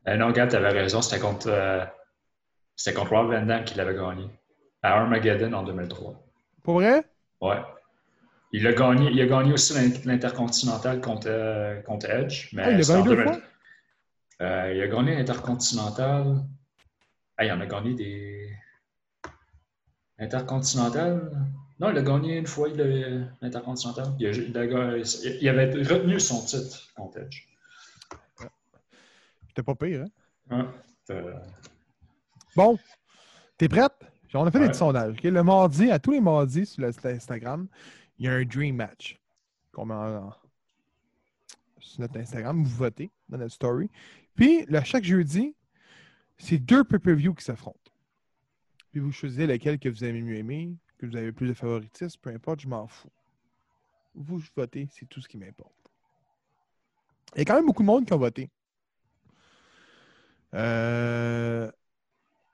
Euh, 0.08 0.18
non, 0.18 0.32
Gab, 0.32 0.50
t'avais 0.50 0.70
raison, 0.70 1.02
c'était 1.02 1.22
contre, 1.22 1.48
euh, 1.50 1.86
c'était 2.76 2.98
contre 2.98 3.12
Rob 3.12 3.32
Van 3.32 3.64
qui 3.64 3.76
l'avait 3.76 3.96
gagné. 3.96 4.28
À 4.82 5.00
Armageddon 5.00 5.54
en 5.54 5.64
2003. 5.64 6.16
Pour 6.64 6.76
vrai? 6.76 7.04
Ouais. 7.40 7.62
Il 8.54 8.68
a 8.68 8.74
gagné, 8.74 9.10
il 9.12 9.22
a 9.22 9.26
gagné 9.28 9.54
aussi 9.54 9.74
l'in- 9.74 9.92
l'Intercontinental 10.06 11.00
contre, 11.02 11.28
euh, 11.30 11.82
contre 11.84 12.10
Edge. 12.10 12.50
Mais 12.54 12.64
Ah, 12.64 12.72
il 12.72 12.84
en 12.84 12.88
gagné 12.88 13.04
deux 13.04 13.16
2000. 13.16 13.24
fois? 13.34 13.42
Euh, 14.42 14.74
il 14.76 14.82
a 14.82 14.88
gagné 14.88 15.16
l'Intercontinental. 15.16 16.44
Ah, 17.38 17.46
il 17.46 17.52
en 17.52 17.62
a 17.62 17.66
gagné 17.66 17.94
des. 17.94 18.50
Intercontinental? 20.20 21.32
Non, 21.80 21.90
il 21.90 21.98
a 21.98 22.02
gagné 22.02 22.38
une 22.38 22.46
fois 22.48 22.68
l'Intercontinental. 22.70 24.14
Il, 24.20 24.28
a- 24.28 24.32
il 24.32 24.58
a 24.58 24.68
gagné- 24.68 25.04
il 25.42 25.50
avait 25.50 25.72
retenu 25.84 26.20
son 26.20 26.44
titre 26.46 26.90
contre 26.96 27.20
Edge. 27.20 27.44
C'était 29.48 29.64
pas 29.64 29.76
pire, 29.76 30.06
hein? 30.50 30.68
Ouais. 31.10 31.24
Bon, 32.56 32.78
t'es 33.58 33.68
prête? 33.68 33.92
On 34.34 34.46
a 34.46 34.52
fait 34.52 34.60
des 34.60 34.66
Ouais. 34.66 34.70
petits 34.70 34.80
sondages. 34.80 35.16
Le 35.24 35.44
mardi, 35.44 35.92
à 35.92 36.00
tous 36.00 36.12
les 36.12 36.22
mardis 36.22 36.66
sur 36.66 36.84
le- 36.84 36.92
sur 36.94 37.06
Instagram, 37.06 37.68
il 38.22 38.26
y 38.26 38.28
a 38.28 38.34
un 38.34 38.46
Dream 38.46 38.76
Match 38.76 39.20
qu'on 39.72 39.88
met 39.88 39.96
sur 41.80 42.02
notre 42.02 42.20
Instagram. 42.20 42.64
Vous 42.64 42.70
votez 42.70 43.10
dans 43.28 43.40
notre 43.40 43.56
story. 43.56 43.90
Puis, 44.36 44.64
chaque 44.86 45.04
jeudi, 45.04 45.56
c'est 46.38 46.60
deux 46.60 46.84
pay-per-view 46.84 47.34
qui 47.34 47.44
s'affrontent. 47.44 47.80
Puis, 48.92 49.00
vous 49.00 49.12
choisissez 49.12 49.48
lequel 49.48 49.80
que 49.80 49.90
vous 49.90 50.04
avez 50.04 50.22
mieux 50.22 50.36
aimé, 50.36 50.76
que 51.00 51.08
vous 51.08 51.16
avez 51.16 51.32
plus 51.32 51.48
de 51.48 51.56
favoritisme, 51.56 52.20
peu 52.22 52.30
importe, 52.30 52.60
je 52.60 52.68
m'en 52.68 52.86
fous. 52.86 53.10
Vous 54.14 54.40
votez, 54.56 54.88
c'est 54.92 55.10
tout 55.10 55.20
ce 55.20 55.28
qui 55.28 55.40
m'importe. 55.40 55.74
Il 57.34 57.40
y 57.40 57.42
a 57.42 57.46
quand 57.46 57.56
même 57.56 57.66
beaucoup 57.66 57.82
de 57.82 57.88
monde 57.88 58.06
qui 58.06 58.14
a 58.14 58.18
voté. 58.18 58.52
Euh, 60.54 61.72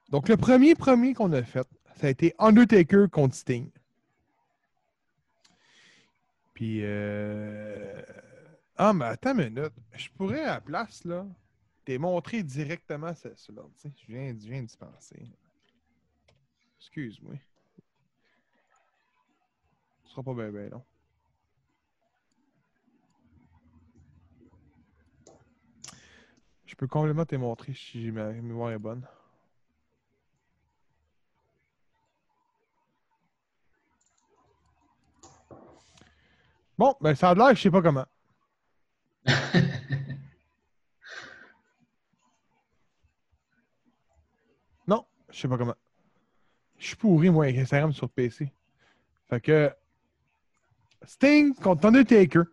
donc, 0.08 0.30
le 0.30 0.38
premier 0.38 0.76
premier 0.76 1.14
qu'on 1.14 1.34
a 1.34 1.44
fait, 1.44 1.68
ça 1.98 2.08
a 2.08 2.10
été 2.10 2.34
Undertaker 2.40 3.08
contre 3.12 3.36
Sting. 3.36 3.70
Puis, 6.58 6.80
euh... 6.82 8.02
ah, 8.78 8.92
mais 8.92 9.06
attends 9.06 9.38
une 9.38 9.54
minute. 9.54 9.74
Je 9.94 10.10
pourrais, 10.18 10.42
à 10.42 10.56
la 10.56 10.62
place, 10.62 11.06
là, 11.06 11.24
t'es 11.86 12.00
montré 12.00 12.42
directement 12.42 13.14
ce- 13.14 13.36
cela. 13.36 13.62
Je 13.84 14.08
viens, 14.12 14.30
je 14.34 14.50
viens 14.50 14.64
d'y 14.64 14.76
penser. 14.76 15.30
Excuse-moi. 16.80 17.36
Ce 20.06 20.10
sera 20.12 20.24
pas 20.24 20.34
bien, 20.34 20.52
bien 20.52 20.70
long. 20.70 20.84
Je 26.68 26.76
peux 26.76 26.88
complètement 26.88 27.26
te 27.26 27.36
montrer 27.36 27.74
si 27.74 28.12
ma 28.12 28.32
mémoire 28.32 28.72
est 28.72 28.78
bonne. 28.80 29.08
Bon, 36.78 36.96
ben 37.02 37.16
ça 37.16 37.30
a 37.30 37.36
l'air, 37.36 37.56
je 37.56 37.62
sais 37.62 37.72
pas 37.72 37.82
comment. 37.82 38.06
Non, 44.88 45.06
je 45.30 45.38
sais 45.42 45.48
pas 45.50 45.58
comment. 45.58 45.76
Je 46.78 46.88
suis 46.88 46.96
pourri, 46.96 47.30
moi, 47.30 47.46
avec 47.46 47.58
Instagram 47.58 47.92
sur 47.92 48.10
PC. 48.10 48.54
Fait 49.30 49.42
que. 49.42 49.70
Sting 51.04 51.54
contre 51.56 51.86
Undertaker. 51.86 52.44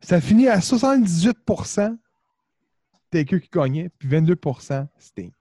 Ça 0.00 0.20
finit 0.20 0.48
à 0.48 0.58
78% 0.58 1.96
Taker 3.10 3.40
qui 3.40 3.48
gagnait, 3.52 3.88
puis 3.98 4.08
22% 4.08 4.86
Sting. 4.98 5.32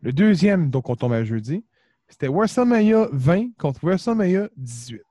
Le 0.00 0.12
deuxième, 0.12 0.70
donc 0.70 0.88
on 0.88 0.96
tombe 0.96 1.12
à 1.12 1.24
jeudi, 1.24 1.64
c'était 2.08 2.28
WrestleMania 2.28 3.08
20 3.12 3.56
contre 3.56 3.80
WrestleMania 3.84 4.48
18. 4.56 5.05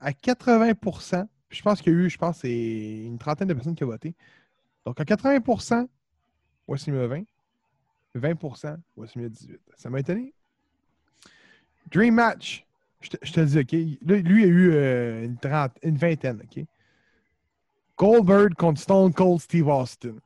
À 0.00 0.12
80%, 0.12 1.26
puis 1.48 1.58
je 1.58 1.62
pense 1.62 1.80
qu'il 1.80 1.92
y 1.92 1.96
a 1.96 1.98
eu, 1.98 2.10
je 2.10 2.18
pense, 2.18 2.42
une 2.44 3.18
trentaine 3.18 3.48
de 3.48 3.54
personnes 3.54 3.74
qui 3.74 3.84
ont 3.84 3.88
voté. 3.88 4.14
Donc 4.84 5.00
à 5.00 5.04
80%, 5.04 5.88
WrestleMania 6.68 7.24
20, 8.14 8.30
20%, 8.34 8.76
WrestleMania 8.96 9.28
18. 9.30 9.60
Ça 9.76 9.90
m'a 9.90 10.00
étonné. 10.00 10.34
Dream 11.90 12.14
Match, 12.14 12.66
je 13.00 13.10
te, 13.10 13.40
dis, 13.40 13.58
OK? 13.58 13.72
Lui, 13.72 14.42
il 14.42 14.44
a 14.44 14.48
eu 14.48 14.72
euh, 14.72 15.24
une, 15.24 15.38
une 15.82 15.96
vingtaine, 15.96 16.42
OK? 16.42 16.64
Goldberg 17.96 18.54
contre 18.54 18.80
Stone 18.80 19.12
Cold 19.14 19.40
Steve 19.40 19.68
Austin. 19.68 20.16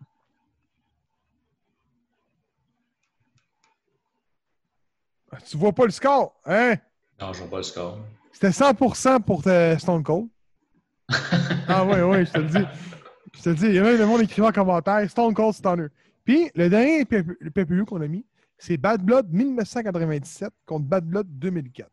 Ah, 5.30 5.38
Tu 5.40 5.56
vois 5.56 5.72
pas 5.72 5.84
le 5.84 5.92
score, 5.92 6.34
hein? 6.44 6.76
non, 7.20 7.32
je 7.32 7.40
vois 7.40 7.50
pas 7.50 7.56
le 7.58 7.62
score. 7.62 7.98
C'était 8.40 8.54
100% 8.54 9.20
pour 9.20 9.42
Stone 9.78 10.02
Cold. 10.02 10.28
Ah 11.68 11.84
oui, 11.84 12.00
oui, 12.00 12.24
je 12.24 12.32
te 12.32 12.38
le 12.38 12.48
dis. 12.48 12.66
Je 13.34 13.42
te 13.42 13.48
le 13.50 13.54
dis, 13.54 13.66
il 13.66 13.74
y 13.74 13.78
a 13.78 13.82
même 13.82 13.98
le 13.98 14.06
monde 14.06 14.22
écrivant 14.22 14.48
en 14.48 14.52
commentaire 14.52 15.08
Stone 15.10 15.34
Cold 15.34 15.54
Stunner. 15.54 15.88
Puis, 16.24 16.50
le 16.54 16.70
dernier 16.70 17.04
PPU 17.04 17.84
qu'on 17.84 18.00
a 18.00 18.08
mis, 18.08 18.24
c'est 18.56 18.78
Bad 18.78 19.02
Blood 19.02 19.30
1997 19.30 20.52
contre 20.64 20.86
Bad 20.86 21.04
Blood 21.04 21.26
2004. 21.28 21.90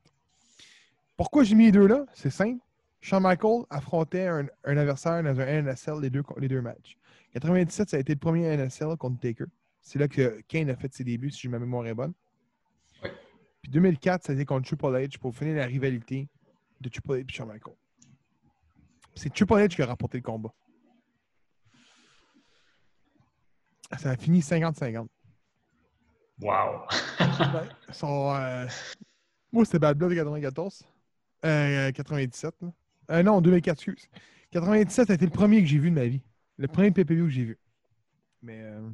Pourquoi 1.18 1.43
j'ai 1.43 1.54
mis 1.54 1.66
les 1.66 1.72
deux 1.74 1.86
là? 1.86 2.06
C'est 2.14 2.30
simple. 2.30 2.64
Shawn 3.02 3.24
Michaels 3.24 3.66
affrontait 3.70 4.28
un, 4.28 4.48
un 4.64 4.78
adversaire 4.78 5.22
dans 5.22 5.39
un 5.39 5.62
NSL 5.62 6.00
les 6.02 6.10
deux, 6.10 6.24
les 6.38 6.48
deux 6.48 6.62
matchs. 6.62 6.98
97, 7.34 7.89
ça 7.89 7.98
a 7.98 8.00
été 8.00 8.14
le 8.14 8.20
premier 8.20 8.56
NSL 8.56 8.95
contre 8.98 9.20
Taker. 9.20 9.45
C'est 9.82 10.00
là 10.00 10.08
que 10.08 10.41
Kane 10.48 10.70
a 10.70 10.78
fait 10.78 10.93
ses 10.93 11.04
débuts, 11.04 11.30
si 11.30 11.50
ma 11.50 11.60
mémoire 11.60 11.86
est 11.88 11.93
bonne. 11.93 12.14
Ouais. 13.04 13.12
Puis 13.62 13.72
2004, 13.74 14.24
ça 14.24 14.32
a 14.32 14.36
été 14.36 14.45
contre 14.45 14.66
Triple 14.66 14.95
H 14.95 15.18
pour 15.20 15.36
finir 15.36 15.58
la 15.58 15.66
rivalité 15.66 16.30
de 16.82 16.90
H 16.90 17.42
et 17.42 17.46
Michaels. 17.46 17.76
C'est 19.16 19.34
H 19.34 19.68
qui 19.76 19.82
a 19.82 19.86
remporté 19.88 20.18
le 20.18 20.24
combat. 20.24 20.54
Ça 23.98 24.12
a 24.12 24.18
fini 24.18 24.40
50-50. 24.42 25.08
Wow! 26.42 26.82
Son, 27.92 28.34
euh, 28.36 28.68
Moi, 29.52 29.66
c'était 29.66 29.80
Bad 29.80 29.98
Blood 29.98 30.14
94. 30.14 30.84
Euh, 31.46 31.92
97. 31.92 32.54
là. 32.62 32.72
Euh, 33.12 33.24
non, 33.24 33.42
2004, 33.42 33.74
excuse. 33.78 34.10
97, 34.52 35.08
ça 35.08 35.14
a 35.14 35.16
été 35.16 35.26
le 35.26 35.32
premier 35.32 35.62
que 35.62 35.68
j'ai 35.68 35.80
vu 35.80 35.90
de 35.90 35.96
ma 35.96 36.06
vie. 36.06 36.22
Le 36.58 36.68
premier 36.68 36.92
PPV 36.92 37.22
que 37.24 37.30
j'ai 37.30 37.44
vu. 37.46 37.58
Mais. 38.42 38.60
euh, 38.62 38.90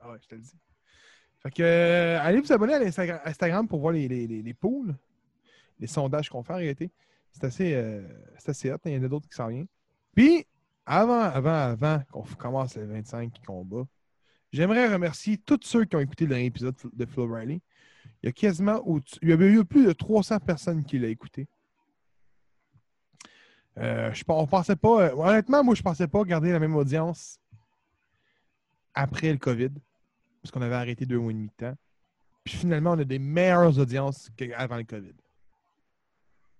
Ah 0.00 0.10
ouais, 0.10 0.18
je 0.22 0.28
te 0.28 0.34
le 0.34 0.40
dis. 0.40 0.54
Fait 1.42 1.50
que, 1.50 1.62
euh, 1.62 2.20
allez 2.22 2.40
vous 2.40 2.52
abonner 2.52 2.74
à 2.74 2.80
Instagram 3.28 3.68
pour 3.68 3.80
voir 3.80 3.92
les, 3.92 4.08
les, 4.08 4.26
les, 4.26 4.42
les 4.42 4.54
pools, 4.54 4.94
les 5.78 5.86
sondages 5.86 6.28
qu'on 6.30 6.42
fait 6.42 6.52
en 6.52 6.56
réalité. 6.56 6.90
C'est 7.32 7.44
assez, 7.44 7.74
euh, 7.74 8.02
assez 8.46 8.70
hot. 8.70 8.78
Il 8.86 8.92
y 8.92 8.98
en 8.98 9.02
a 9.02 9.08
d'autres 9.08 9.28
qui 9.28 9.34
s'en 9.34 9.48
viennent. 9.48 9.66
Puis, 10.14 10.46
avant, 10.86 11.20
avant, 11.20 11.50
avant 11.50 12.02
qu'on 12.10 12.22
commence 12.22 12.76
le 12.76 12.86
25 12.86 13.32
combat, 13.46 13.86
j'aimerais 14.52 14.92
remercier 14.92 15.36
tous 15.38 15.60
ceux 15.62 15.84
qui 15.84 15.96
ont 15.96 16.00
écouté 16.00 16.24
le 16.24 16.30
dernier 16.30 16.46
épisode 16.46 16.74
de 16.92 17.06
Flo 17.06 17.26
Riley. 17.26 17.60
Il 18.22 18.26
y 18.26 18.28
a 18.28 18.32
quasiment 18.32 18.82
il 19.20 19.28
y 19.28 19.32
avait 19.32 19.52
eu 19.52 19.64
plus 19.64 19.84
de 19.86 19.92
300 19.92 20.38
personnes 20.40 20.84
qui 20.84 20.98
l'ont 20.98 21.08
écouté. 21.08 21.46
Euh, 23.78 24.12
je, 24.14 24.24
on 24.28 24.46
pensait 24.46 24.76
pas, 24.76 25.08
euh, 25.08 25.14
honnêtement, 25.16 25.62
moi, 25.62 25.74
je 25.74 25.82
pensais 25.82 26.08
pas 26.08 26.24
garder 26.24 26.50
la 26.50 26.58
même 26.58 26.74
audience 26.74 27.38
après 28.94 29.30
le 29.30 29.38
COVID, 29.38 29.72
parce 30.40 30.50
qu'on 30.50 30.62
avait 30.62 30.74
arrêté 30.74 31.04
deux 31.04 31.18
mois 31.18 31.30
et 31.30 31.34
demi 31.34 31.48
de 31.48 31.66
temps. 31.66 31.76
Puis 32.44 32.56
finalement, 32.56 32.92
on 32.92 32.98
a 32.98 33.04
des 33.04 33.18
meilleures 33.18 33.78
audiences 33.78 34.30
qu'avant 34.36 34.76
le 34.76 34.84
COVID. 34.84 35.12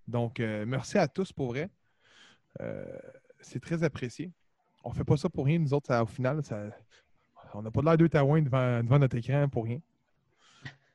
Donc, 0.06 0.40
euh, 0.40 0.64
merci 0.66 0.98
à 0.98 1.08
tous 1.08 1.32
pour 1.32 1.48
vrai. 1.48 1.68
Euh, 2.60 2.84
c'est 3.40 3.60
très 3.60 3.82
apprécié. 3.82 4.30
On 4.84 4.92
fait 4.92 5.04
pas 5.04 5.16
ça 5.16 5.28
pour 5.28 5.46
rien, 5.46 5.58
nous 5.58 5.74
autres, 5.74 5.94
au 5.94 6.06
final, 6.06 6.42
on 7.54 7.62
n'a 7.62 7.70
pas 7.70 7.80
de 7.80 7.86
l'air 7.86 7.98
deux 7.98 8.08
taouins 8.08 8.42
devant, 8.42 8.82
devant 8.82 8.98
notre 8.98 9.16
écran 9.16 9.48
pour 9.48 9.64
rien. 9.64 9.80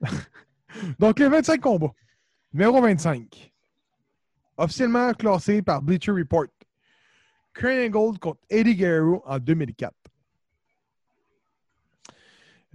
Donc, 0.99 1.19
les 1.19 1.27
25 1.27 1.59
combats. 1.59 1.93
Numéro 2.53 2.81
25. 2.81 3.51
Officiellement 4.57 5.13
classé 5.13 5.61
par 5.61 5.81
Bleacher 5.81 6.11
Report. 6.11 6.47
Kurt 7.53 7.95
Angle 7.95 8.19
contre 8.19 8.39
Eddie 8.49 8.75
Guerrero 8.75 9.21
en 9.25 9.39
2004. 9.39 9.93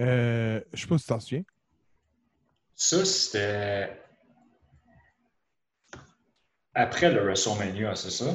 Euh, 0.00 0.60
je 0.72 0.80
sais 0.80 0.86
pas 0.86 0.98
si 0.98 1.04
tu 1.04 1.08
t'en 1.08 1.20
souviens. 1.20 1.44
Ça, 2.74 3.04
c'était 3.04 4.05
après 6.76 7.10
le 7.10 7.22
WrestleMania, 7.24 7.94
c'est 7.96 8.10
ça? 8.10 8.26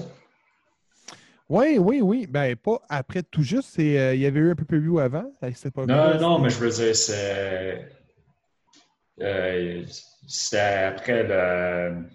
Oui, 1.48 1.78
oui, 1.78 2.02
oui. 2.02 2.28
Ben, 2.28 2.56
pas 2.56 2.82
après 2.90 3.24
tout 3.24 3.44
juste. 3.44 3.70
c'est, 3.76 4.00
euh, 4.00 4.16
il 4.16 4.22
y 4.22 4.26
avait 4.26 4.40
eu 4.40 4.52
un 4.52 4.56
peu 4.56 4.66
plus 4.66 5.00
avant. 5.00 5.32
Non, 5.88 6.20
non, 6.20 6.40
mais 6.40 6.50
je 6.50 6.58
veux 6.60 6.70
dire, 6.70 6.96
c'est. 6.96 7.88
euh, 9.22 9.86
après 10.88 11.24
le. 11.24 12.06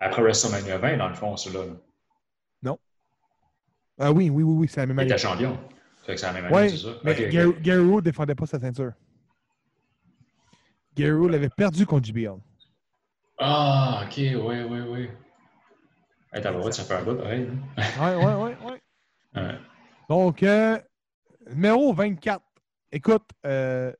Après 0.00 0.22
WrestleMania 0.22 0.78
20, 0.78 0.96
dans 0.98 1.08
le 1.08 1.14
fond, 1.14 1.36
celui-là. 1.36 1.64
Ah 3.96 4.10
oui, 4.10 4.28
oui, 4.28 4.42
oui, 4.42 4.54
oui, 4.58 4.68
c'est 4.68 4.80
la 4.80 4.86
même 4.86 4.98
Il 4.98 5.02
année. 5.02 5.12
était 5.12 5.18
champion. 5.22 5.56
C'est 6.04 6.20
la 6.20 6.32
même 6.32 6.46
année, 6.46 6.54
Oui, 6.56 6.70
c'est 6.70 6.78
ça? 6.84 6.94
mais 7.04 7.14
Guerrero 7.60 7.96
ne 7.96 8.00
défendait 8.00 8.34
pas 8.34 8.44
sa 8.46 8.58
ceinture. 8.58 8.90
Guerrero 10.96 11.28
l'avait 11.28 11.48
perdu 11.48 11.86
contre 11.86 12.06
JBL. 12.08 12.34
Ah, 13.38 14.04
ok, 14.04 14.16
ouais, 14.16 14.64
ouais, 14.64 14.80
ouais. 14.82 15.10
Hey, 16.32 16.42
t'as 16.42 16.50
le 16.50 16.70
ça 16.72 16.84
fait 16.84 16.94
un 16.94 17.02
bout, 17.02 17.16
pareil. 17.16 17.48
Ouais, 18.00 18.14
ouais, 18.16 18.34
ouais, 18.34 18.56
ouais. 18.64 18.82
Ouais. 19.36 19.58
Donc, 20.08 20.44
euh, 20.44 20.78
numéro 21.50 21.92
24. 21.92 22.40
Écoute, 22.92 23.28
euh, 23.44 23.92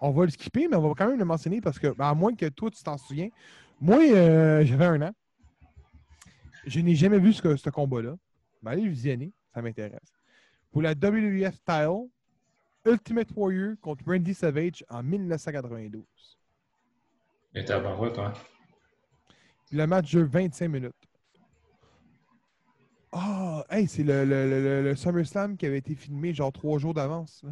on 0.00 0.10
va 0.10 0.24
le 0.24 0.30
skipper, 0.32 0.66
mais 0.66 0.74
on 0.74 0.88
va 0.88 0.94
quand 0.96 1.06
même 1.06 1.18
le 1.18 1.24
mentionner 1.24 1.60
parce 1.60 1.78
que, 1.78 1.86
ben, 1.88 2.08
à 2.08 2.14
moins 2.14 2.34
que 2.34 2.46
toi, 2.48 2.70
tu 2.72 2.82
t'en 2.82 2.98
souviens, 2.98 3.28
moi, 3.80 3.98
euh, 4.00 4.64
j'avais 4.64 4.86
un 4.86 5.00
an. 5.02 5.12
Je 6.66 6.80
n'ai 6.80 6.96
jamais 6.96 7.20
vu 7.20 7.32
ce, 7.32 7.56
ce 7.56 7.70
combat-là. 7.70 8.16
Ben, 8.62 8.72
allez 8.72 8.88
visionner, 8.88 9.32
ça 9.54 9.62
m'intéresse. 9.62 10.12
Pour 10.72 10.82
la 10.82 10.94
WWF 10.94 11.54
Title, 11.64 12.08
Ultimate 12.84 13.28
Warrior 13.36 13.74
contre 13.80 14.04
Randy 14.06 14.34
Savage 14.34 14.84
en 14.90 15.04
1992. 15.04 16.02
Et 17.54 17.64
t'as 17.64 17.80
toi? 17.80 18.32
Le 19.74 19.86
match 19.88 20.10
dure 20.10 20.26
25 20.28 20.68
minutes. 20.68 20.94
Ah, 23.10 23.64
hey, 23.70 23.88
c'est 23.88 24.04
le, 24.04 24.24
le, 24.24 24.48
le, 24.48 24.82
le 24.82 24.96
SummerSlam 24.96 25.56
qui 25.56 25.66
avait 25.66 25.78
été 25.78 25.96
filmé 25.96 26.32
genre 26.32 26.52
trois 26.52 26.78
jours 26.78 26.94
d'avance, 26.94 27.42
là. 27.44 27.50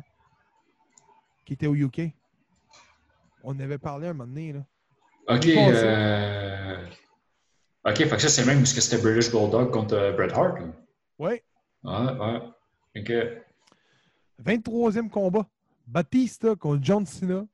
qui 1.45 1.53
était 1.55 1.67
au 1.67 1.75
UK. 1.75 2.13
On 3.43 3.51
en 3.57 3.61
avait 3.61 3.79
parlé 3.79 4.07
un 4.07 4.13
moment 4.13 4.29
donné. 4.29 4.53
Là. 4.53 4.65
Ok, 5.29 5.47
euh... 5.49 6.87
Ok, 7.85 7.97
fait 7.97 8.09
que 8.11 8.19
ça, 8.23 8.29
c'est 8.29 8.45
même 8.47 8.59
parce 8.59 8.73
que 8.73 8.81
c'était 8.81 9.03
British 9.03 9.33
Bulldog 9.33 9.73
contre 9.73 9.95
euh, 9.95 10.13
Bret 10.13 10.33
Hart. 10.33 10.61
là. 10.61 10.67
Ouais. 11.19 11.43
Ouais, 11.83 12.13
ouais. 12.13 12.41
Ok. 13.01 13.13
23e 14.45 15.09
combat. 15.11 15.47
Batista 15.89 16.55
contre 16.55 16.85
John 16.85 17.05
Cena. 17.05 17.45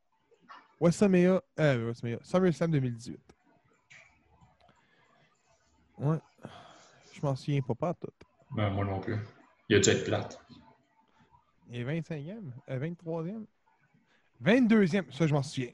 WrestleMania. 0.79 1.43
Euh, 1.59 1.85
WrestleMania. 1.87 2.19
SummerSlam 2.23 2.71
2018. 2.71 3.19
Ouais. 5.99 6.19
Je 7.13 7.21
m'en 7.23 7.35
souviens 7.35 7.61
pas, 7.63 7.75
pas 7.75 7.95
tout. 7.95 8.13
Ben, 8.57 8.71
moi 8.71 8.85
non 8.85 9.01
plus. 9.01 9.19
Il 9.69 9.77
a 9.77 9.81
dû 9.81 9.91
être 9.91 10.05
plate. 10.05 10.41
Et 11.73 11.85
25e, 11.85 12.51
euh, 12.71 12.79
23e, 12.79 13.45
22e, 14.43 15.13
ça 15.13 15.27
je 15.27 15.35
m'en 15.35 15.43
souviens. 15.43 15.73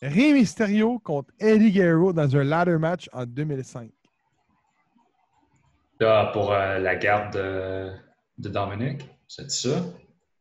Rey 0.00 0.32
Mysterio 0.32 0.98
contre 0.98 1.32
Eddie 1.38 1.72
Guerrero 1.72 2.12
dans 2.12 2.36
un 2.36 2.44
ladder 2.44 2.78
match 2.78 3.08
en 3.12 3.26
2005. 3.26 3.90
Là, 6.00 6.30
pour 6.32 6.52
euh, 6.52 6.78
la 6.78 6.96
garde 6.96 7.34
de, 7.34 7.92
de 8.38 8.48
Dominic, 8.48 9.08
c'est 9.28 9.50
ça? 9.50 9.82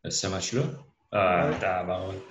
C'est 0.04 0.12
ce 0.12 0.28
match-là? 0.28 0.64
Ouais. 1.14 1.60
tabarouette. 1.60 2.24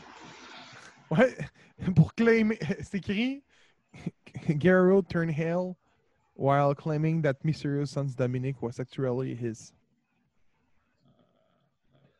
Ouais, 1.11 1.37
pour 1.95 2.15
claimer, 2.15 2.59
c'est 2.81 2.97
écrit 2.99 3.43
Guerrero 4.59 5.03
turned 5.03 5.31
heel 5.33 5.77
while 6.35 6.75
claiming 6.75 7.23
that 7.23 7.35
Mysterio's 7.45 7.91
son 7.91 8.07
Dominic 8.17 8.63
was 8.63 8.79
actually 8.81 9.35
his. 9.35 9.73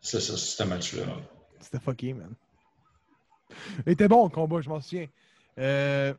C'est 0.01 0.21
ça, 0.21 0.37
ce 0.37 0.63
match-là. 0.65 1.07
C'était 1.61 1.79
fucké, 1.81 2.13
man. 2.13 2.35
Il 3.87 3.93
était 3.93 4.09
bon 4.09 4.25
le 4.25 4.31
combat, 4.31 4.61
je 4.61 4.69
m'en 4.69 4.81
souviens. 4.81 5.07
Euh, 5.59 6.13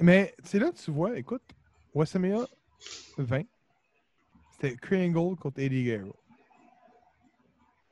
mais 0.00 0.34
c'est 0.44 0.58
là 0.58 0.70
que 0.70 0.76
tu 0.76 0.90
vois, 0.90 1.18
écoute, 1.18 1.42
WrestleMania 1.94 2.46
20, 3.18 3.42
c'était 4.52 4.76
Kringle 4.76 5.36
contre 5.36 5.58
Eddie 5.60 5.84
Guerrero. 5.84 6.14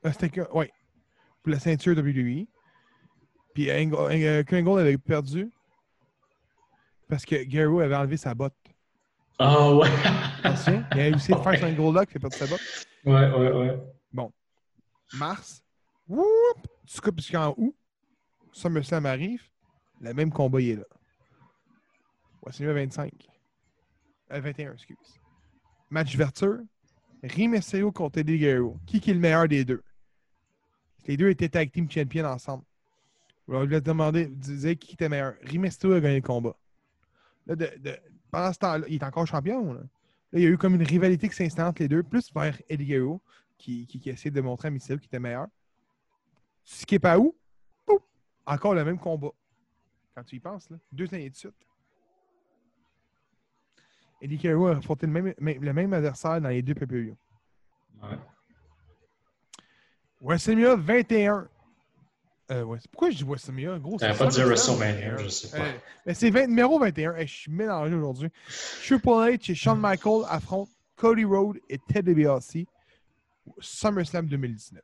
Euh, 0.05 0.11
c'était 0.11 0.29
que, 0.29 0.49
ouais, 0.53 0.71
pour 1.43 1.51
la 1.51 1.59
ceinture 1.59 1.95
WWE. 1.97 2.45
Puis 3.53 3.69
Angle- 3.69 3.97
euh, 4.23 4.43
Kringle 4.43 4.79
avait 4.79 4.97
perdu 4.97 5.51
parce 7.11 7.25
que 7.25 7.43
Guerrero 7.43 7.81
avait 7.81 7.95
enlevé 7.97 8.15
sa 8.15 8.33
botte. 8.33 8.55
Ah, 9.37 9.73
ouais. 9.73 9.89
Il 10.45 10.99
a 10.99 11.03
réussi 11.03 11.33
à 11.33 11.43
faire 11.43 11.59
son 11.59 11.91
Lock, 11.91 12.09
il 12.09 12.17
a 12.17 12.19
perdu 12.21 12.37
sa 12.37 12.47
botte. 12.47 12.87
Ouais, 13.05 13.29
ouais, 13.29 13.51
ouais. 14.13 14.29
mars. 15.15 15.61
Whoop! 16.07 16.67
Tu 16.85 17.01
coupes 17.01 17.19
jusqu'en 17.19 17.53
août. 17.57 17.75
SummerSlam 18.53 19.05
arrive. 19.05 19.43
Le 19.99 20.13
même 20.13 20.31
combat, 20.31 20.61
il 20.61 20.69
est 20.69 20.75
là. 20.77 20.85
WrestleMania 22.43 22.85
25. 22.85 23.11
Euh, 24.31 24.39
21, 24.39 24.73
excuse. 24.73 25.19
Match 25.89 26.13
d'ouverture. 26.13 26.59
Rey 27.23 27.47
Mysterio 27.47 27.91
contre 27.91 28.19
Eddie 28.19 28.39
Guerrero. 28.39 28.77
Qui, 28.87 29.01
qui 29.01 29.11
est 29.11 29.15
le 29.15 29.19
meilleur 29.19 29.49
des 29.49 29.65
deux? 29.65 29.83
Les 31.07 31.17
deux 31.17 31.29
étaient 31.29 31.49
tag 31.49 31.69
team 31.73 31.91
champions 31.91 32.25
ensemble. 32.25 32.63
On 33.49 33.65
lui 33.65 33.75
a 33.75 33.81
demandé, 33.81 34.27
disait 34.27 34.77
qui 34.77 34.93
était 34.93 35.09
meilleur. 35.09 35.35
Mysterio 35.53 35.95
a 35.95 35.99
gagné 35.99 36.15
le 36.15 36.21
combat. 36.21 36.55
Là, 37.47 37.55
de- 37.55 37.71
de- 37.79 37.97
pendant 38.29 38.53
ce 38.53 38.59
temps-là, 38.59 38.85
il 38.87 38.95
est 38.95 39.03
encore 39.03 39.25
champion. 39.27 39.73
Là. 39.73 39.81
Là, 39.81 40.39
il 40.39 40.41
y 40.41 40.45
a 40.45 40.49
eu 40.49 40.57
comme 40.57 40.75
une 40.75 40.83
rivalité 40.83 41.27
qui 41.29 41.35
s'installe 41.35 41.67
entre 41.67 41.81
les 41.81 41.87
deux, 41.87 42.03
plus 42.03 42.31
vers 42.33 42.57
Eddie 42.69 42.95
qui, 43.57 43.85
qui, 43.85 43.99
qui 43.99 44.09
essaie 44.09 44.31
de 44.31 44.41
montrer 44.41 44.69
à 44.69 44.71
Mysterio 44.71 44.99
qu'il 44.99 45.07
était 45.07 45.19
meilleur. 45.19 45.47
Skip 46.63 47.05
à 47.05 47.19
où? 47.19 47.35
Encore 48.45 48.73
le 48.73 48.83
même 48.83 48.97
combat. 48.99 49.31
Quand 50.15 50.23
tu 50.23 50.35
y 50.35 50.39
penses, 50.39 50.69
là. 50.69 50.77
Deux 50.91 51.13
années 51.13 51.29
de 51.29 51.35
suite. 51.35 51.55
Eddie 54.21 54.37
Guerrero 54.37 54.67
a 54.67 54.77
affronté 54.77 55.07
le 55.07 55.11
même, 55.13 55.33
même- 55.39 55.63
le 55.63 55.73
même 55.73 55.93
adversaire 55.93 56.39
dans 56.41 56.49
les 56.49 56.61
deux 56.61 56.75
PPU. 56.75 57.15
Ouais. 58.03 58.17
WrestleMania 60.21 60.75
21. 60.75 61.47
Euh, 62.51 62.63
ouais, 62.63 62.79
pourquoi 62.91 63.09
je 63.11 63.17
dis 63.17 63.23
WrestleMania? 63.23 63.79
Gros, 63.79 63.97
c'est 63.97 64.07
pas 64.09 64.29
SummerSlam. 64.29 64.47
WrestleMania, 64.77 65.17
je 65.17 65.27
sais 65.29 65.49
pas. 65.57 65.63
Euh, 65.67 65.77
mais 66.05 66.13
c'est 66.13 66.29
20 66.29 66.47
numéro 66.47 66.79
21. 66.79 67.15
Hey, 67.15 67.27
je 67.27 67.33
suis 67.33 67.51
mélangé 67.51 67.95
aujourd'hui. 67.95 68.29
Triple 68.83 69.07
H 69.07 69.51
et 69.51 69.55
Shawn 69.55 69.79
Michaels 69.79 70.25
affrontent 70.27 70.71
Cody 70.97 71.23
Rhodes 71.23 71.59
et 71.69 71.77
Ted 71.77 72.03
DiBiase. 72.13 72.65
SummerSlam 73.59 74.27
2019. 74.27 74.81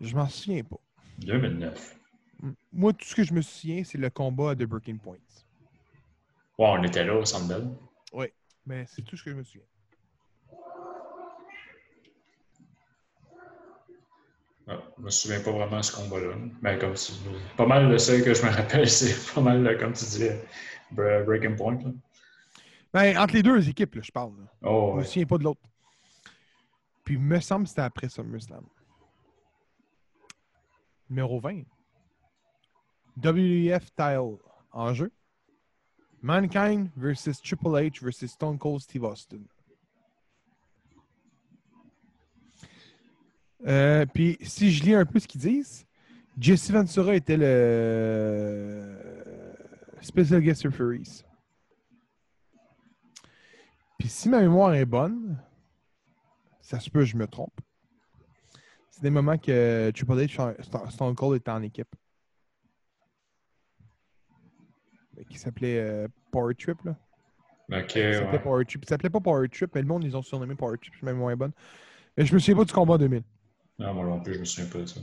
Je 0.00 0.14
m'en 0.14 0.28
souviens 0.28 0.64
pas. 0.64 0.80
2009. 1.18 1.96
M- 2.42 2.54
Moi, 2.72 2.92
tout 2.92 3.04
ce 3.06 3.14
que 3.14 3.22
je 3.24 3.32
me 3.32 3.42
souviens, 3.42 3.82
c'est 3.84 3.98
le 3.98 4.10
combat 4.10 4.54
The 4.56 4.64
Breaking 4.64 4.98
Points. 4.98 5.16
Ouais, 6.58 6.66
on 6.78 6.82
était 6.82 7.04
là 7.04 7.14
au 7.16 7.24
Sandbell. 7.24 7.68
Mais 8.66 8.84
c'est 8.86 9.00
tout 9.02 9.16
ce 9.16 9.24
que 9.24 9.30
je 9.30 9.36
me 9.36 9.42
souviens. 9.44 9.66
Ouais, 14.68 14.78
je 14.98 15.02
me 15.02 15.10
souviens 15.10 15.40
pas 15.40 15.50
vraiment 15.50 15.78
de 15.78 15.82
ce 15.82 15.96
combat-là. 15.96 16.34
Mais 16.60 16.78
comme 16.78 16.94
tu 16.94 17.12
pas 17.56 17.66
mal 17.66 17.88
le 17.88 17.98
seul 17.98 18.22
que 18.22 18.34
je 18.34 18.42
me 18.44 18.50
rappelle, 18.54 18.88
c'est 18.88 19.34
pas 19.34 19.40
mal, 19.40 19.78
comme 19.78 19.92
tu 19.94 20.04
disais, 20.04 20.44
Bre- 20.94 21.24
Breaking 21.24 21.56
Point. 21.56 21.78
Là. 21.82 21.90
Ben, 22.92 23.18
entre 23.18 23.34
les 23.34 23.42
deux 23.42 23.68
équipes, 23.68 23.94
là, 23.96 24.02
je 24.02 24.10
parle. 24.12 24.32
là. 24.38 24.44
Oh, 24.62 24.90
Je 24.90 24.94
me 24.94 24.98
ouais. 25.00 25.04
souviens 25.04 25.26
pas 25.26 25.38
de 25.38 25.44
l'autre. 25.44 25.60
Puis, 27.04 27.14
il 27.14 27.20
me 27.20 27.40
semble 27.40 27.64
que 27.64 27.70
c'était 27.70 27.82
après 27.82 28.08
SummerSlam. 28.08 28.64
Numéro 31.08 31.40
20. 31.40 31.62
WF 33.22 33.94
Tile 33.96 34.36
en 34.72 34.92
jeu. 34.94 35.10
Mankind 36.20 36.90
versus 36.96 37.40
Triple 37.40 37.68
H 37.76 38.02
versus 38.02 38.32
Stone 38.32 38.58
Cold 38.58 38.80
Steve 38.80 39.04
Austin. 39.04 39.40
Euh, 43.66 44.06
puis, 44.06 44.38
si 44.42 44.70
je 44.70 44.84
lis 44.84 44.94
un 44.94 45.04
peu 45.04 45.18
ce 45.18 45.26
qu'ils 45.26 45.40
disent, 45.40 45.86
Jesse 46.38 46.70
Ventura 46.70 47.14
était 47.14 47.36
le 47.36 48.96
Special 50.00 50.40
Guest 50.40 50.62
Referees. 50.64 51.24
Puis 53.98 54.08
si 54.08 54.28
ma 54.28 54.40
mémoire 54.40 54.74
est 54.74 54.84
bonne, 54.86 55.42
ça 56.60 56.78
se 56.78 56.88
peut 56.88 57.00
que 57.00 57.06
je 57.06 57.16
me 57.16 57.26
trompe. 57.26 57.60
C'est 58.90 59.02
des 59.02 59.10
moments 59.10 59.36
que 59.36 59.90
Triple 59.90 60.12
H 60.12 60.90
Stone 60.90 61.14
Cold 61.16 61.36
étaient 61.36 61.50
en 61.50 61.62
équipe. 61.62 61.94
Qui 65.28 65.36
s'appelait 65.36 65.80
euh, 65.80 66.06
Power 66.30 66.54
Trip, 66.54 66.78
là. 66.84 66.96
Ok, 67.70 67.90
Ça 67.90 68.12
s'appelait 68.12 68.30
ouais. 68.30 68.38
Power 68.38 68.64
Trip. 68.64 68.84
Ça 68.84 68.90
s'appelait 68.90 69.10
pas 69.10 69.20
Power 69.20 69.48
Trip, 69.48 69.74
mais 69.74 69.82
le 69.82 69.88
monde, 69.88 70.04
ils 70.04 70.16
ont 70.16 70.22
surnommé 70.22 70.54
Power 70.54 70.78
Trip, 70.78 70.94
ma 71.02 71.12
mémoire 71.12 71.32
est 71.32 71.36
bonne. 71.36 71.52
Mais 72.16 72.24
je 72.24 72.32
me 72.32 72.38
souviens 72.38 72.56
pas 72.56 72.64
du 72.64 72.72
combat 72.72 72.94
en 72.94 72.98
2000. 72.98 73.24
Non, 73.78 73.94
moi 73.94 74.04
non 74.04 74.20
plus, 74.20 74.34
je 74.34 74.40
me 74.40 74.44
souviens 74.44 74.70
pas 74.70 74.78
de 74.78 74.86
ça. 74.86 75.00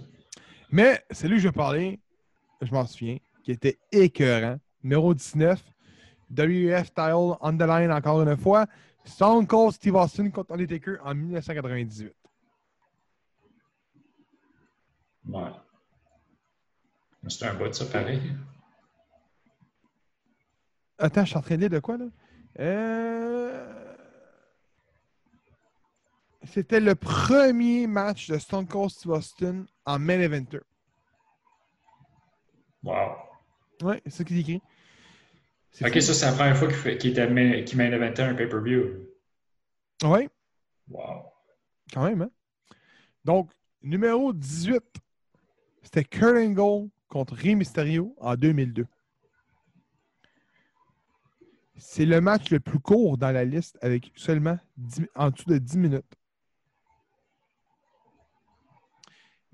Mais 0.70 1.04
c'est 1.12 1.28
lui 1.28 1.36
que 1.36 1.44
je 1.44 1.48
vais 1.48 1.54
parler, 1.54 2.00
je 2.62 2.72
m'en 2.74 2.86
souviens, 2.86 3.18
qui 3.44 3.52
était 3.52 3.80
écœurant. 3.92 4.60
Numéro 4.84 5.14
19, 5.14 5.64
WF 6.30 6.94
Tile 6.94 7.36
on 7.42 7.58
the 7.58 7.62
line 7.62 7.92
encore 7.92 8.22
une 8.22 8.38
fois. 8.38 8.68
Stone 9.06 9.48
Cold 9.48 9.74
Steve 9.74 9.96
Austin 9.96 10.30
contre 10.30 10.54
Undertaker 10.54 10.98
en 11.04 11.16
1998. 11.16 12.14
Ouais. 15.28 15.42
C'était 17.28 17.46
un 17.46 17.56
bout 17.56 17.68
de 17.68 17.74
ça, 17.74 17.86
pareil. 17.86 18.22
Attends, 20.98 21.24
je 21.24 21.30
suis 21.30 21.38
en 21.38 21.42
train 21.42 21.56
de 21.56 21.62
lire 21.62 21.70
de 21.70 21.80
quoi, 21.80 21.98
là? 21.98 22.06
Euh... 22.60 23.85
C'était 26.46 26.80
le 26.80 26.96
premier 26.96 27.88
match 27.88 28.30
de 28.30 28.38
Stone 28.38 28.68
Cold 28.68 28.90
Steve 28.92 29.12
Austin 29.12 29.66
en 29.86 30.00
main 30.00 30.20
eventer. 30.20 30.60
Wow. 32.84 33.16
Ouais, 33.82 34.02
c'est 34.06 34.12
ce 34.18 34.24
qu'il 34.24 34.38
écrit. 34.40 34.62
Ok, 35.82 35.94
fou. 35.94 36.02
ça, 36.02 36.14
c'est 36.14 36.26
la 36.28 36.32
première 36.34 36.58
fois 36.58 36.68
qu'il 36.72 36.98
qu'il 36.98 37.12
était 37.12 37.28
main- 37.30 37.92
eventait 37.92 38.22
un 38.24 38.36
pay-per-view. 38.36 39.08
Ouais, 40.04 40.30
Wow. 40.90 41.24
quand 41.94 42.04
même, 42.06 42.22
hein? 42.22 42.32
Donc, 43.24 43.52
numéro 43.82 44.32
18, 44.34 44.84
c'était 45.82 46.04
Kurt 46.04 46.38
Angle 46.38 46.90
contre 47.08 47.34
Rey 47.36 47.56
Mysterio 47.56 48.16
en 48.20 48.36
2002. 48.36 48.86
C'est 51.78 52.06
le 52.06 52.22
match 52.22 52.52
le 52.52 52.60
plus 52.60 52.80
court 52.80 53.18
dans 53.18 53.32
la 53.32 53.44
liste 53.44 53.78
avec 53.82 54.12
seulement 54.16 54.58
10 54.78 55.08
en 55.16 55.30
dessous 55.32 55.50
de 55.50 55.58
10 55.58 55.78
minutes. 55.78 56.06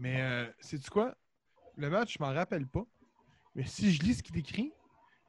Mais, 0.01 0.19
euh, 0.19 0.47
sais-tu 0.59 0.89
quoi? 0.89 1.15
Le 1.77 1.87
match, 1.87 2.15
je 2.17 2.23
m'en 2.23 2.33
rappelle 2.33 2.65
pas. 2.65 2.83
Mais 3.53 3.65
si 3.67 3.93
je 3.93 4.01
lis 4.01 4.15
ce 4.15 4.23
qui 4.23 4.33
est 4.33 4.39
écrit, 4.39 4.73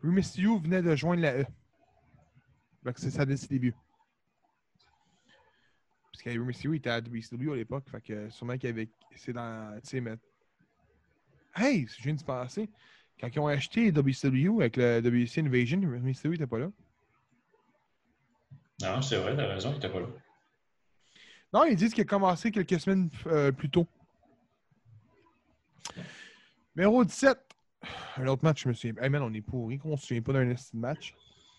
Rey 0.02 0.10
Mysterio 0.10 0.58
venait 0.58 0.80
de 0.80 0.96
joindre 0.96 1.20
la 1.20 1.40
E. 1.40 1.46
Donc, 2.82 2.98
c'est 2.98 3.10
ça, 3.10 3.26
ses 3.36 3.48
débuts. 3.48 3.74
Parce 6.10 6.22
que 6.22 6.30
Rey 6.30 6.38
Mysterio 6.38 6.72
était 6.72 6.88
à 6.88 7.00
WCW 7.02 7.52
à 7.52 7.56
l'époque. 7.56 7.84
Fait 7.90 8.00
que 8.00 8.30
sûrement 8.30 8.54
qu'il 8.54 8.70
y 8.70 8.72
avait. 8.72 8.88
C'est 9.14 9.34
dans. 9.34 9.78
Tu 9.82 9.90
sais, 9.90 10.00
mais. 10.00 10.16
Hey, 11.54 11.86
je 11.86 12.02
viens 12.02 12.14
de 12.14 12.20
se 12.20 12.24
passer. 12.24 12.70
Quand 13.20 13.28
ils 13.28 13.40
ont 13.40 13.48
acheté 13.48 13.92
WCW 13.92 14.62
avec 14.62 14.78
le 14.78 15.02
WC 15.02 15.42
Invasion, 15.42 15.80
Rey 15.82 16.00
Mysterio 16.00 16.32
n'était 16.32 16.46
pas 16.46 16.58
là. 16.60 16.70
Non, 18.80 19.02
c'est 19.02 19.18
vrai, 19.18 19.36
t'as 19.36 19.48
raison, 19.48 19.72
il 19.72 19.76
était 19.76 19.90
pas 19.90 20.00
là. 20.00 20.06
Non, 21.52 21.64
ils 21.64 21.76
disent 21.76 21.92
qu'il 21.92 22.00
a 22.02 22.06
commencé 22.06 22.50
quelques 22.50 22.80
semaines 22.80 23.10
euh, 23.26 23.52
plus 23.52 23.68
tôt. 23.68 23.86
Numéro 26.74 27.04
17. 27.04 27.38
Un 28.16 28.26
autre 28.28 28.44
match, 28.44 28.62
je 28.62 28.68
me 28.68 28.74
souviens. 28.74 29.02
Hey 29.02 29.10
man, 29.10 29.22
on 29.22 29.32
est 29.34 29.40
pourri, 29.40 29.78
qu'on 29.78 29.96
se 29.96 30.06
souvient 30.06 30.22
pas 30.22 30.32
d'un 30.32 30.54
match. 30.74 31.14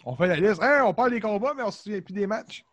On 0.06 0.16
fait 0.16 0.28
la 0.28 0.36
liste. 0.36 0.62
Hey, 0.62 0.82
on 0.82 0.94
parle 0.94 1.12
des 1.12 1.20
combats, 1.20 1.54
mais 1.56 1.64
on 1.64 1.72
se 1.72 1.84
souvient 1.84 2.02
plus 2.02 2.14
des 2.14 2.28
matchs. 2.28 2.66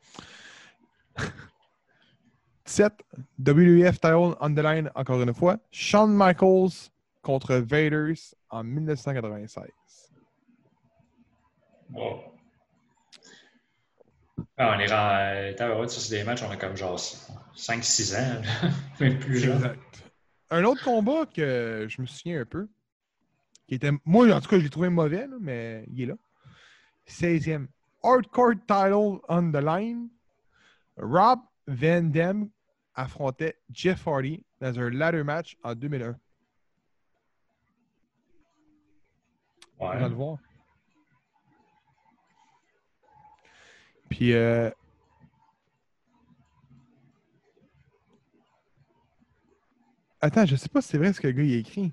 17. 2.65 2.93
WF 3.39 4.01
title 4.01 4.37
on 4.41 4.55
the 4.55 4.61
line, 4.61 4.91
encore 4.95 5.21
une 5.21 5.35
fois. 5.35 5.59
Shawn 5.71 6.15
Michaels 6.15 6.91
contre 7.23 7.57
Vaders 7.57 8.35
en 8.49 8.65
1996. 8.65 9.67
Wow. 11.93 12.21
Ah, 14.57 14.77
on 14.77 14.81
est 14.81 14.87
rendu. 14.87 15.89
Ça, 15.89 16.01
c'est 16.01 16.17
des 16.17 16.25
matchs, 16.25 16.43
on 16.43 16.51
a 16.51 16.57
comme 16.57 16.77
genre 16.77 16.99
5-6 17.57 18.17
ans, 18.17 18.43
même 19.01 19.19
plus 19.19 19.39
jeune. 19.39 19.57
Exact. 19.57 20.10
Un 20.51 20.65
autre 20.65 20.83
combat 20.85 21.27
que 21.27 21.87
je 21.89 22.01
me 22.01 22.07
souviens 22.07 22.41
un 22.41 22.45
peu, 22.45 22.69
qui 23.69 23.75
était. 23.77 23.93
Moi, 24.05 24.33
en 24.33 24.41
tout 24.41 24.49
cas, 24.49 24.59
je 24.59 24.65
l'ai 24.65 24.71
trouvé 24.71 24.89
mauvais, 24.89 25.27
là, 25.27 25.37
mais 25.41 25.85
il 25.93 26.03
est 26.03 26.07
là. 26.07 26.17
16e. 27.07 27.67
Hardcore 28.03 28.55
title 28.67 29.21
on 29.29 29.51
the 29.53 29.63
line. 29.63 30.09
Rob 30.97 31.41
Van 31.67 32.03
Dam 32.03 32.49
affrontait 32.95 33.59
Jeff 33.73 34.07
Hardy 34.07 34.45
dans 34.61 34.79
un 34.79 34.91
ladder 34.91 35.23
match 35.23 35.57
en 35.63 35.75
2001. 35.75 36.17
On 39.79 39.89
va 39.89 39.95
Ouais. 39.95 40.09
le 40.09 40.15
voir. 40.15 40.39
Puis, 44.09 44.33
euh, 44.35 44.71
Attends, 50.23 50.45
je 50.45 50.57
sais 50.57 50.69
pas 50.69 50.83
si 50.83 50.89
c'est 50.89 50.99
vrai 50.99 51.13
ce 51.13 51.21
que 51.21 51.29
le 51.29 51.33
gars 51.33 51.43
a 51.43 51.57
écrit. 51.57 51.93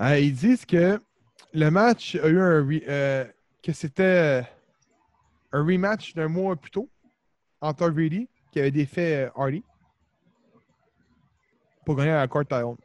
Euh, 0.00 0.18
ils 0.18 0.34
disent 0.34 0.66
que 0.66 1.00
le 1.52 1.70
match 1.70 2.14
a 2.16 2.28
eu 2.28 2.38
un. 2.38 2.68
euh, 2.88 3.24
que 3.62 3.72
c'était 3.72 4.02
euh, 4.02 4.42
un 5.52 5.64
rematch 5.64 6.14
d'un 6.14 6.28
mois 6.28 6.56
plus 6.56 6.70
tôt 6.70 6.90
entre 7.62 7.84
Hardy 7.84 8.28
qui 8.52 8.60
avait 8.60 8.70
défait 8.70 9.30
Hardy 9.34 9.64
pour 11.86 11.96
gagner 11.96 12.12
la 12.12 12.28
court 12.28 12.42
title. 12.42 12.76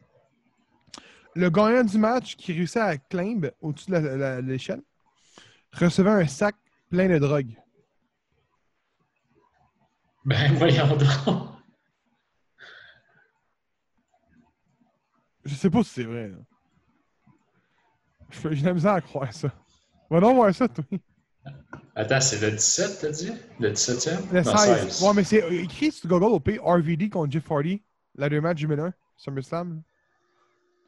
Le 1.36 1.49
gagnant 1.49 1.84
du 1.84 1.97
match 1.97 2.36
qui 2.38 2.53
réussit 2.53 2.77
à 2.77 2.97
climb 2.97 3.51
au-dessus 3.61 3.91
de 3.91 4.39
l'échelle 4.41 4.82
recevait 5.73 6.09
un 6.09 6.27
sac 6.27 6.55
plein 6.89 7.09
de 7.09 7.17
drogue. 7.17 7.55
Ben, 10.25 10.53
voyons 10.53 10.95
donc. 10.95 11.59
Je 15.49 15.55
sais 15.55 15.69
pas 15.69 15.83
si 15.83 15.89
c'est 15.89 16.03
vrai. 16.03 16.31
J'ai 18.51 18.61
de 18.61 18.65
la 18.65 18.73
misère 18.73 18.93
à 18.93 19.01
croire 19.01 19.33
ça. 19.33 19.51
Va 20.09 20.19
donc 20.19 20.35
voir 20.35 20.53
ça, 20.53 20.67
toi. 20.67 20.83
Attends, 21.95 22.21
c'est 22.21 22.39
le 22.39 22.51
17, 22.51 22.97
t'as 23.01 23.09
dit? 23.11 23.31
Le 23.59 23.71
17e? 23.71 24.31
Le 24.31 24.41
Non, 24.41 24.57
16. 24.57 25.01
Ouais, 25.01 25.13
mais 25.15 25.23
c'est 25.23 25.53
écrit 25.63 25.91
sur 25.91 26.07
Google 26.07 26.25
au 26.33 26.39
P 26.39 26.59
RVD 26.61 27.09
contre 27.09 27.31
Jeff 27.31 27.49
Hardy, 27.51 27.81
la 28.15 28.29
deux 28.29 28.41
matchs 28.41 28.61
2001, 28.61 28.93
SummerSlam. 29.17 29.75
là. 29.75 29.81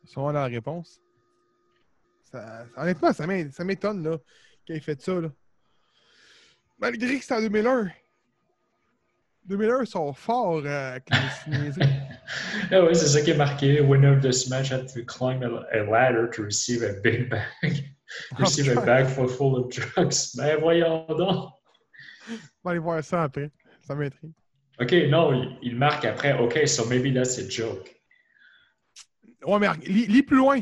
C'est 0.04 0.12
sûrement 0.12 0.32
la 0.32 0.46
réponse. 0.46 1.00
Ça- 2.32 2.66
honnêtement, 2.78 3.12
ça 3.14 3.26
m'é- 3.28 3.52
ça 3.52 3.64
m'étonne 3.64 4.04
là 4.04 4.18
qu'il 4.66 4.76
ait 4.76 4.80
fait 4.80 5.02
ça. 5.02 5.20
Là. 5.20 5.30
Malgré 6.80 7.18
que 7.20 7.26
c'est 7.26 7.36
en 7.36 7.42
2001. 7.42 7.90
2001 9.46 9.82
ils 9.82 9.88
sont 9.88 10.14
forts 10.14 10.62
euh, 10.66 10.92
avec 10.92 11.10
les. 11.10 11.72
Ah 12.72 12.84
oui, 12.84 12.96
c'est 12.96 13.08
ça 13.08 13.22
qui 13.22 13.32
est 13.32 13.38
marqué. 13.38 13.82
Winner 13.82 14.16
of 14.16 14.22
this 14.22 14.50
match 14.50 14.72
had 14.72 14.88
to 14.94 15.04
climb 15.06 15.44
a, 15.44 15.66
a 15.74 15.84
ladder 15.84 16.30
to 16.30 16.44
receive 16.44 16.84
a 16.84 16.94
big 17.02 17.30
bag. 17.30 17.94
receive 18.40 18.76
a 18.76 18.82
bag 18.82 19.08
full, 19.08 19.28
full 19.28 19.58
of 19.58 19.70
drugs. 19.70 20.34
Ben 20.38 20.60
voyons 20.60 21.06
donc. 21.08 21.52
On 22.30 22.36
va 22.64 22.72
aller 22.72 22.80
voir 22.80 23.04
ça 23.04 23.24
après. 23.24 23.52
Ça 23.86 23.96
m'intrigue. 23.96 24.34
OK, 24.80 24.94
non, 25.10 25.34
il, 25.34 25.58
il 25.62 25.76
marque 25.76 26.06
après. 26.06 26.38
OK, 26.40 26.68
so 26.68 26.86
maybe 26.86 27.14
that's 27.14 27.38
a 27.38 27.50
joke. 27.50 27.94
Ouais, 29.46 29.60
mais 29.60 29.68
lis, 29.86 30.08
lis 30.08 30.24
plus 30.24 30.38
loin. 30.38 30.62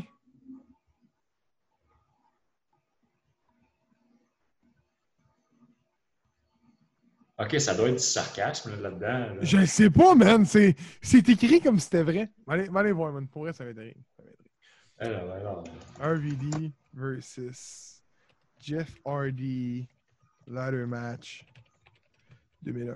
OK, 7.40 7.58
ça 7.58 7.74
doit 7.74 7.88
être 7.88 7.94
du 7.96 8.02
sarcasme 8.02 8.70
là, 8.70 8.90
là-dedans. 8.90 9.34
là. 9.34 9.38
Je 9.40 9.64
sais 9.64 9.88
pas, 9.88 10.14
man. 10.14 10.44
C'est 10.44 10.74
écrit 11.28 11.60
comme 11.62 11.78
si 11.78 11.84
c'était 11.84 12.02
vrai. 12.02 12.30
Allez, 12.46 12.68
allez 12.74 12.92
voir, 12.92 13.12
man. 13.12 13.26
Pour 13.26 13.42
vrai, 13.42 13.52
ça. 13.54 13.64
Alors, 14.98 15.32
alors. 15.32 15.64
RVD 15.98 16.70
versus 16.92 18.02
Jeff 18.58 18.94
Hardy 19.06 19.88
ladder 20.46 20.84
match 20.84 21.46
2001. 22.62 22.94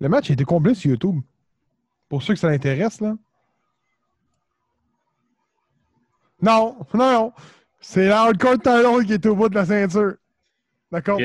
Le 0.00 0.08
match 0.08 0.30
a 0.30 0.32
été 0.32 0.44
complet 0.44 0.74
sur 0.74 0.90
YouTube. 0.90 1.20
Pour 2.08 2.24
ceux 2.24 2.34
que 2.34 2.40
ça 2.40 2.50
l'intéresse, 2.50 3.00
là. 3.00 3.16
Non, 6.42 6.76
non, 6.92 7.12
non. 7.12 7.32
C'est 7.80 8.08
la 8.08 8.22
hardcore 8.22 8.54
title 8.58 9.04
qui 9.06 9.12
est 9.14 9.26
au 9.26 9.34
bout 9.34 9.48
de 9.48 9.54
la 9.54 9.64
ceinture. 9.64 10.14
D'accord? 10.90 11.16
OK, 11.16 11.22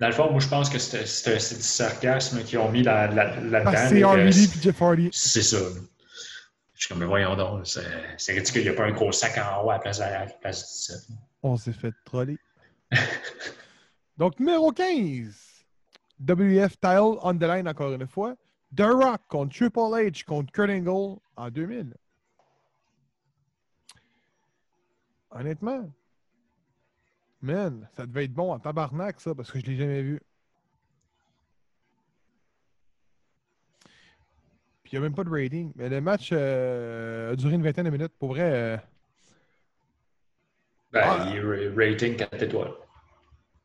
dans, 0.00 0.06
le 0.06 0.12
fond, 0.12 0.30
moi, 0.30 0.40
je 0.40 0.48
pense 0.48 0.70
que 0.70 0.78
c'est 0.78 1.02
du 1.02 1.62
sarcasme 1.62 2.42
qu'ils 2.42 2.58
ont 2.58 2.70
mis 2.70 2.82
là- 2.82 3.06
là- 3.08 3.40
là-dedans. 3.40 3.72
Ah, 3.74 3.88
c'est 3.88 4.00
que 4.00 4.04
RVD 4.06 4.48
puis 4.48 4.60
Jeff 4.62 4.82
Hardy. 4.82 5.10
C'est 5.12 5.42
ça. 5.42 5.58
Je 6.74 6.80
suis 6.80 6.88
comme, 6.88 6.98
mais 6.98 7.06
voyons 7.06 7.36
donc, 7.36 7.66
c'est 7.66 8.32
ridicule, 8.32 8.62
il 8.62 8.64
n'y 8.64 8.70
a 8.70 8.74
pas 8.74 8.84
un 8.84 8.92
gros 8.92 9.12
sac 9.12 9.38
en 9.38 9.64
haut 9.64 9.70
à 9.70 9.74
la 9.74 9.78
place, 9.78 10.00
à 10.00 10.10
la 10.10 10.26
place 10.26 10.58
du 10.88 10.94
17. 10.94 11.16
On 11.42 11.56
s'est 11.56 11.72
fait 11.72 11.92
troller. 12.04 12.38
Donc, 14.16 14.38
numéro 14.38 14.70
15. 14.70 15.34
WF 16.20 16.78
Tile 16.80 17.18
on 17.22 17.34
the 17.36 17.42
line 17.42 17.68
encore 17.68 17.92
une 17.92 18.06
fois. 18.06 18.34
The 18.76 18.82
Rock 18.82 19.22
contre 19.28 19.54
Triple 19.54 19.80
H 19.92 20.24
contre 20.24 20.52
Kurt 20.52 20.70
Angle 20.70 21.18
en 21.36 21.50
2000. 21.50 21.94
Honnêtement, 25.34 25.90
man, 27.42 27.88
ça 27.92 28.06
devait 28.06 28.24
être 28.24 28.32
bon 28.32 28.52
en 28.52 28.58
tabarnak, 28.60 29.20
ça, 29.20 29.34
parce 29.34 29.50
que 29.50 29.58
je 29.58 29.66
l'ai 29.66 29.76
jamais 29.76 30.00
vu. 30.02 30.20
Puis 34.84 34.92
il 34.92 34.94
n'y 34.94 35.04
a 35.04 35.08
même 35.08 35.14
pas 35.14 35.24
de 35.24 35.30
rating. 35.30 35.72
Mais 35.76 35.88
le 35.88 36.00
match 36.00 36.30
euh, 36.32 37.32
a 37.32 37.36
duré 37.36 37.54
une 37.54 37.62
vingtaine 37.62 37.86
de 37.86 37.90
minutes. 37.90 38.12
Pour 38.18 38.30
vrai, 38.30 38.42
euh, 38.52 38.76
Ben, 40.92 41.02
Ah. 41.04 41.26
il 41.28 41.36
est 41.38 41.68
rating 41.74 42.16
4 42.16 42.40
étoiles. 42.42 42.72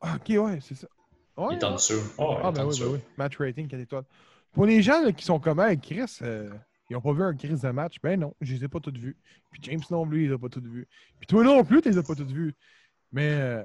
ah, 0.00 0.16
ok, 0.16 0.28
ouais, 0.44 0.58
c'est 0.60 0.74
ça. 0.74 0.88
Ouais, 1.36 1.54
Il 1.54 1.58
est 1.58 1.64
en 1.64 1.74
dessous. 1.74 2.00
Oh, 2.18 2.36
Ah, 2.42 2.50
ben 2.50 2.64
en 2.64 2.68
oui, 2.68 2.80
ben 2.80 2.86
oui. 2.88 2.98
Match 3.16 3.36
rating 3.38 3.68
4 3.68 3.80
étoiles. 3.80 4.04
Pour 4.52 4.66
les 4.66 4.82
gens 4.82 5.00
là, 5.02 5.12
qui 5.12 5.24
sont 5.24 5.38
comme 5.38 5.62
Chris, 5.80 6.18
euh, 6.22 6.50
ils 6.90 6.94
n'ont 6.94 7.00
pas 7.00 7.12
vu 7.12 7.22
un 7.22 7.34
Chris 7.34 7.54
de 7.54 7.70
match, 7.70 7.96
ben 8.02 8.18
non, 8.20 8.34
je 8.40 8.52
les 8.54 8.64
ai 8.64 8.68
pas 8.68 8.80
toutes 8.80 8.98
vues. 8.98 9.16
Puis 9.50 9.60
James 9.64 9.80
non 9.90 10.06
plus, 10.06 10.24
il 10.24 10.28
les 10.28 10.34
a 10.34 10.38
pas 10.38 10.48
toutes 10.48 10.66
vues. 10.66 10.88
Puis 11.18 11.26
toi 11.28 11.42
non 11.44 11.64
plus, 11.64 11.80
tu 11.80 11.88
les 11.90 11.98
as 11.98 12.02
pas 12.02 12.14
toutes 12.16 12.32
vues. 12.32 12.54
Mais 13.12 13.30
euh, 13.32 13.64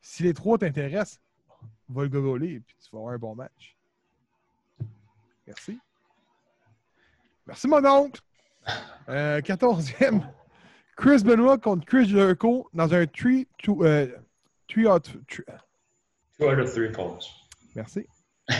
si 0.00 0.22
les 0.22 0.32
trois 0.32 0.58
t'intéressent, 0.58 1.20
va 1.88 2.02
le 2.04 2.08
googler 2.08 2.54
et 2.54 2.60
puis 2.60 2.74
tu 2.80 2.88
vas 2.92 2.98
avoir 2.98 3.14
un 3.14 3.18
bon 3.18 3.34
match. 3.34 3.76
Merci. 5.46 5.78
Merci, 7.46 7.66
mon 7.68 7.84
oncle. 7.84 8.20
Euh, 9.08 9.40
14e, 9.40 10.22
Chris 10.96 11.24
Benoit 11.24 11.58
contre 11.58 11.84
Chris 11.84 12.06
Jericho 12.08 12.68
dans 12.72 12.94
un 12.94 13.06
3 13.06 13.30
to, 13.58 13.84
euh, 13.84 14.06
three 14.68 14.86
out. 14.86 15.02
three- 15.28 15.44
Two 16.38 16.48
out 16.48 16.58
of 16.60 16.72
three 16.72 16.92
falls. 16.92 17.24
Merci. 17.74 18.06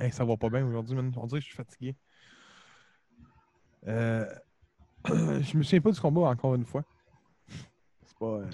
Hey, 0.00 0.12
ça 0.12 0.24
va 0.24 0.36
pas 0.36 0.48
bien 0.48 0.64
aujourd'hui, 0.64 0.94
man. 0.94 1.12
On 1.16 1.26
dirait 1.26 1.40
que 1.40 1.44
je 1.46 1.48
suis 1.48 1.56
fatigué. 1.56 1.96
Euh, 3.86 4.26
je 5.06 5.56
me 5.56 5.62
souviens 5.62 5.80
pas 5.80 5.90
du 5.92 6.00
combat 6.00 6.22
encore 6.22 6.54
une 6.54 6.64
fois. 6.64 6.82
C'est 8.04 8.18
pas. 8.18 8.26
euh, 8.26 8.50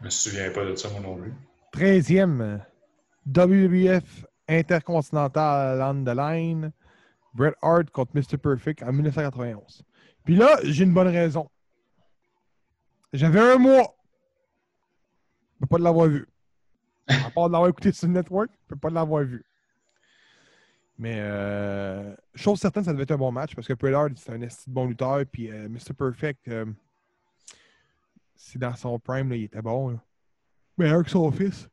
Je 0.00 0.04
me 0.04 0.10
souviens 0.10 0.50
pas 0.52 0.64
de 0.64 0.74
ça, 0.74 0.88
moi 0.90 1.00
non 1.00 1.16
plus. 1.16 1.32
13e, 1.72 2.40
euh, 2.40 2.58
WWF 3.26 4.24
Intercontinental 4.48 5.80
on 5.82 6.04
the 6.04 6.14
line. 6.16 6.72
Bret 7.34 7.54
Hart 7.62 7.90
contre 7.90 8.12
Mr. 8.16 8.36
Perfect 8.38 8.82
en 8.82 8.92
1991. 8.92 9.84
Puis 10.24 10.34
là, 10.36 10.58
j'ai 10.64 10.82
une 10.84 10.92
bonne 10.92 11.06
raison. 11.08 11.48
J'avais 13.12 13.40
un 13.40 13.56
mois. 13.56 13.94
Je 15.54 15.60
peux 15.60 15.66
pas 15.66 15.78
l'avoir 15.78 16.08
vu. 16.08 16.26
À 17.08 17.30
part 17.30 17.48
de 17.48 17.52
l'avoir 17.52 17.68
écouté 17.70 17.92
sur 17.92 18.08
le 18.08 18.14
network, 18.14 18.50
je 18.64 18.68
peux 18.74 18.76
pas 18.76 18.90
l'avoir 18.90 19.22
vu. 19.24 19.44
Mais 21.00 21.16
euh, 21.18 22.14
chose 22.34 22.60
certaine, 22.60 22.84
ça 22.84 22.92
devait 22.92 23.04
être 23.04 23.12
un 23.12 23.16
bon 23.16 23.32
match 23.32 23.54
parce 23.54 23.66
que 23.66 23.94
Hart, 23.94 24.12
c'est 24.16 24.32
un 24.32 24.42
esti 24.42 24.68
bon 24.68 24.86
lutteur. 24.86 25.24
Puis 25.32 25.50
euh, 25.50 25.66
Mr. 25.66 25.94
Perfect, 25.96 26.46
euh, 26.48 26.66
c'est 28.34 28.58
dans 28.58 28.74
son 28.74 28.98
prime, 28.98 29.30
là, 29.30 29.36
il 29.36 29.44
était 29.44 29.62
bon. 29.62 29.88
là. 29.88 30.04
Meilleur 30.76 31.02
que 31.02 31.10
son 31.10 31.32
fils. 31.32 31.70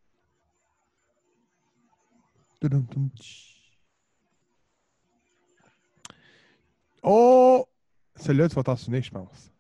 Oh! 7.04 7.68
Celle-là, 8.16 8.48
tu 8.48 8.56
vas 8.56 8.64
t'en 8.64 8.78
souvenir, 8.78 9.04
je 9.04 9.12
pense. 9.12 9.52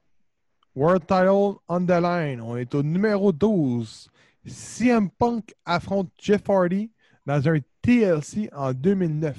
World 0.78 1.01
Title 1.01 1.59
on 1.68 1.86
the 1.86 2.01
line. 2.01 2.39
On 2.39 2.55
est 2.55 2.74
au 2.74 2.84
numéro 2.84 3.34
12. 3.34 4.09
CM 4.45 5.09
Punk 5.09 5.53
affronte 5.65 6.09
Jeff 6.18 6.49
Hardy 6.49 6.89
dans 7.26 7.49
un 7.49 7.59
TLC 7.88 8.50
en 8.54 8.74
2009. 8.74 9.34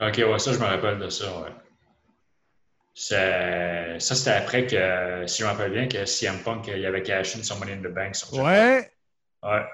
Ok, 0.00 0.14
ouais, 0.16 0.38
ça, 0.40 0.52
je 0.52 0.58
me 0.58 0.64
rappelle 0.64 0.98
de 0.98 1.08
ça, 1.08 1.26
ouais. 1.42 1.50
Ça, 2.92 4.00
ça, 4.00 4.14
c'était 4.16 4.30
après 4.32 4.66
que, 4.66 5.26
si 5.28 5.42
je 5.42 5.44
me 5.46 5.50
rappelle 5.52 5.70
bien, 5.70 5.86
que 5.86 6.04
CM 6.04 6.38
Punk, 6.42 6.66
il 6.66 6.84
avait 6.84 7.04
cash 7.04 7.36
in 7.36 7.44
son 7.44 7.56
Money 7.60 7.74
in 7.74 7.82
the 7.88 7.92
Bank 7.94 8.16
sur 8.16 8.34
Jeff 8.34 8.44
Ouais! 8.44 8.90
Hardy. 9.42 9.62
Ouais. 9.62 9.68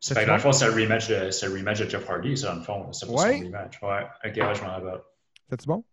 C'est 0.00 0.14
Fait 0.14 0.22
que 0.22 0.26
dans 0.26 0.34
le 0.34 0.40
fond, 0.40 0.50
c'est 0.50 0.66
le 0.66 0.72
rematch 0.72 1.06
de, 1.08 1.56
rematch 1.56 1.78
de 1.78 1.88
Jeff 1.88 2.10
Hardy, 2.10 2.36
ça, 2.36 2.48
dans 2.48 2.54
le 2.56 2.62
fond. 2.62 2.92
C'est 2.92 3.06
pas 3.06 3.12
Ouais. 3.12 3.38
son 3.38 3.44
rematch. 3.44 3.80
Ouais. 3.82 4.06
Ok, 4.24 4.48
ouais, 4.48 4.54
je 4.56 4.62
m'en 4.62 4.70
rappelle. 4.72 5.00
C'était-tu 5.48 5.68
bon? 5.68 5.84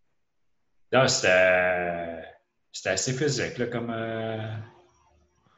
Là, 0.94 1.08
c'était, 1.08 2.24
c'était 2.72 2.90
assez 2.90 3.14
physique, 3.14 3.58
là, 3.60 3.68
comme 3.68 3.92
euh, 3.92 4.48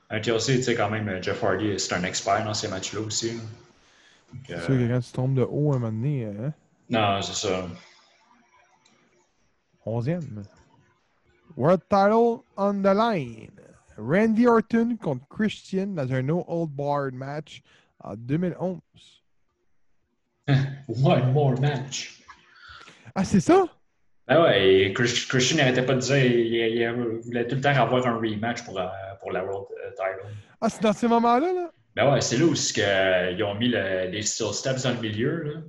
un 0.10 0.20
TLC, 0.20 0.58
tu 0.58 0.64
sais, 0.64 0.76
quand 0.76 0.90
même, 0.90 1.24
Jeff 1.24 1.42
Hardy, 1.44 1.80
c'est 1.80 1.94
un 1.94 2.04
expert 2.04 2.44
dans 2.44 2.54
ces 2.54 2.68
matchs-là 2.68 3.00
aussi. 3.00 3.32
là. 3.38 3.42
C'est 4.48 4.54
euh, 4.54 4.60
sûr 4.66 4.76
que 4.76 4.88
quand 4.94 5.00
tu 5.00 5.12
tombes 5.12 5.36
de 5.36 5.42
haut 5.44 5.74
un 5.74 5.80
moment 5.80 5.92
donné, 5.92 6.26
hein? 6.26 6.54
non, 6.90 7.22
c'est 7.22 7.48
ça. 7.48 7.68
11e. 9.86 10.44
World 11.58 11.82
Title 11.90 12.44
on 12.58 12.82
the 12.82 12.94
line. 12.94 13.52
Randy 13.98 14.48
Orton 14.48 14.98
contre 15.02 15.28
Christian 15.28 15.88
dans 15.88 16.12
un 16.14 16.22
No 16.22 16.46
Old 16.48 16.72
Barred 16.72 17.14
match 17.14 17.62
en 18.04 18.16
2011. 18.16 18.80
One 21.04 21.34
more 21.34 21.60
match. 21.60 22.24
Ah, 23.16 23.24
c'est 23.26 23.40
ça? 23.42 23.66
Ben 24.28 24.44
ouais, 24.44 24.94
Christian 24.96 25.58
n'arrêtait 25.58 25.86
pas 25.86 25.96
de 25.96 26.00
dire 26.02 26.24
il, 26.24 26.54
il- 26.54 26.82
il 26.82 27.20
voulait 27.26 27.48
tout 27.48 27.56
le 27.56 27.62
temps 27.62 27.70
avoir 27.76 28.06
un 28.06 28.18
rematch 28.18 28.64
pour, 28.64 28.80
euh, 28.80 28.86
pour 29.20 29.32
la 29.32 29.44
World 29.44 29.68
euh, 29.84 29.90
Title. 29.92 30.28
Ah, 30.62 30.70
c'est 30.70 30.82
dans 30.84 30.94
ces 30.94 31.08
moments-là, 31.08 31.52
là? 31.52 31.72
Ben 31.96 32.12
ouais, 32.14 32.22
c'est 32.22 32.38
là 32.38 32.46
où 32.46 32.56
c'est 32.56 32.76
que, 32.76 32.82
euh, 32.86 33.32
ils 33.32 33.44
ont 33.44 33.56
mis 33.56 33.68
le- 33.70 34.08
les 34.10 34.22
steel 34.22 34.54
steps 34.54 34.84
dans 34.84 34.92
le 34.94 35.00
milieu. 35.02 35.44
Là. 35.44 35.62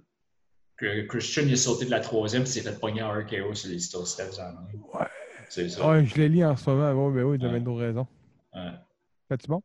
Que 0.77 1.03
Christian 1.03 1.43
il 1.47 1.53
est 1.53 1.57
sauté 1.57 1.85
de 1.87 1.91
la 1.91 2.01
troisième 2.01 2.43
et 2.43 2.47
s'est 2.47 2.61
fait 2.63 2.79
pogner 2.79 3.03
en 3.03 3.11
RKO 3.13 3.55
sur 3.55 3.71
les 3.71 3.79
steel 3.79 4.07
steps 4.07 4.39
en 4.39 4.53
main. 4.53 4.67
Ouais. 4.95 5.07
C'est 5.49 5.69
ça. 5.69 5.87
Ouais, 5.89 6.05
je 6.07 6.15
l'ai 6.17 6.29
lu 6.29 6.45
en 6.45 6.57
ce 6.57 6.71
moment. 6.71 6.93
Ouais, 7.09 7.15
ben 7.15 7.23
oui, 7.25 7.39
de 7.39 7.49
Ouais. 7.49 7.59
bien 7.61 7.77
raison. 7.77 8.07
Ouais. 8.55 8.71
Fais-tu 9.29 9.49
bon? 9.49 9.63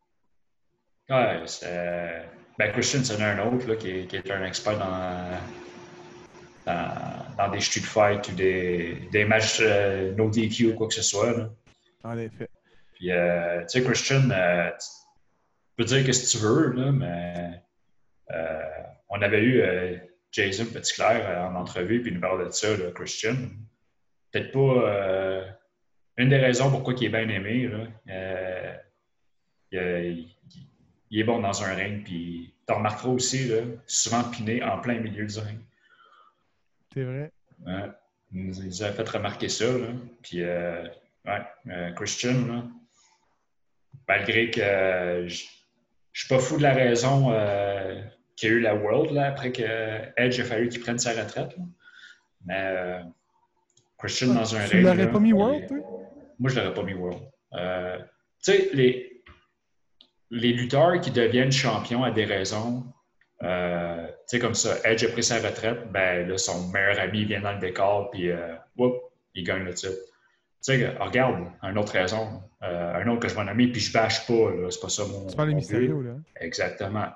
Ouais, 1.10 1.41
c'était. 1.45 2.24
Ben, 2.58 2.72
Christian, 2.72 3.03
c'en 3.03 3.20
est 3.20 3.24
un 3.24 3.47
autre 3.53 3.68
là, 3.68 3.76
qui, 3.76 3.89
est, 3.91 4.08
qui 4.08 4.16
est 4.16 4.32
un 4.32 4.43
expert 4.45 4.80
dans, 4.80 5.38
dans, 6.66 7.36
dans 7.38 7.51
des 7.51 7.60
street 7.60 7.82
fights 7.82 8.30
ou 8.30 8.36
des, 8.36 9.08
des 9.12 9.26
matchs 9.26 9.60
euh, 9.62 10.14
no 10.16 10.30
DQ 10.30 10.68
ou 10.72 10.76
quoi 10.76 10.88
que 10.88 10.93
ce 10.93 11.01
soit. 11.03 11.32
Là. 11.38 11.49
En 12.03 12.18
effet. 12.18 12.49
Puis, 12.93 13.12
euh, 13.12 13.62
tu 13.62 13.80
sais, 13.80 13.84
Christian, 13.84 14.30
euh, 14.32 14.70
peux 15.76 15.84
dire 15.84 16.06
que 16.06 16.12
tu 16.12 16.38
veux, 16.38 16.74
là, 16.74 16.92
mais 16.92 17.62
euh, 18.32 18.84
on 19.10 19.22
avait 19.22 19.42
eu 19.42 19.62
euh, 19.62 19.98
Jason 20.32 20.66
Petitclerc 20.66 21.26
euh, 21.26 21.44
en 21.44 21.56
entrevue, 21.56 22.02
puis 22.02 22.12
il 22.12 22.16
nous 22.16 22.22
parlait 22.22 22.46
de 22.46 22.52
ça, 22.52 22.76
là, 22.78 22.92
Christian. 22.92 23.36
Peut-être 24.32 24.52
pas 24.52 24.60
euh, 24.60 25.46
une 26.18 26.30
des 26.30 26.38
raisons 26.38 26.70
pourquoi 26.70 26.94
il 26.94 27.06
est 27.06 27.10
bien 27.10 27.30
aimé. 27.30 27.68
Là, 27.68 28.80
il, 29.72 31.20
est 31.20 31.24
bon 31.24 31.40
dans 31.40 31.64
un 31.64 31.74
ring, 31.74 32.04
puis 32.04 32.54
tu 32.68 32.74
remarqueras 32.74 33.10
aussi, 33.10 33.48
là, 33.48 33.62
souvent 33.86 34.24
piné 34.30 34.64
en 34.64 34.80
plein 34.80 35.00
milieu 35.00 35.26
du 35.26 35.40
ring. 35.40 35.60
C'est 36.94 37.04
vrai. 37.04 37.32
Ouais. 37.66 37.90
Il 38.32 38.48
nous 38.48 38.62
il 38.62 38.68
nous 38.68 38.84
a 38.84 38.92
fait 38.92 39.08
remarquer 39.08 39.50
ça. 39.50 39.66
Là. 39.66 39.88
Puis, 40.22 40.44
euh, 40.44 40.84
ouais, 41.26 41.42
euh, 41.68 41.92
Christian, 41.92 42.46
là, 42.48 42.64
malgré 44.08 44.52
que 44.52 44.62
euh, 44.62 45.28
je 45.28 45.46
je 46.16 46.22
suis 46.22 46.30
pas 46.34 46.39
fou 46.39 46.55
de 46.55 46.63
la 46.63 46.74
raison 46.74 47.34
euh, 47.34 48.01
qu'il 48.38 48.49
y 48.49 48.51
a 48.53 48.55
eu 48.55 48.59
la 48.61 48.74
World 48.74 49.11
là, 49.11 49.28
après 49.28 49.51
que 49.51 49.63
Edge 50.16 50.39
a 50.39 50.45
fallu 50.45 50.70
qu'il 50.70 50.80
prenne 50.80 50.97
sa 50.97 51.11
retraite. 51.11 51.57
là. 51.57 51.63
Mais 52.45 52.57
euh, 52.57 52.99
Christian 53.97 54.34
dans 54.34 54.55
un 54.55 54.66
Tu 54.66 54.78
ring. 54.78 54.86
l'aurais 54.86 54.97
là, 54.97 55.07
pas 55.07 55.20
mis 55.20 55.34
World, 55.34 55.68
toi? 55.68 55.78
Moi, 56.39 56.49
je 56.49 56.55
l'aurais 56.57 56.74
pas 56.74 56.84
mis 56.84 56.93
World. 56.93 57.20
Euh, 57.53 57.97
tu 58.41 58.53
sais, 58.53 58.70
les, 58.72 59.22
les 60.32 60.53
lutteurs 60.53 61.01
qui 61.01 61.11
deviennent 61.11 61.51
champions 61.51 62.05
à 62.05 62.11
des 62.11 62.24
raisons, 62.24 62.86
tu 63.41 63.47
sais, 64.28 64.39
comme 64.39 64.55
ça, 64.55 64.78
Edge 64.86 65.03
a 65.03 65.09
pris 65.09 65.24
sa 65.24 65.39
retraite, 65.45 65.91
ben 65.91 66.30
là, 66.30 66.38
son 66.38 66.70
meilleur 66.70 66.97
ami 66.97 67.26
vient 67.26 67.41
dans 67.41 67.51
le 67.51 67.59
décor, 67.59 68.09
puis 68.11 68.30
whoop, 68.78 68.95
il 69.34 69.43
gagne 69.43 69.63
le 69.66 69.74
titre. 69.74 69.91
Tu 70.66 70.80
sais, 70.80 70.95
regarde, 70.97 71.45
une 71.63 71.78
autre 71.78 71.91
raison, 71.93 72.41
euh, 72.63 72.95
un 72.95 73.07
autre 73.09 73.20
que 73.22 73.28
je 73.28 73.36
vais 73.36 73.43
nommer, 73.45 73.68
puis 73.68 73.80
je 73.82 73.93
bâche 73.93 74.26
pas, 74.26 74.49
là, 74.51 74.72
c'est 74.72 74.80
pas 74.82 74.89
ça 74.89 75.03
mon. 75.05 75.28
Tu 75.28 75.36
parles 75.36 75.49
de 75.49 75.53
mon 75.53 75.57
Mysterio, 75.57 76.01
là. 76.01 76.13
Exactement. 76.39 77.07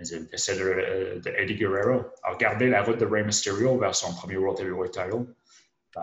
C'est 0.00 0.38
c'est 0.38 0.56
de, 0.56 0.62
euh, 0.62 1.20
de 1.20 1.30
Eddie 1.36 1.54
Guerrero. 1.56 2.04
Regardez 2.24 2.68
la 2.68 2.82
route 2.82 2.98
de 2.98 3.04
Rey 3.06 3.22
Mysterio 3.22 3.78
vers 3.78 3.94
son 3.94 4.14
premier 4.14 4.36
World 4.38 4.58
Heavyweight 4.60 4.92
Title. 4.92 5.26
Ben, 5.94 6.02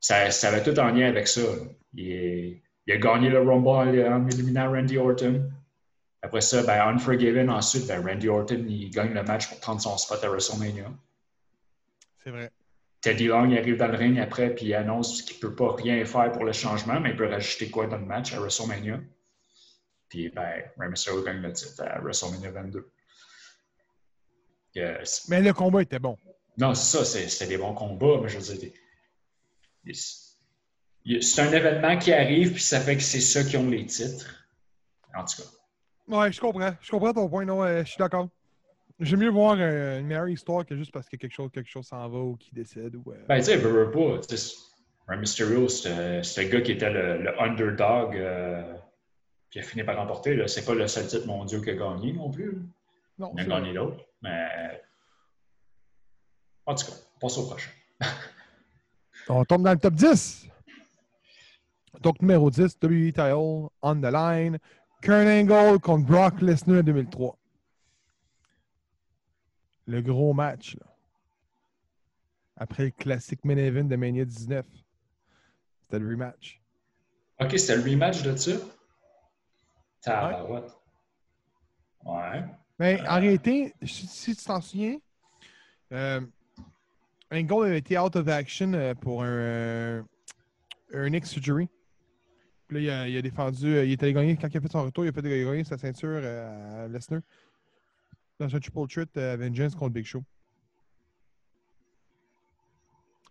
ça, 0.00 0.30
ça 0.30 0.48
avait 0.48 0.62
tout 0.62 0.78
en 0.78 0.88
lien 0.90 1.06
avec 1.08 1.26
ça. 1.28 1.40
Il, 1.94 2.10
est- 2.10 2.62
il 2.86 2.92
a 2.92 2.96
gagné 2.96 3.28
le 3.30 3.38
Rumble 3.40 3.68
en, 3.68 4.12
en 4.22 4.28
éliminant 4.28 4.70
Randy 4.72 4.98
Orton. 4.98 5.50
Après 6.22 6.40
ça, 6.42 6.62
ben, 6.64 6.94
Unforgiven, 6.94 7.48
ensuite, 7.48 7.86
ben, 7.86 8.04
Randy 8.06 8.28
Orton, 8.28 8.64
il 8.68 8.90
gagne 8.90 9.14
le 9.14 9.22
match 9.22 9.48
pour 9.48 9.60
prendre 9.60 9.80
son 9.80 9.96
spot 9.96 10.22
à 10.24 10.28
WrestleMania. 10.28 10.84
C'est 12.22 12.30
vrai. 12.30 12.50
Teddy 13.00 13.26
Long 13.28 13.48
il 13.50 13.56
arrive 13.58 13.76
dans 13.78 13.86
le 13.88 13.96
ring 13.96 14.18
après, 14.18 14.54
puis 14.54 14.66
il 14.66 14.74
annonce 14.74 15.22
qu'il 15.22 15.36
ne 15.36 15.40
peut 15.40 15.54
pas 15.54 15.74
rien 15.74 16.04
faire 16.04 16.30
pour 16.32 16.44
le 16.44 16.52
changement, 16.52 17.00
mais 17.00 17.10
il 17.10 17.16
peut 17.16 17.28
rajouter 17.28 17.70
quoi 17.70 17.86
dans 17.86 17.96
le 17.96 18.04
match 18.04 18.32
à 18.34 18.40
WrestleMania? 18.40 19.00
Puis, 20.08 20.28
ben, 20.28 20.62
Rey 20.78 20.88
Mysterio 20.88 21.22
gagne 21.22 21.40
le 21.40 21.52
titre 21.52 21.82
à 21.82 22.00
WrestleMania 22.00 22.50
22. 22.50 22.90
Euh, 24.76 24.98
c'est- 25.04 25.28
Mais 25.30 25.40
le 25.40 25.52
combat 25.52 25.82
était 25.82 25.98
bon. 25.98 26.18
non, 26.58 26.74
c'est 26.74 26.98
ça, 26.98 27.04
c'est- 27.04 27.28
c'était 27.28 27.46
des 27.48 27.58
bons 27.58 27.74
combats, 27.74 28.20
mais 28.22 28.28
je 28.28 28.38
veux 28.38 28.56
dire, 28.56 28.72
c'est 31.22 31.40
un 31.40 31.52
événement 31.52 31.96
qui 31.98 32.12
arrive, 32.12 32.52
puis 32.52 32.62
ça 32.62 32.80
fait 32.80 32.96
que 32.96 33.02
c'est 33.02 33.20
ceux 33.20 33.44
qui 33.44 33.56
ont 33.56 33.68
les 33.68 33.86
titres. 33.86 34.44
En 35.16 35.24
tout 35.24 35.42
cas. 35.42 35.48
Ouais, 36.06 36.30
je 36.32 36.40
comprends. 36.40 36.74
Je 36.80 36.90
comprends 36.90 37.12
ton 37.12 37.28
point. 37.28 37.44
Non, 37.44 37.62
euh, 37.64 37.82
je 37.84 37.88
suis 37.90 37.98
d'accord. 37.98 38.28
J'aime 39.00 39.20
mieux 39.20 39.30
voir 39.30 39.56
euh, 39.58 39.98
une 39.98 40.06
meilleure 40.06 40.28
histoire 40.28 40.66
que 40.66 40.76
juste 40.76 40.92
parce 40.92 41.08
que 41.08 41.16
quelque 41.16 41.32
chose, 41.32 41.50
quelque 41.50 41.70
chose 41.70 41.86
s'en 41.86 42.06
va 42.06 42.18
ou 42.18 42.36
qui 42.36 42.54
décède. 42.54 42.94
Ou, 42.96 43.12
euh, 43.12 43.24
Ben, 43.26 43.38
tu 43.38 43.44
sais, 43.44 43.56
veux, 43.56 43.90
pas. 43.90 44.20
Rey 45.08 45.16
Mysterio, 45.16 45.68
c'était 45.68 46.22
c'était 46.22 46.44
le 46.44 46.50
gars 46.50 46.60
qui 46.60 46.72
était 46.72 46.90
le, 46.90 47.22
le 47.22 47.42
underdog, 47.42 48.14
euh, 48.14 48.74
qui 49.50 49.58
a 49.58 49.62
fini 49.62 49.84
par 49.84 49.96
remporter. 49.96 50.46
C'est 50.48 50.66
pas 50.66 50.74
le 50.74 50.86
seul 50.86 51.06
titre 51.06 51.26
mondial 51.26 51.62
qu'il 51.62 51.70
a 51.70 51.76
gagné 51.76 52.12
non 52.12 52.30
plus. 52.30 52.62
non, 53.18 53.32
Il 53.34 53.40
a 53.40 53.44
c'est 53.44 53.48
gagné 53.48 53.72
d'autres. 53.72 54.04
Mais. 54.20 54.82
En 56.66 56.74
tout 56.74 56.86
cas, 56.86 56.92
passe 57.20 57.38
au 57.38 57.46
prochain. 57.46 57.70
On 59.30 59.44
tombe 59.44 59.62
dans 59.62 59.72
le 59.72 59.78
top 59.78 59.94
10. 59.94 60.46
Donc, 62.00 62.20
numéro 62.20 62.50
10, 62.50 62.76
WWE 62.82 63.12
Title, 63.12 63.68
On 63.82 63.96
the 64.00 64.12
Line. 64.12 64.58
Kurt 65.00 65.26
Angle 65.26 65.80
contre 65.80 66.06
Brock 66.06 66.40
Lesnar 66.42 66.80
en 66.80 66.82
2003. 66.82 67.39
Le 69.90 70.00
gros 70.02 70.32
match. 70.32 70.76
là. 70.76 70.86
après 72.56 72.84
le 72.84 72.90
classique 72.90 73.44
main 73.44 73.56
event 73.56 73.84
de 73.84 73.96
Mania 73.96 74.24
19. 74.24 74.64
C'était 75.82 75.98
le 75.98 76.08
rematch. 76.10 76.60
Ok, 77.40 77.58
c'était 77.58 77.76
le 77.76 77.82
rematch 77.90 78.22
de 78.22 78.36
ça? 78.36 78.52
Tabarouette. 80.02 80.70
Ouais. 82.04 82.44
Mais 82.78 83.00
Euh. 83.00 83.04
en 83.08 83.14
réalité, 83.20 83.74
si, 83.82 84.36
tu 84.36 84.44
t'en 84.44 84.60
souviens, 84.60 84.98
euh, 85.92 86.20
Angle 87.32 87.66
avait 87.66 87.78
été 87.78 87.98
out 87.98 88.14
of 88.14 88.28
action 88.28 88.72
euh, 88.74 88.94
pour 88.94 89.22
un, 89.22 89.28
euh, 89.28 90.02
un 90.92 91.08
neck 91.10 91.26
surgery. 91.26 91.68
Puis 92.68 92.76
là, 92.76 92.80
il 92.82 92.90
a, 92.90 93.08
il 93.08 93.16
a 93.16 93.22
défendu, 93.22 93.66
il 93.84 93.90
est 93.92 94.02
allé 94.02 94.12
gagner, 94.12 94.36
quand 94.36 94.48
il 94.48 94.56
a 94.56 94.60
fait 94.60 94.70
son 94.70 94.84
retour, 94.84 95.04
il 95.04 95.08
a 95.08 95.12
fait 95.12 95.22
gagner 95.22 95.64
sa 95.64 95.76
ceinture 95.78 96.18
à 96.24 96.86
Lesnar 96.88 97.20
dans 98.40 98.54
un 98.56 98.58
triple 98.60 98.86
threat 98.88 99.16
euh, 99.16 99.36
Vengeance 99.36 99.74
contre 99.74 99.92
Big 99.94 100.04
Show. 100.06 100.22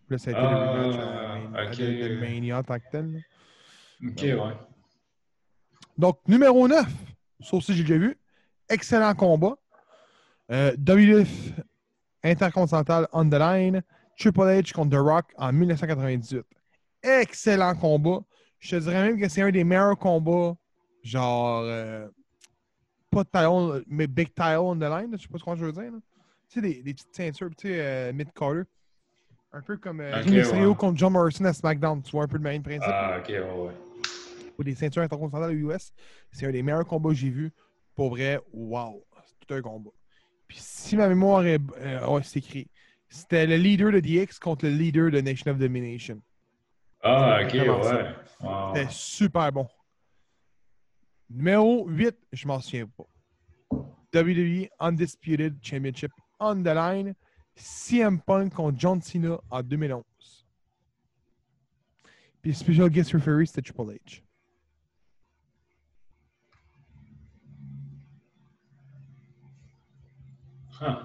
Puis 0.07 0.15
là, 0.15 0.17
ça 0.17 0.29
a 0.31 0.33
été 0.33 0.41
le 0.41 0.47
Ah, 0.47 0.73
rematch 0.73 0.95
à, 0.95 1.49
Mania- 1.49 1.71
ok. 1.71 1.77
de, 1.77 2.07
de 2.07 2.19
Mania 2.19 2.57
en 2.59 2.63
tant 2.63 2.79
que 2.79 2.89
tel. 2.91 3.11
là. 3.13 3.19
Ok, 4.09 4.21
ouais. 4.21 4.57
Donc, 5.97 6.19
numéro 6.27 6.67
9, 6.67 6.85
ça 7.41 7.57
aussi, 7.57 7.73
j'ai 7.73 7.83
déjà 7.83 7.97
vu. 7.97 8.17
Excellent 8.69 9.13
combat. 9.15 9.55
Euh, 10.51 10.75
WF 10.77 11.51
Intercontinental 12.23 13.07
on 13.13 13.29
the 13.29 13.33
line. 13.35 13.81
Triple 14.17 14.41
H 14.41 14.73
contre 14.73 14.91
The 14.97 14.99
Rock 15.01 15.25
en 15.37 15.51
1998. 15.53 16.43
Excellent 17.03 17.75
combat. 17.75 18.19
Je 18.59 18.75
te 18.75 18.81
dirais 18.81 19.03
même 19.09 19.19
que 19.19 19.29
c'est 19.29 19.41
un 19.41 19.51
des 19.51 19.63
meilleurs 19.63 19.97
combats, 19.97 20.55
genre, 21.03 21.61
euh, 21.63 22.07
pas 23.09 23.23
de 23.23 23.29
talon, 23.29 23.81
mais 23.87 24.07
big 24.07 24.27
title 24.29 24.57
on 24.59 24.75
the 24.75 24.81
line. 24.83 25.09
Je 25.17 25.23
sais 25.23 25.27
pas 25.27 25.37
ce 25.39 25.43
que 25.43 25.55
je 25.55 25.65
veux 25.65 25.71
dire. 25.71 25.83
là. 25.91 25.97
Tu 26.49 26.55
sais, 26.55 26.61
des, 26.61 26.81
des 26.81 26.93
petites 26.93 27.15
ceintures, 27.15 27.49
tu 27.57 27.67
sais, 27.67 27.79
euh, 27.79 28.13
mid-carter. 28.13 28.63
Un 29.51 29.61
peu 29.61 29.77
comme 29.77 29.99
euh, 30.01 30.19
Ok, 30.19 30.25
Rey 30.25 30.31
Mysterio 30.31 30.69
ouais. 30.69 30.75
contre 30.75 30.97
John 30.97 31.13
Morrison 31.13 31.45
à 31.45 31.53
SmackDown. 31.53 32.01
Tu 32.03 32.11
vois 32.11 32.23
un 32.23 32.27
peu 32.27 32.37
le 32.37 32.43
même 32.43 32.61
principe. 32.61 32.83
Ah, 32.87 33.17
ok, 33.19 33.27
ouais, 33.29 33.39
ouais. 33.39 33.73
pour 34.55 34.63
des 34.63 34.75
ceintures 34.75 35.01
intercontinentales 35.01 35.55
US, 35.55 35.91
c'est 36.31 36.45
un 36.45 36.51
des 36.51 36.61
meilleurs 36.63 36.85
combats 36.85 37.09
que 37.09 37.15
j'ai 37.15 37.29
vus. 37.29 37.51
Pour 37.95 38.09
vrai, 38.09 38.39
wow, 38.53 39.03
c'est 39.25 39.45
tout 39.47 39.53
un 39.53 39.61
combat. 39.61 39.89
Puis 40.47 40.57
si 40.59 40.95
ma 40.97 41.07
mémoire 41.07 41.45
est. 41.45 41.59
Euh, 41.79 42.07
ouais, 42.07 42.21
c'est 42.23 42.39
écrit. 42.39 42.67
C'était 43.09 43.47
le 43.47 43.55
leader 43.55 43.91
de 43.91 43.99
DX 43.99 44.37
contre 44.39 44.65
le 44.65 44.71
leader 44.71 45.09
de 45.11 45.19
Nation 45.21 45.51
of 45.51 45.57
Domination. 45.57 46.21
Ah, 47.01 47.39
ok, 47.43 47.53
ouais. 47.53 47.67
Wow. 48.41 48.75
C'était 48.75 48.87
super 48.91 49.51
bon. 49.51 49.67
Numéro 51.29 51.87
8, 51.87 52.15
je 52.31 52.47
m'en 52.47 52.59
souviens 52.59 52.87
pas. 52.87 53.05
WWE 54.13 54.67
Undisputed 54.79 55.57
Championship 55.61 56.11
on 56.39 56.63
the 56.63 56.67
line. 56.73 57.13
CM 57.55 58.21
Punk 58.21 58.53
contre 58.53 58.79
John 58.79 59.01
Cena 59.01 59.39
en 59.49 59.61
2011. 59.61 60.03
Puis 62.41 62.53
Special 62.55 62.89
Guest 62.89 63.11
Referee, 63.11 63.45
c'était 63.47 63.61
Triple 63.61 63.91
H. 64.05 64.21
Huh. 70.79 70.95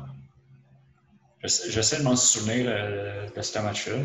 J'essa- 1.42 1.70
J'essaie 1.70 1.98
de 1.98 2.02
m'en 2.04 2.16
souvenir 2.16 2.66
euh, 2.68 3.28
de 3.30 3.42
ce 3.42 3.58
match-là. 3.58 3.96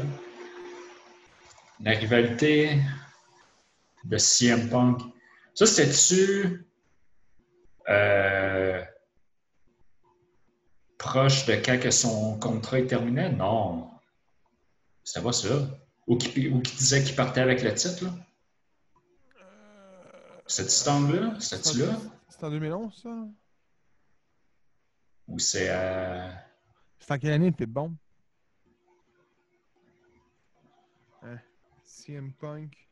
La 1.82 1.92
rivalité 1.92 2.82
de 4.04 4.18
CM 4.18 4.70
Punk. 4.70 5.02
Ça, 5.60 5.66
c'était-tu 5.66 6.66
euh, 7.90 8.82
proche 10.98 11.46
de 11.48 11.56
quand 11.56 11.78
que 11.78 11.92
son 11.92 12.40
contrat 12.40 12.80
est 12.80 12.88
terminé? 12.88 13.30
Non. 13.30 13.92
C'était 15.04 15.22
pas 15.22 15.34
ça. 15.34 15.50
Ou 16.08 16.16
qui, 16.16 16.48
ou 16.48 16.62
qui 16.62 16.78
disait 16.78 17.04
qu'il 17.04 17.14
partait 17.14 17.42
avec 17.42 17.62
le 17.62 17.74
titre, 17.74 18.06
là? 18.06 18.12
C'était-tu 20.48 20.76
cet 20.76 20.88
angle-là? 20.88 21.38
C'était-tu 21.42 21.80
là? 21.80 21.98
C'est 22.30 22.44
en 22.46 22.52
2011, 22.52 23.02
ça? 23.04 23.28
Ou 25.28 25.40
c'est 25.40 25.68
euh, 25.70 26.32
C'est 27.02 27.12
en 27.12 27.20
quelle 27.20 27.34
année 27.34 27.54
le 27.60 27.66
Bomb? 27.66 27.98
Hein? 31.22 31.38
CM 31.84 32.32
Punk. 32.32 32.88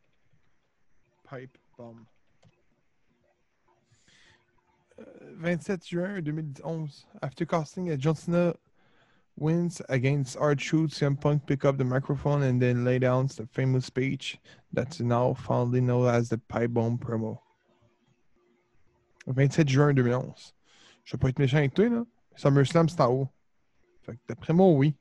Pipe 1.29 1.57
Bomb. 1.77 2.05
Euh, 4.99 5.03
27 5.41 5.85
juin 5.87 6.21
2011. 6.21 7.05
After 7.21 7.45
casting 7.45 7.91
uh, 7.91 7.97
John 7.97 8.15
Cena 8.15 8.53
wins 9.39 9.81
against 9.89 10.35
Art 10.37 10.57
Truth, 10.59 10.91
CM 10.93 11.15
Punk 11.19 11.45
pick 11.45 11.63
up 11.65 11.77
the 11.77 11.83
microphone 11.83 12.41
and 12.43 12.59
then 12.59 12.83
lay 12.83 12.97
down 12.99 13.27
the 13.27 13.45
famous 13.53 13.85
speech 13.85 14.39
that's 14.73 14.99
now 14.99 15.33
fondly 15.33 15.79
known 15.81 16.07
as 16.07 16.29
the 16.29 16.37
Pipe 16.47 16.71
Bomb 16.73 16.97
promo. 16.97 17.39
27 19.27 19.67
juin 19.67 19.93
2011. 19.93 20.53
Je 21.03 21.11
vais 21.15 21.19
pas 21.19 21.29
être 21.29 21.39
méchant 21.39 21.57
avec 21.57 21.73
toi, 21.73 21.89
là. 21.89 22.03
SummerSlam, 22.35 22.87
c'est 22.89 23.01
en 23.01 23.11
haut. 23.11 23.29
Fait 24.05 24.13
que 24.13 24.19
d'après 24.29 24.53
moi, 24.53 24.67
oui. 24.69 24.95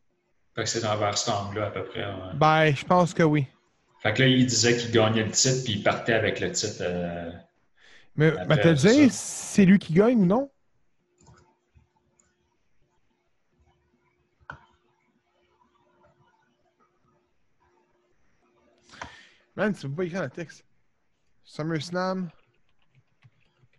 fait 0.55 0.65
que 0.65 0.69
c'est 0.69 0.85
envers 0.85 1.17
cet 1.17 1.35
angle-là 1.35 1.67
à 1.67 1.71
peu 1.71 1.85
près. 1.85 2.05
Ben, 2.35 2.75
je 2.75 2.85
pense 2.85 3.15
que 3.15 3.23
oui. 3.23 3.47
Fait 4.03 4.13
que 4.15 4.23
là, 4.23 4.29
il 4.29 4.47
disait 4.47 4.77
qu'il 4.77 4.91
gagnait 4.91 5.25
le 5.25 5.31
titre, 5.31 5.65
puis 5.65 5.75
il 5.75 5.83
partait 5.83 6.13
avec 6.15 6.41
le 6.41 6.51
titre. 6.53 6.79
euh, 6.81 7.31
Mais, 8.17 8.33
t'as 8.33 8.77
c'est 8.77 8.95
dit, 8.95 9.11
ça. 9.11 9.17
c'est 9.17 9.65
lui 9.67 9.79
qui 9.79 9.93
gagne 9.93 10.23
ou 10.23 10.27
non? 10.27 10.51
Man, 19.55 19.75
tu 19.75 19.89
peux 19.89 19.97
pas 19.97 20.05
écrire 20.05 20.23
un 20.23 20.29
texte. 20.29 20.65
SummerSlam 21.45 22.31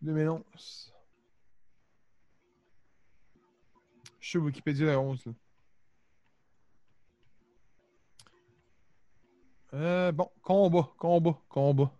2011. 0.01 0.93
Je 4.19 4.29
suis 4.29 4.39
Wikipédia 4.39 4.91
de 4.91 4.95
11. 4.95 5.25
Là. 5.25 5.33
Euh, 9.73 10.11
bon, 10.11 10.31
combat, 10.41 10.89
combat, 10.97 11.39
combat. 11.49 11.91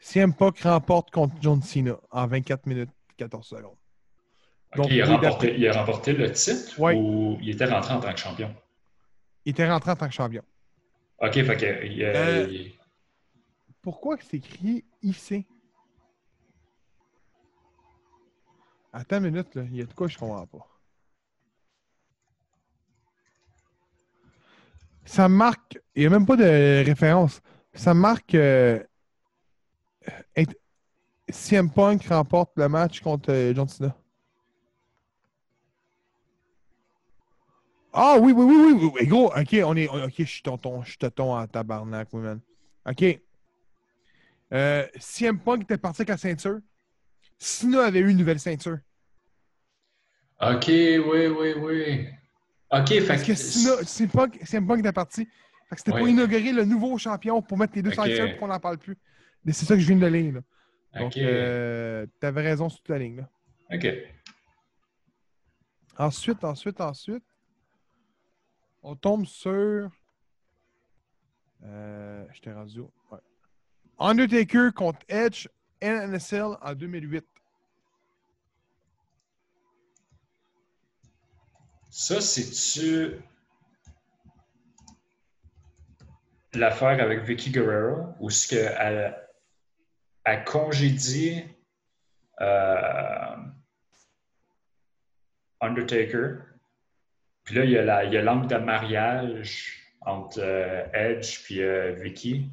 CM 0.00 0.32
Punk 0.34 0.58
remporte 0.60 1.10
contre 1.10 1.34
John 1.40 1.62
Cena 1.62 1.96
en 2.10 2.26
24 2.26 2.66
minutes 2.66 2.90
14 3.16 3.46
secondes. 3.46 3.76
Donc, 4.76 4.86
il, 4.90 5.02
a 5.02 5.06
remporté, 5.06 5.54
il 5.58 5.66
a 5.68 5.72
remporté 5.72 6.12
le 6.12 6.32
titre 6.32 6.78
Ouais. 6.80 6.94
ou 6.96 7.36
il 7.42 7.50
était 7.50 7.66
rentré 7.66 7.92
en 7.94 8.00
tant 8.00 8.12
que 8.12 8.18
champion? 8.18 8.54
Il 9.44 9.50
était 9.50 9.68
rentré 9.68 9.90
en 9.90 9.96
tant 9.96 10.08
que 10.08 10.14
champion. 10.14 10.42
Ok, 11.20 11.32
fait 11.34 11.56
que. 11.56 11.84
il, 11.86 12.02
euh, 12.04 12.12
Euh, 12.44 12.46
il- 12.50 12.72
Pourquoi 13.82 14.16
c'est 14.20 14.36
écrit 14.38 14.84
IC? 15.02 15.46
Attends 18.92 19.18
une 19.18 19.24
minute, 19.30 19.54
là. 19.54 19.62
Il 19.70 19.76
y 19.76 19.82
a 19.82 19.84
de 19.86 19.92
quoi 19.92 20.08
je 20.08 20.16
comprends 20.18 20.46
pas. 20.46 20.66
Ça 25.04 25.28
marque. 25.28 25.78
Il 25.94 26.00
n'y 26.02 26.06
a 26.06 26.10
même 26.10 26.26
pas 26.26 26.36
de 26.36 26.84
référence. 26.84 27.40
Ça 27.74 27.92
marque. 27.94 28.34
euh, 28.34 28.82
CM 31.32 31.70
Punk 31.70 32.06
remporte 32.06 32.52
le 32.56 32.68
match 32.68 33.00
contre 33.00 33.32
euh, 33.32 33.54
John 33.54 33.68
Cena. 33.68 33.96
Ah 37.92 38.16
oui, 38.20 38.32
oui, 38.32 38.44
oui, 38.44 38.56
oui, 38.56 38.72
oui, 38.80 38.90
oui, 39.00 39.06
gros. 39.06 39.32
Ok, 39.36 39.56
on 39.64 39.76
est. 39.76 39.88
Ok, 39.88 40.14
je 40.18 40.24
suis 40.24 40.42
tonton, 40.42 40.82
je 40.82 40.90
suis 40.90 40.98
tonton 40.98 41.34
en 41.34 41.46
tabarnak, 41.46 42.08
oui, 42.12 42.22
man. 42.22 42.40
Ok. 42.88 43.20
Euh, 44.52 44.86
CM 44.98 45.38
Punk 45.38 45.62
était 45.62 45.78
parti 45.78 46.02
avec 46.02 46.10
la 46.10 46.16
ceinture. 46.16 46.60
Cena 47.38 47.84
avait 47.84 48.00
eu 48.00 48.10
une 48.10 48.16
nouvelle 48.16 48.38
ceinture. 48.38 48.78
Ok, 50.40 50.66
oui, 50.68 51.26
oui, 51.26 51.54
oui. 51.56 52.06
Ok, 52.70 52.88
fait 52.88 53.06
Parce 53.06 53.22
que 53.24 53.34
Cena, 53.34 53.82
CM 53.84 54.08
Punk, 54.08 54.38
CM 54.44 54.66
Punk 54.66 54.80
était 54.80 54.92
parti. 54.92 55.28
Fait 55.68 55.76
que 55.76 55.78
c'était 55.78 55.98
pour 55.98 56.08
inaugurer 56.08 56.52
le 56.52 56.64
nouveau 56.64 56.96
champion 56.98 57.42
pour 57.42 57.58
mettre 57.58 57.74
les 57.76 57.82
deux 57.82 57.92
ceintures 57.92 58.30
pour 58.30 58.40
qu'on 58.40 58.48
n'en 58.48 58.60
parle 58.60 58.78
plus. 58.78 58.96
Mais 59.44 59.52
c'est 59.52 59.66
ça 59.66 59.74
que 59.74 59.80
je 59.80 59.86
viens 59.86 59.96
de 59.96 60.06
lire. 60.06 60.34
Là. 60.34 60.40
Donc, 60.94 61.16
euh, 61.16 62.06
t'avais 62.18 62.42
raison 62.42 62.68
sur 62.68 62.78
toute 62.78 62.88
la 62.88 62.98
ligne. 62.98 63.16
Là. 63.18 63.30
Ok. 63.72 63.86
Ensuite, 65.98 66.42
ensuite, 66.44 66.80
ensuite, 66.80 67.24
on 68.82 68.96
tombe 68.96 69.26
sur. 69.26 69.90
Euh, 71.62 72.26
je 72.32 72.40
t'ai 72.40 72.52
rendu 72.52 72.80
où? 72.80 72.90
Ouais. 73.12 73.18
Undertaker 73.98 74.70
contre 74.74 75.00
Edge 75.08 75.46
NSL 75.82 76.56
en 76.60 76.74
2008. 76.74 77.24
Ça, 81.90 82.20
c'est-tu 82.20 83.20
l'affaire 86.54 87.02
avec 87.02 87.24
Vicky 87.24 87.50
Guerrero 87.50 88.14
ou 88.20 88.30
ce 88.30 88.48
qu'elle 88.48 89.29
elle 90.24 90.44
congédie 90.44 91.44
euh, 92.40 93.36
Undertaker, 95.60 96.38
Puis 97.44 97.54
là, 97.54 97.64
il 97.64 97.70
y 97.70 98.16
a 98.16 98.22
l'angle 98.22 98.46
de 98.46 98.56
mariage 98.56 99.76
entre 100.00 100.40
euh, 100.40 100.86
Edge 100.94 101.42
puis 101.44 101.62
euh, 101.62 101.92
Vicky. 101.92 102.48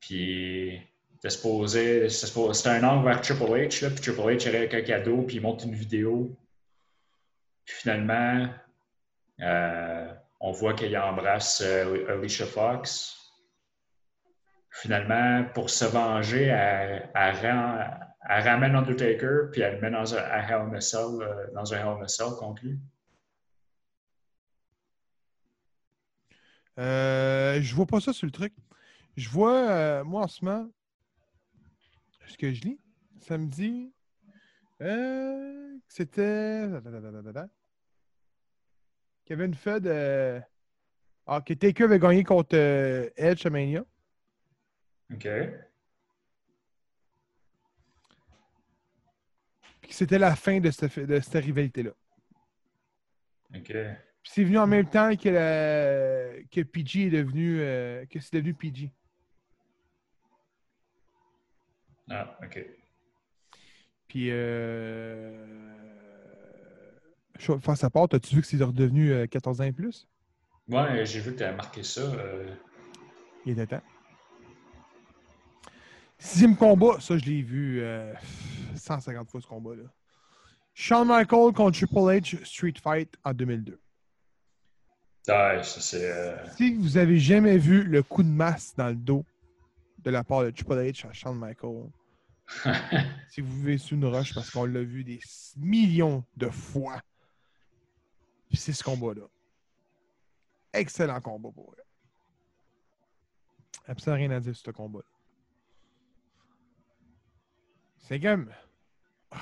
Puis 0.00 0.82
c'était 1.26 2.68
un 2.68 2.84
angle 2.84 3.06
vers 3.06 3.22
Triple 3.22 3.44
H, 3.44 3.88
puis 3.88 4.00
Triple 4.02 4.20
H 4.20 4.48
avec 4.48 4.74
un 4.74 4.82
cadeau, 4.82 5.22
puis 5.22 5.36
il 5.36 5.40
monte 5.42 5.64
une 5.64 5.74
vidéo. 5.74 6.36
Puis 7.64 7.76
finalement, 7.76 8.46
on 10.40 10.52
voit 10.52 10.74
qu'il 10.74 10.94
embrasse 10.98 11.62
Alicia 11.62 12.44
Fox. 12.44 13.23
Finalement, 14.76 15.44
pour 15.54 15.70
se 15.70 15.84
venger, 15.84 16.46
elle, 16.46 17.08
ramène 17.14 18.74
Undertaker, 18.74 19.48
puis 19.52 19.60
elle 19.60 19.76
le 19.76 19.80
met 19.80 19.90
dans 19.92 20.16
un 20.16 20.18
Hell 20.18 20.82
Cell, 20.82 21.20
euh, 21.20 21.46
dans 21.54 21.72
un 21.72 21.78
Hell 21.78 22.06
lui. 22.60 22.80
Euh, 26.80 27.62
je 27.62 27.72
vois 27.72 27.86
pas 27.86 28.00
ça 28.00 28.12
sur 28.12 28.26
le 28.26 28.32
truc. 28.32 28.52
Je 29.16 29.28
vois, 29.28 29.70
euh, 29.70 30.02
moi, 30.02 30.22
en 30.22 30.28
ce 30.28 30.44
moment, 30.44 30.68
ce 32.26 32.36
que 32.36 32.52
je 32.52 32.62
lis, 32.62 32.80
ça 33.20 33.38
me 33.38 33.46
dit 33.46 33.92
que 34.80 35.78
c'était. 35.86 36.68
Qu'il 39.24 39.30
y 39.30 39.32
avait 39.34 39.46
une 39.46 39.54
Fed. 39.54 39.86
euh, 39.86 40.40
Ah, 41.26 41.40
que 41.40 41.54
Taker 41.54 41.84
avait 41.84 42.00
gagné 42.00 42.24
contre 42.24 42.56
Edge 43.16 43.46
à 43.46 43.50
Mania. 43.50 43.84
OK. 45.12 45.28
Puis 49.82 49.92
c'était 49.92 50.18
la 50.18 50.34
fin 50.34 50.60
de 50.60 50.70
cette, 50.70 50.98
de 50.98 51.20
cette 51.20 51.44
rivalité-là. 51.44 51.90
OK. 53.54 53.66
Puis 53.72 54.32
c'est 54.32 54.44
venu 54.44 54.58
en 54.58 54.66
même 54.66 54.88
temps 54.88 55.14
que, 55.16 55.28
la- 55.28 56.42
que 56.50 56.62
PG 56.62 57.06
est 57.06 57.10
devenu. 57.10 57.60
euh, 57.60 58.06
que 58.06 58.18
c'est 58.20 58.34
devenu 58.36 58.54
PG. 58.54 58.90
Ah, 62.10 62.38
OK. 62.42 62.64
Puis, 64.08 64.28
euh... 64.30 65.46
face 67.60 67.82
à 67.84 67.90
part, 67.90 68.06
as-tu 68.12 68.36
vu 68.36 68.40
que 68.42 68.46
c'est 68.46 68.62
redevenu 68.62 69.10
euh, 69.12 69.26
14 69.26 69.60
ans 69.60 69.64
et 69.64 69.72
plus? 69.72 70.06
Ouais, 70.68 71.04
j'ai 71.04 71.20
vu 71.20 71.32
que 71.32 71.38
tu 71.38 71.44
as 71.44 71.52
marqué 71.52 71.82
ça. 71.82 72.00
euh, 72.00 72.54
Il 73.44 73.52
était 73.52 73.66
temps. 73.66 73.82
Sixième 76.18 76.56
combat, 76.56 77.00
ça, 77.00 77.18
je 77.18 77.24
l'ai 77.26 77.42
vu 77.42 77.80
euh, 77.82 78.12
150 78.76 79.28
fois 79.30 79.40
ce 79.40 79.46
combat-là. 79.46 79.84
Shawn 80.74 81.06
Michaels 81.06 81.52
contre 81.52 81.70
Triple 81.78 81.94
H 81.96 82.44
Street 82.44 82.74
Fight 82.82 83.14
en 83.24 83.32
2002. 83.32 83.78
Ouais, 85.28 85.62
ça 85.62 85.80
c'est. 85.80 86.10
euh, 86.10 86.36
Si 86.56 86.74
vous 86.74 86.96
avez 86.96 87.18
jamais 87.18 87.58
vu 87.58 87.84
le 87.84 88.02
coup 88.02 88.22
de 88.22 88.28
masse 88.28 88.74
dans 88.76 88.88
le 88.88 88.94
dos 88.96 89.24
de 89.98 90.10
la 90.10 90.22
part 90.24 90.42
de 90.44 90.50
Triple 90.50 90.74
H 90.74 91.06
à 91.08 91.12
Shawn 91.12 91.38
Michaels, 91.38 91.90
si 93.30 93.40
vous 93.40 93.54
vivez 93.56 93.78
sous 93.78 93.94
une 93.94 94.04
roche 94.04 94.34
parce 94.34 94.50
qu'on 94.50 94.64
l'a 94.66 94.82
vu 94.82 95.02
des 95.04 95.20
millions 95.56 96.24
de 96.36 96.48
fois. 96.48 97.00
C'est 98.52 98.72
ce 98.72 98.84
combat-là. 98.84 99.22
Excellent 100.72 101.20
combat 101.20 101.50
pour 101.50 101.72
eux. 101.72 101.82
Absolument 103.88 104.16
rien 104.20 104.30
à 104.32 104.40
dire 104.40 104.54
sur 104.54 104.66
ce 104.66 104.70
combat-là. 104.70 105.04
Cinquième. 108.08 108.48
Ah, 109.30 109.38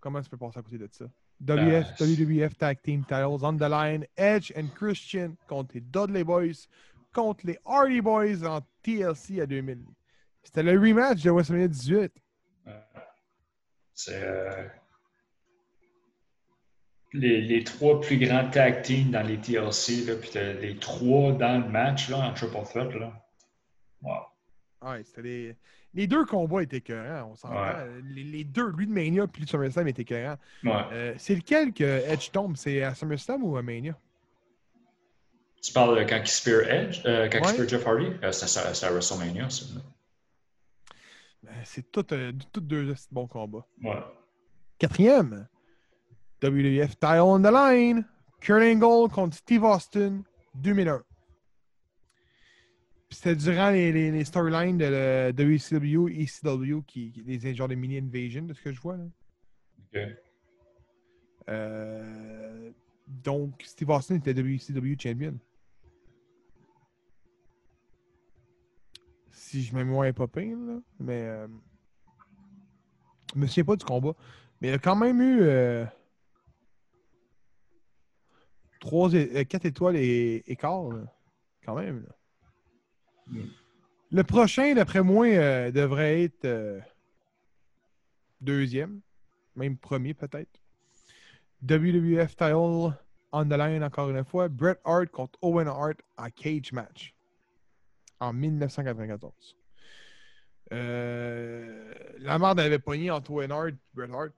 Comment 0.00 0.22
tu 0.22 0.30
peux 0.30 0.36
passer 0.36 0.58
à 0.58 0.62
côté 0.62 0.78
de 0.78 0.88
ça? 0.90 1.06
WF, 1.40 1.86
Ah, 1.90 2.04
WWF 2.04 2.56
Tag 2.56 2.80
Team 2.82 3.02
Titles 3.04 3.44
on 3.44 3.56
the 3.56 3.62
line. 3.68 4.06
Edge 4.16 4.52
and 4.56 4.68
Christian 4.74 5.34
contre 5.48 5.74
les 5.74 5.80
Dudley 5.80 6.24
Boys 6.24 6.66
contre 7.12 7.46
les 7.46 7.58
Hardy 7.64 8.00
Boys 8.00 8.44
en 8.46 8.60
TLC 8.82 9.40
à 9.40 9.46
2000. 9.46 9.84
C'était 10.42 10.62
le 10.62 10.78
rematch 10.78 11.22
de 11.22 11.30
WrestleMania 11.30 11.68
18. 11.68 12.12
C'est. 13.94 14.22
euh, 14.22 14.68
Les, 17.14 17.40
les 17.40 17.64
trois 17.64 18.00
plus 18.00 18.18
grands 18.18 18.48
tag 18.50 18.82
teams 18.82 19.10
dans 19.10 19.22
les 19.26 19.38
TLC, 19.38 20.04
là, 20.06 20.14
puis 20.16 20.30
les 20.60 20.76
trois 20.76 21.32
dans 21.32 21.58
le 21.64 21.68
match, 21.68 22.08
là, 22.10 22.18
en 22.18 22.34
triple 22.34 22.62
threat, 22.64 22.94
là. 22.94 23.12
Wow. 24.02 24.26
Ouais, 24.90 25.02
c'était 25.02 25.22
les... 25.22 25.56
les 25.94 26.06
deux 26.06 26.24
combats 26.24 26.62
étaient 26.62 26.76
écœurants, 26.78 27.30
on 27.32 27.36
s'entend. 27.36 27.54
Ouais. 27.60 28.00
Les, 28.04 28.24
les 28.24 28.44
deux, 28.44 28.70
lui 28.70 28.86
de 28.86 28.92
Mania 28.92 29.26
puis 29.26 29.40
lui 29.40 29.46
de 29.46 29.50
SummerSlam 29.50 29.88
étaient 29.88 30.02
écœurants. 30.02 30.36
Ouais. 30.64 30.72
Euh, 30.92 31.14
c'est 31.18 31.34
lequel 31.34 31.72
que 31.72 31.84
Edge 31.84 32.30
tombe? 32.30 32.56
C'est 32.56 32.82
à 32.82 32.94
SummerSlam 32.94 33.42
ou 33.42 33.56
à 33.56 33.62
Mania? 33.62 33.96
Tu 35.62 35.72
parles 35.72 35.98
de 35.98 36.04
quand 36.08 36.20
il 36.22 36.28
spear 36.28 36.60
Edge, 36.70 37.00
euh, 37.04 37.28
quand 37.28 37.38
Ouais. 37.38 37.44
il 37.48 37.54
spear 37.54 37.68
Jeff 37.68 37.86
Hardy? 37.86 38.06
Euh, 38.22 38.30
c'est 38.32 38.84
à- 38.86 38.90
WrestleMania, 38.92 39.50
ça. 39.50 39.64
Ben, 41.42 41.52
c'est 41.64 41.90
tout, 41.90 42.06
euh, 42.14 42.32
tout 42.52 42.60
deux 42.60 42.94
bons 43.10 43.26
combats. 43.26 43.66
Quatrième, 44.78 45.48
WWF 46.42 46.90
Title 46.98 47.20
on 47.20 47.40
the 47.40 47.50
line. 47.52 48.04
Kurt 48.40 48.62
Angle 48.62 49.10
contre 49.12 49.36
Steve 49.36 49.64
Austin, 49.64 50.22
2001. 50.54 51.02
C'était 53.10 53.36
durant 53.36 53.70
les, 53.70 53.90
les, 53.90 54.10
les 54.10 54.24
storylines 54.24 54.76
de 54.76 54.84
le 54.84 55.32
WCW, 55.32 56.08
ECW, 56.22 56.82
qui, 56.86 57.10
qui 57.10 57.22
les 57.22 57.54
genres 57.54 57.68
de 57.68 57.74
mini 57.74 57.98
invasion, 57.98 58.42
de 58.42 58.52
ce 58.52 58.60
que 58.60 58.70
je 58.72 58.80
vois. 58.80 58.96
Là. 58.96 59.04
OK. 59.94 60.00
Euh, 61.48 62.70
donc, 63.06 63.62
Steve 63.64 63.88
Austin 63.88 64.16
était 64.16 64.34
WCW 64.34 64.94
champion. 65.00 65.38
Si 69.30 69.62
je 69.62 69.74
me 69.74 69.82
mémoire 69.82 70.12
pas 70.12 70.26
pire, 70.28 70.58
là. 70.58 70.78
Mais. 71.00 71.22
Euh, 71.22 71.48
je 73.34 73.40
me 73.40 73.46
souviens 73.46 73.64
pas 73.64 73.76
du 73.76 73.84
combat. 73.84 74.14
Mais 74.60 74.68
il 74.68 74.74
a 74.74 74.78
quand 74.78 74.96
même 74.96 75.20
eu. 75.22 75.40
Euh, 75.40 75.86
trois 78.80 79.12
é- 79.14 79.38
euh, 79.38 79.44
quatre 79.44 79.64
étoiles 79.64 79.96
et, 79.96 80.42
et 80.46 80.56
quart, 80.56 80.90
là. 80.90 81.04
Quand 81.64 81.76
même, 81.76 82.02
là. 82.02 82.17
Le 84.10 84.24
prochain, 84.24 84.74
d'après 84.74 85.02
moi, 85.02 85.26
euh, 85.26 85.70
devrait 85.70 86.24
être 86.24 86.44
euh, 86.44 86.80
deuxième. 88.40 89.00
Même 89.54 89.76
premier, 89.76 90.14
peut-être. 90.14 90.60
WWF 91.62 92.36
title 92.36 92.94
on 93.32 93.44
the 93.44 93.52
line 93.52 93.82
encore 93.82 94.08
une 94.08 94.24
fois. 94.24 94.48
Bret 94.48 94.78
Hart 94.84 95.10
contre 95.10 95.38
Owen 95.42 95.68
Hart 95.68 96.00
à 96.16 96.30
cage 96.30 96.72
match 96.72 97.14
en 98.20 98.32
1994. 98.32 99.56
Euh, 100.72 101.92
la 102.18 102.38
merde 102.38 102.60
avait 102.60 102.78
pogné 102.78 103.10
entre 103.10 103.32
Owen 103.32 103.52
Hart 103.52 103.68
et 103.68 103.76
Bret 103.92 104.10
Hart 104.10 104.32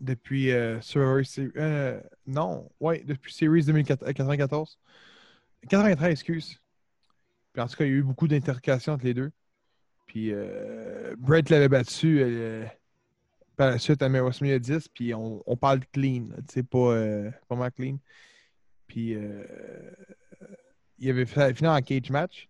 depuis 0.00 0.50
euh, 0.50 0.80
Survivor 0.80 1.24
Series. 1.24 2.00
non, 2.26 2.68
ouais, 2.80 3.04
depuis 3.04 3.32
Series 3.32 3.64
2094. 3.64 4.78
93, 5.68 6.10
excuse. 6.10 6.60
Puis 7.52 7.62
en 7.62 7.66
tout 7.66 7.76
cas, 7.76 7.84
il 7.84 7.90
y 7.90 7.94
a 7.94 7.96
eu 7.96 8.02
beaucoup 8.02 8.28
d'intercations 8.28 8.92
entre 8.94 9.04
les 9.04 9.14
deux. 9.14 9.30
Puis 10.06 10.32
euh, 10.32 11.14
Bret 11.18 11.42
l'avait 11.48 11.68
battu. 11.68 12.20
euh, 12.20 12.64
par 13.56 13.70
la 13.70 13.78
suite 13.78 14.00
à 14.02 14.08
WrestleMania 14.08 14.60
10, 14.60 14.88
puis 14.88 15.12
on, 15.14 15.42
on 15.44 15.56
parle 15.56 15.80
de 15.80 15.84
clean, 15.92 16.28
tu 16.46 16.54
sais, 16.54 16.62
pas, 16.62 16.92
euh, 16.92 17.30
clean. 17.76 17.98
Puis 18.86 19.14
euh, 19.16 19.44
il 20.98 21.10
avait 21.10 21.26
fait 21.26 21.54
fini 21.54 21.68
en 21.68 21.80
cage 21.82 22.08
match. 22.10 22.48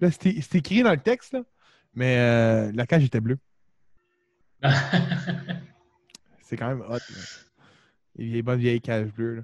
Là, 0.00 0.10
c'était 0.10 0.30
écrit 0.58 0.82
dans 0.82 0.90
le 0.90 1.00
texte, 1.00 1.32
là, 1.32 1.42
mais 1.94 2.70
la 2.72 2.86
cage 2.86 3.04
était 3.04 3.20
bleue. 3.20 3.38
C'est 6.42 6.56
quand 6.58 6.68
même 6.68 6.84
hot. 6.86 6.98
Les 8.16 8.42
bonnes 8.42 8.60
vieilles 8.60 8.82
cages 8.82 9.12
bleues. 9.12 9.36
Là. 9.36 9.42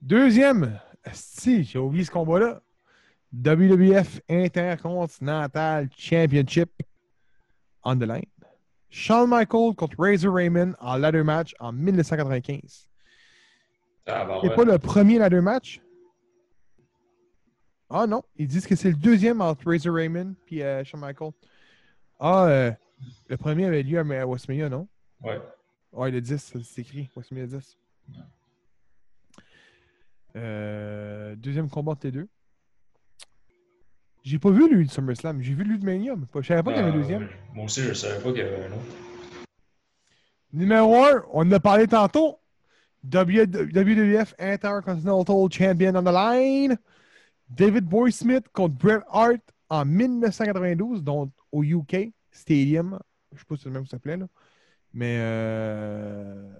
Deuxième, 0.00 0.78
si 1.12 1.64
j'ai 1.64 1.78
oublié 1.80 2.04
ce 2.04 2.10
combat-là. 2.12 2.62
WWF 3.42 4.20
Intercontinental 4.28 5.88
Championship 5.96 6.70
on 7.82 7.96
the 7.98 8.06
line. 8.06 8.26
Shawn 8.90 9.28
Michaels 9.28 9.74
contre 9.74 9.96
Razor 9.98 10.32
Raymond 10.32 10.74
en 10.78 10.96
ladder 10.98 11.24
match 11.24 11.54
en 11.58 11.72
1995. 11.72 12.88
Ah, 14.06 14.24
bah 14.24 14.38
C'est 14.40 14.50
ouais. 14.50 14.54
pas 14.54 14.64
le 14.64 14.78
premier 14.78 15.18
ladder 15.18 15.40
match? 15.40 15.80
Ah 17.90 18.06
non, 18.06 18.22
ils 18.36 18.46
disent 18.46 18.66
que 18.66 18.76
c'est 18.76 18.90
le 18.90 18.96
deuxième 18.96 19.40
entre 19.40 19.66
Razor 19.66 19.94
Raymond 19.94 20.34
et 20.50 20.64
euh, 20.64 20.84
Shawn 20.84 21.00
Michaels. 21.00 21.32
Ah, 22.20 22.46
euh, 22.46 22.72
le 23.28 23.36
premier 23.36 23.66
avait 23.66 23.82
lieu 23.82 23.98
à 23.98 24.04
WrestleMania, 24.26 24.68
non? 24.68 24.86
Ouais. 25.22 25.40
Ouais, 25.92 26.10
le 26.10 26.20
10, 26.20 26.38
ça, 26.38 26.58
c'est 26.62 26.82
écrit. 26.82 27.08
WrestleMania 27.14 27.46
10. 27.58 27.78
Euh, 30.36 31.36
deuxième 31.36 31.68
combat 31.68 31.92
entre 31.92 32.06
les 32.06 32.12
deux. 32.12 32.28
J'ai 34.24 34.38
pas 34.38 34.50
vu 34.50 34.74
lui 34.74 34.86
de 34.86 34.90
SummerSlam. 34.90 35.42
J'ai 35.42 35.52
vu 35.52 35.64
lui 35.64 35.78
de 35.78 35.84
Mania, 35.84 36.16
mais 36.16 36.24
pas, 36.24 36.40
je 36.40 36.48
savais 36.48 36.62
pas 36.62 36.72
qu'il 36.72 36.80
y 36.80 36.82
avait 36.82 36.90
un 36.92 36.94
Ah, 36.94 36.98
deuxième. 36.98 37.28
Moi 37.52 37.66
aussi, 37.66 37.82
je 37.82 37.92
savais 37.92 38.22
pas 38.22 38.30
qu'il 38.30 38.38
y 38.38 38.40
avait 38.40 38.64
un 38.64 38.72
autre. 38.72 39.46
Numéro 40.52 41.04
1, 41.04 41.24
on 41.32 41.40
en 41.42 41.52
a 41.52 41.60
parlé 41.60 41.86
tantôt. 41.86 42.38
WWF 43.04 44.34
Intercontinental 44.38 45.52
Champion 45.52 45.94
on 45.94 46.02
the 46.02 46.12
line. 46.14 46.78
David 47.50 47.84
Boy 47.84 48.10
Smith 48.12 48.46
contre 48.54 48.76
Bret 48.76 49.02
Hart 49.10 49.42
en 49.68 49.84
1992, 49.84 51.02
donc 51.02 51.30
au 51.52 51.62
UK 51.62 52.12
Stadium. 52.30 52.98
Je 53.32 53.40
sais 53.40 53.44
pas 53.46 53.56
si 53.56 53.62
c'est 53.64 53.68
le 53.68 53.74
même 53.74 53.86
s'appelait, 53.86 54.16
là. 54.16 54.26
Mais 54.94 55.18
euh, 55.18 56.50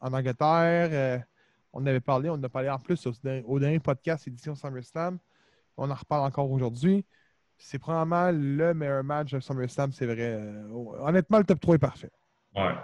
en 0.00 0.12
Angleterre, 0.12 0.88
euh, 0.92 1.18
on 1.72 1.84
avait 1.86 2.00
parlé, 2.00 2.28
on 2.28 2.34
en 2.34 2.42
a 2.44 2.48
parlé 2.48 2.68
en 2.70 2.78
plus 2.78 3.04
au, 3.06 3.12
au 3.46 3.58
dernier 3.58 3.80
podcast 3.80 4.28
édition 4.28 4.54
SummerSlam. 4.54 5.18
On 5.76 5.90
en 5.90 5.94
reparle 5.94 6.26
encore 6.26 6.50
aujourd'hui. 6.50 7.04
C'est 7.58 7.78
probablement 7.78 8.30
le 8.32 8.74
meilleur 8.74 9.02
match 9.02 9.32
de 9.32 9.40
SummerSlam, 9.40 9.92
c'est 9.92 10.06
vrai. 10.06 10.16
Euh, 10.20 10.68
honnêtement, 11.00 11.38
le 11.38 11.44
top 11.44 11.60
3 11.60 11.74
est 11.76 11.78
parfait. 11.78 12.10
Ouais. 12.54 12.74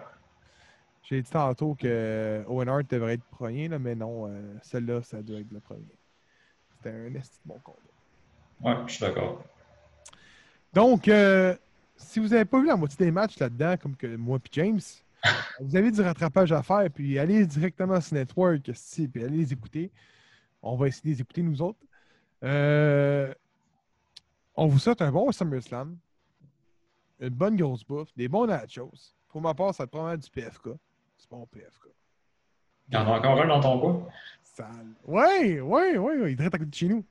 J'ai 1.03 1.21
dit 1.21 1.31
tantôt 1.31 1.75
que 1.75 2.45
Owen 2.47 2.69
Hart 2.69 2.89
devrait 2.89 3.15
être 3.15 3.25
premier, 3.25 3.69
là, 3.69 3.79
mais 3.79 3.95
non, 3.95 4.29
euh, 4.29 4.55
celle-là, 4.63 5.03
ça 5.03 5.21
doit 5.23 5.41
être 5.41 5.51
le 5.51 5.61
premier. 5.61 5.95
C'était 6.77 6.91
un 6.91 7.15
esti 7.15 7.39
de 7.45 7.49
bon 7.49 7.59
combat. 7.63 7.79
Ouais, 8.63 8.85
je 8.87 8.93
suis 8.95 9.05
d'accord. 9.05 9.45
Donc, 10.73 11.09
euh, 11.09 11.55
si 11.97 12.21
vous 12.21 12.29
n'avez 12.29 12.45
pas 12.45 12.61
vu 12.61 12.67
la 12.67 12.77
moitié 12.77 12.97
des 13.05 13.11
matchs 13.11 13.39
là-dedans, 13.39 13.77
comme 13.77 13.97
que 13.97 14.07
moi 14.17 14.39
et 14.39 14.49
James, 14.53 14.81
vous 15.61 15.77
avez 15.77 15.91
du 15.91 16.01
rattrapage 16.01 16.53
à 16.53 16.63
faire, 16.63 16.89
puis 16.91 17.19
allez 17.19 17.45
directement 17.47 18.01
sur 18.01 18.15
Network, 18.15 18.69
esti, 18.69 19.09
puis 19.09 19.25
allez 19.25 19.37
les 19.37 19.53
écouter. 19.53 19.91
On 20.63 20.77
va 20.77 20.89
essayer 20.89 21.11
de 21.11 21.17
les 21.17 21.21
écouter, 21.21 21.43
nous 21.43 21.61
autres. 21.61 21.81
Euh, 22.43 23.33
on 24.55 24.67
vous 24.67 24.79
souhaite 24.79 25.03
un 25.03 25.13
bon 25.13 25.31
SummerSlam, 25.33 25.97
une 27.21 27.29
bonne 27.31 27.57
grosse 27.57 27.85
bouffe, 27.85 28.13
des 28.17 28.29
bons 28.29 28.47
nachos. 28.47 29.15
Pour 29.29 29.41
ma 29.41 29.55
part, 29.55 29.75
ça 29.75 29.87
te 29.87 29.91
prend 29.93 30.15
du 30.17 30.29
PFK. 30.31 30.71
C'est 31.17 31.31
bon 31.31 31.47
PFK. 31.47 31.87
Il 32.89 32.95
y 32.95 32.97
en 32.99 33.07
a 33.07 33.19
encore 33.19 33.41
un 33.41 33.47
dans 33.47 33.61
ton 33.61 33.81
coin? 33.81 34.07
Sale. 34.43 34.69
Ouais, 35.07 35.61
ouais, 35.61 35.97
ouais, 35.97 36.33
il 36.33 36.41
est 36.41 36.47
à 36.47 36.51
côté 36.51 36.67
de 36.67 36.75
chez 36.75 36.89
nous. 36.89 37.05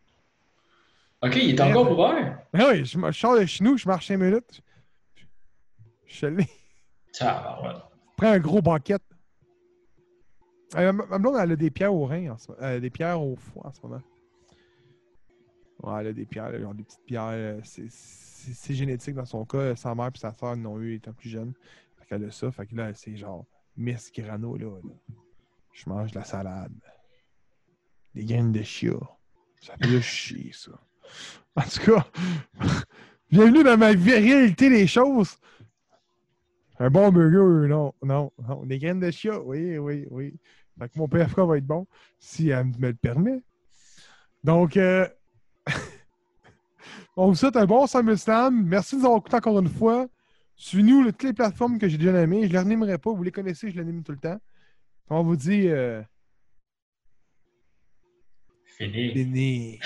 OK, 1.23 1.35
il 1.35 1.55
est 1.55 1.61
encore 1.61 1.91
ouvert? 1.91 2.39
Ben 2.53 2.67
oui, 2.71 2.85
je, 2.85 2.99
je 2.99 3.11
sors 3.11 3.39
de 3.39 3.45
chez 3.45 3.63
nous, 3.63 3.77
je 3.77 3.87
marche 3.87 4.07
5 4.07 4.17
minutes. 4.17 4.61
Je 6.05 6.13
suis 6.15 6.25
allé. 6.27 6.47
Tabarouette. 7.13 7.77
Prends 8.17 8.27
un 8.27 8.39
gros 8.39 8.61
banquette. 8.61 9.03
Euh, 10.75 10.91
ma 10.91 11.05
ma 11.05 11.17
blonde, 11.17 11.37
elle 11.39 11.51
a 11.51 11.55
des 11.55 11.71
pierres 11.71 11.93
au 11.93 12.05
rein, 12.05 12.29
en 12.31 12.37
ce, 12.37 12.51
euh, 12.61 12.79
des 12.79 12.89
pierres 12.89 13.21
au 13.21 13.35
foie 13.35 13.67
en 13.67 13.73
ce 13.73 13.81
moment. 13.81 14.01
Ouais, 15.83 16.01
elle 16.01 16.07
a 16.07 16.13
des 16.13 16.25
pierres, 16.25 16.45
a 16.45 16.73
des 16.73 16.83
petites 16.83 17.05
pierres. 17.05 17.29
euh, 17.31 17.59
C'est 17.63 18.73
génétique 18.73 19.15
dans 19.15 19.25
son 19.25 19.45
cas. 19.45 19.75
Sa 19.75 19.95
mère 19.95 20.11
et 20.13 20.17
sa 20.17 20.33
soeur 20.33 20.55
l'ont 20.55 20.79
eu 20.79 20.95
étant 20.95 21.13
plus 21.13 21.29
jeune. 21.29 21.53
Fait 21.97 22.05
qu'elle 22.07 22.25
a 22.25 22.31
ça. 22.31 22.51
Fait 22.51 22.65
que 22.65 22.75
là, 22.75 22.93
c'est 22.93 23.15
genre 23.15 23.45
Miss 23.77 24.11
Grano, 24.11 24.57
là. 24.57 24.67
Je 25.73 25.89
mange 25.89 26.11
de 26.11 26.19
la 26.19 26.25
salade. 26.25 26.73
Des 28.13 28.25
graines 28.25 28.51
de 28.51 28.61
chia. 28.61 28.93
Ça 29.61 29.75
fait 29.77 29.87
juste 29.87 30.09
chier, 30.09 30.51
ça. 30.53 30.71
En 31.55 31.61
tout 31.63 31.91
cas, 31.91 32.07
bienvenue 33.31 33.63
dans 33.63 33.77
ma 33.77 33.87
réalité 33.87 34.69
des 34.69 34.87
choses. 34.87 35.37
Un 36.79 36.89
bon 36.89 37.11
burger, 37.11 37.67
non, 37.67 37.93
non, 38.01 38.31
non. 38.47 38.65
Des 38.65 38.79
graines 38.79 38.99
de 38.99 39.11
chia, 39.11 39.39
oui, 39.39 39.77
oui, 39.77 40.07
oui. 40.09 40.33
Fait 40.79 40.89
que 40.89 40.97
mon 40.97 41.07
PFK 41.07 41.39
va 41.39 41.57
être 41.57 41.65
bon, 41.65 41.87
si 42.17 42.49
elle 42.49 42.65
me 42.65 42.87
le 42.87 42.93
permet. 42.95 43.43
Donc, 44.43 44.77
euh, 44.77 45.07
on 47.15 47.27
vous 47.27 47.35
souhaite 47.35 47.55
un 47.57 47.65
bon 47.65 47.87
SummerSlam. 47.87 48.65
Merci 48.65 48.95
de 48.95 49.01
nous 49.01 49.05
avoir 49.05 49.19
écouté 49.19 49.35
encore 49.35 49.59
une 49.59 49.69
fois. 49.69 50.07
Suivez-nous 50.55 51.05
toutes 51.11 51.23
les 51.23 51.33
plateformes 51.33 51.79
que 51.79 51.87
j'ai 51.87 51.97
déjà 51.97 52.11
nommées. 52.11 52.43
Je 52.43 52.47
ne 52.47 52.53
les 52.53 52.59
renimerai 52.59 52.97
pas, 52.97 53.11
vous 53.11 53.23
les 53.23 53.31
connaissez, 53.31 53.69
je 53.69 53.75
les 53.75 53.81
anime 53.81 54.03
tout 54.03 54.11
le 54.11 54.17
temps. 54.19 54.39
On 55.09 55.23
vous 55.23 55.35
dit, 55.35 55.67
euh, 55.67 56.01
Fini. 58.77 59.13
Béni. 59.13 59.79